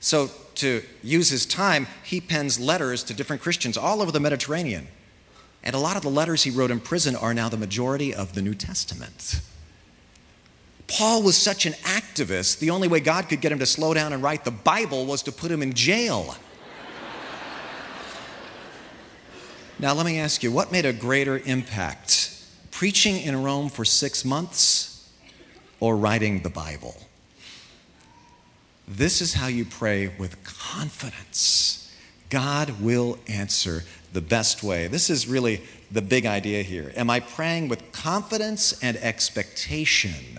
So, 0.01 0.31
to 0.57 0.83
use 1.03 1.31
his 1.31 1.45
time, 1.45 1.87
he 2.03 2.21
pens 2.21 2.59
letters 2.59 3.03
to 3.05 3.15
different 3.15 3.43
Christians 3.43 3.77
all 3.77 4.01
over 4.01 4.13
the 4.13 4.21
Mediterranean. 4.21 4.89
And 5.63 5.75
a 5.75 5.79
lot 5.79 5.97
of 5.97 6.03
the 6.03 6.11
letters 6.11 6.45
he 6.45 6.51
wrote 6.51 6.71
in 6.71 6.81
prison 6.81 7.17
are 7.17 7.35
now 7.35 7.49
the 7.49 7.57
majority 7.57 8.15
of 8.15 8.35
the 8.35 8.43
New 8.43 8.55
Testament. 8.55 9.41
Paul 10.87 11.23
was 11.23 11.37
such 11.37 11.67
an 11.67 11.73
activist, 11.83 12.61
the 12.61 12.71
only 12.71 12.89
way 12.89 13.01
God 13.01 13.29
could 13.29 13.41
get 13.41 13.51
him 13.51 13.59
to 13.59 13.67
slow 13.67 13.93
down 13.93 14.13
and 14.13 14.23
write 14.23 14.45
the 14.45 14.53
Bible 14.53 15.05
was 15.05 15.23
to 15.25 15.33
put 15.33 15.51
him 15.51 15.63
in 15.63 15.73
jail. 15.73 16.37
Now, 19.79 19.93
let 19.93 20.07
me 20.07 20.19
ask 20.19 20.43
you 20.43 20.51
what 20.51 20.73
made 20.73 20.87
a 20.87 20.93
greater 20.93 21.39
impact? 21.45 22.33
Preaching 22.71 23.21
in 23.21 23.43
Rome 23.43 23.69
for 23.69 23.85
six 23.85 24.25
months 24.25 25.11
or 25.81 25.97
writing 25.97 26.41
the 26.41 26.51
Bible? 26.51 26.97
This 28.89 29.21
is 29.21 29.35
how 29.35 29.49
you 29.49 29.65
pray 29.65 30.09
with 30.19 30.43
confidence. 30.45 31.95
God 32.31 32.81
will 32.81 33.19
answer 33.29 33.83
the 34.13 34.21
best 34.21 34.63
way. 34.63 34.87
This 34.87 35.11
is 35.11 35.29
really 35.29 35.63
the 35.91 36.03
big 36.03 36.25
idea 36.25 36.63
here. 36.63 36.93
Am 36.97 37.11
I 37.11 37.21
praying 37.21 37.69
with 37.69 37.93
confidence 37.93 38.83
and 38.83 38.97
expectation 38.99 40.39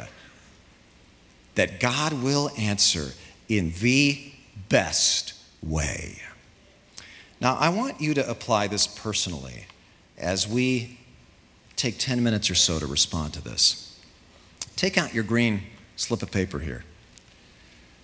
that 1.56 1.80
God 1.80 2.14
will 2.24 2.52
answer 2.58 3.12
in 3.48 3.74
the 3.80 4.32
best 4.70 5.34
way? 5.62 6.22
Now, 7.40 7.56
I 7.56 7.70
want 7.70 8.02
you 8.02 8.14
to 8.16 8.30
apply 8.30 8.68
this 8.68 8.88
personally 8.88 9.66
as 10.18 10.48
we 10.48 10.98
take 11.76 12.00
10 12.00 12.24
minutes 12.24 12.50
or 12.50 12.56
so 12.56 12.80
to 12.80 12.88
respond 12.88 13.34
to 13.34 13.44
this. 13.44 14.00
Take 14.76 14.98
out 14.98 15.14
your 15.14 15.24
green 15.24 15.64
slip 15.96 16.24
of 16.24 16.32
paper 16.32 16.60
here. 16.60 16.84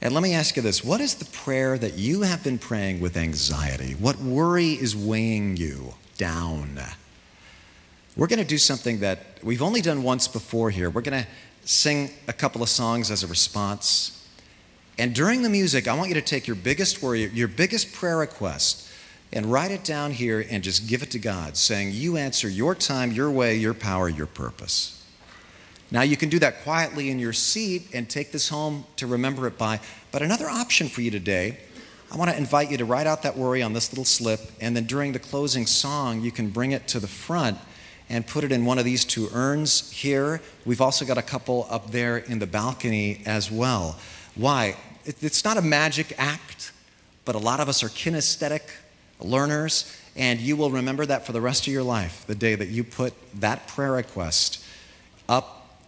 And 0.02 0.14
let 0.14 0.22
me 0.22 0.34
ask 0.34 0.56
you 0.56 0.62
this 0.62 0.84
what 0.84 1.02
is 1.02 1.16
the 1.16 1.26
prayer 1.26 1.78
that 1.78 1.94
you 1.98 2.22
have 2.22 2.44
been 2.44 2.58
praying 2.60 3.00
with 3.00 3.16
anxiety? 3.16 3.94
What 3.94 4.18
worry 4.20 4.72
is 4.74 4.96
weighing 4.96 5.58
you 5.58 5.96
down? 6.18 6.80
We're 8.16 8.28
going 8.28 8.40
to 8.40 8.46
do 8.46 8.58
something 8.58 9.00
that 9.00 9.40
we've 9.42 9.62
only 9.62 9.82
done 9.82 10.04
once 10.04 10.28
before 10.28 10.70
here. 10.70 10.90
We're 10.90 11.02
going 11.02 11.24
to 11.24 11.28
sing 11.66 12.12
a 12.28 12.34
couple 12.34 12.62
of 12.62 12.70
songs 12.70 13.10
as 13.10 13.24
a 13.24 13.28
response. 13.28 14.28
And 15.00 15.16
during 15.16 15.42
the 15.42 15.50
music, 15.50 15.88
I 15.88 15.96
want 15.96 16.10
you 16.10 16.16
to 16.16 16.22
take 16.22 16.46
your 16.46 16.56
biggest 16.56 17.02
worry, 17.02 17.26
your 17.30 17.48
biggest 17.48 17.94
prayer 17.94 18.18
request, 18.18 18.88
and 19.34 19.52
write 19.52 19.72
it 19.72 19.84
down 19.84 20.12
here 20.12 20.46
and 20.50 20.64
just 20.64 20.88
give 20.88 21.04
it 21.04 21.12
to 21.12 21.20
God, 21.20 21.58
saying, 21.58 21.92
You 21.92 22.18
answer 22.18 22.48
your 22.48 22.76
time, 22.76 23.12
your 23.12 23.30
way, 23.32 23.56
your 23.56 23.74
power, 23.74 24.08
your 24.08 24.28
purpose. 24.28 25.04
Now, 25.92 26.02
you 26.02 26.16
can 26.18 26.30
do 26.30 26.40
that 26.40 26.64
quietly 26.64 27.10
in 27.10 27.20
your 27.20 27.34
seat 27.34 27.88
and 27.94 28.10
take 28.10 28.32
this 28.32 28.50
home 28.50 28.86
to 28.96 29.06
remember 29.06 29.46
it 29.48 29.58
by. 29.58 29.80
But 30.12 30.22
another 30.22 30.50
option 30.50 30.88
for 30.88 31.02
you 31.02 31.12
today, 31.12 31.58
I 32.12 32.18
want 32.18 32.32
to 32.32 32.38
invite 32.38 32.72
you 32.72 32.78
to 32.78 32.86
write 32.86 33.08
out 33.08 33.24
that 33.24 33.38
worry 33.38 33.62
on 33.62 33.74
this 33.74 33.92
little 33.92 34.06
slip, 34.06 34.40
and 34.62 34.76
then 34.76 34.86
during 34.86 35.12
the 35.14 35.20
closing 35.20 35.66
song, 35.66 36.22
you 36.22 36.32
can 36.32 36.50
bring 36.50 36.72
it 36.72 36.88
to 36.90 37.00
the 37.00 37.08
front 37.08 37.58
and 38.10 38.26
put 38.26 38.44
it 38.44 38.52
in 38.52 38.66
one 38.66 38.78
of 38.78 38.86
these 38.86 39.04
two 39.06 39.30
urns 39.34 39.92
here. 39.92 40.42
We've 40.66 40.82
also 40.82 41.06
got 41.06 41.18
a 41.18 41.24
couple 41.24 41.66
up 41.70 41.92
there 41.92 42.18
in 42.18 42.40
the 42.40 42.48
balcony 42.48 43.22
as 43.26 43.50
well. 43.50 43.98
Why? 44.36 44.76
It's 45.06 45.44
not 45.44 45.58
a 45.58 45.62
magic 45.62 46.14
act, 46.18 46.72
but 47.26 47.36
a 47.36 47.40
lot 47.40 47.60
of 47.60 47.70
us 47.70 47.84
are 47.84 47.90
kinesthetic 47.90 48.62
learners, 49.20 49.96
and 50.16 50.40
you 50.40 50.56
will 50.56 50.72
remember 50.72 51.06
that 51.06 51.26
for 51.26 51.32
the 51.32 51.42
rest 51.42 51.68
of 51.68 51.74
your 51.74 51.84
life, 51.84 52.26
the 52.28 52.36
day 52.36 52.56
that 52.56 52.70
you 52.70 52.84
put 52.84 53.14
that 53.40 53.68
prayer 53.68 53.94
request 53.94 54.64
up 55.28 55.80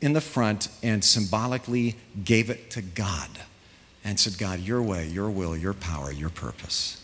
in 0.00 0.12
the 0.12 0.20
front 0.20 0.68
and 0.82 1.04
symbolically 1.04 1.96
gave 2.24 2.50
it 2.50 2.70
to 2.70 2.82
God 2.82 3.28
and 4.04 4.18
said, 4.18 4.36
God, 4.38 4.60
your 4.60 4.82
way, 4.82 5.06
your 5.06 5.30
will, 5.30 5.56
your 5.56 5.74
power, 5.74 6.12
your 6.12 6.28
purpose. 6.28 6.98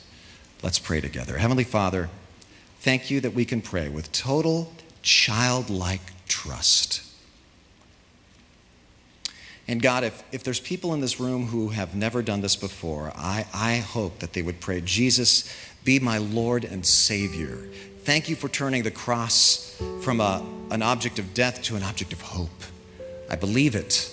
Let's 0.63 0.79
pray 0.79 1.01
together. 1.01 1.39
Heavenly 1.39 1.65
Father, 1.65 2.11
thank 2.81 3.11
you 3.11 3.21
that 3.21 3.35
we 3.35 3.45
can 3.45 3.61
pray 3.63 3.89
with 3.89 4.11
total 4.11 4.73
childlike 5.03 6.01
trust. 6.27 7.05
And 9.69 9.83
God, 9.83 10.03
if, 10.03 10.25
if 10.33 10.43
there's 10.43 10.61
people 10.61 10.95
in 10.95 11.01
this 11.01 11.21
room 11.21 11.49
who 11.49 11.69
have 11.69 11.95
never 11.95 12.23
done 12.23 12.41
this 12.41 12.57
before, 12.57 13.13
I, 13.15 13.47
I 13.53 13.77
hope 13.77 14.21
that 14.21 14.33
they 14.33 14.41
would 14.41 14.61
pray, 14.61 14.81
Jesus, 14.81 15.55
be 15.85 15.99
my 15.99 16.19
Lord 16.19 16.65
and 16.65 16.85
Savior. 16.85 17.69
thank 18.03 18.29
you 18.29 18.37
for 18.37 18.49
turning 18.49 18.83
the 18.83 18.91
cross 18.91 19.81
from 20.01 20.21
a, 20.21 20.43
an 20.71 20.83
object 20.83 21.19
of 21.19 21.35
death 21.35 21.63
to 21.65 21.77
an 21.77 21.83
object 21.83 22.13
of 22.13 22.21
hope. 22.21 22.63
I 23.31 23.37
believe 23.37 23.75
it. 23.75 24.11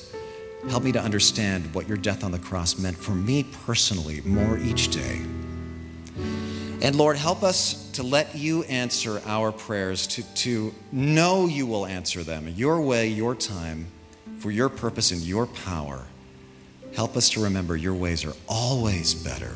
Help 0.70 0.84
me 0.84 0.92
to 0.92 1.02
understand 1.02 1.74
what 1.74 1.88
your 1.88 1.98
death 1.98 2.24
on 2.24 2.32
the 2.32 2.40
cross 2.40 2.78
meant 2.78 2.98
for 2.98 3.12
me 3.12 3.44
personally 3.66 4.22
more 4.22 4.58
each 4.58 4.90
day. 4.90 5.22
And 6.82 6.96
Lord, 6.96 7.18
help 7.18 7.44
us 7.44 7.90
to 7.92 8.04
let 8.04 8.36
you 8.36 8.64
answer 8.64 9.22
our 9.26 9.52
prayers, 9.52 10.08
to, 10.08 10.24
to 10.36 10.74
know 10.92 11.46
you 11.46 11.66
will 11.66 11.86
answer 11.86 12.24
them 12.24 12.48
your 12.50 12.82
way, 12.82 13.08
your 13.08 13.34
time, 13.36 13.88
for 14.40 14.52
your 14.52 14.70
purpose 14.70 15.12
and 15.12 15.22
your 15.22 15.46
power. 15.46 16.06
Help 16.96 17.16
us 17.16 17.30
to 17.32 17.44
remember 17.44 17.76
your 17.76 17.94
ways 17.94 18.26
are 18.26 18.36
always 18.48 19.14
better. 19.14 19.56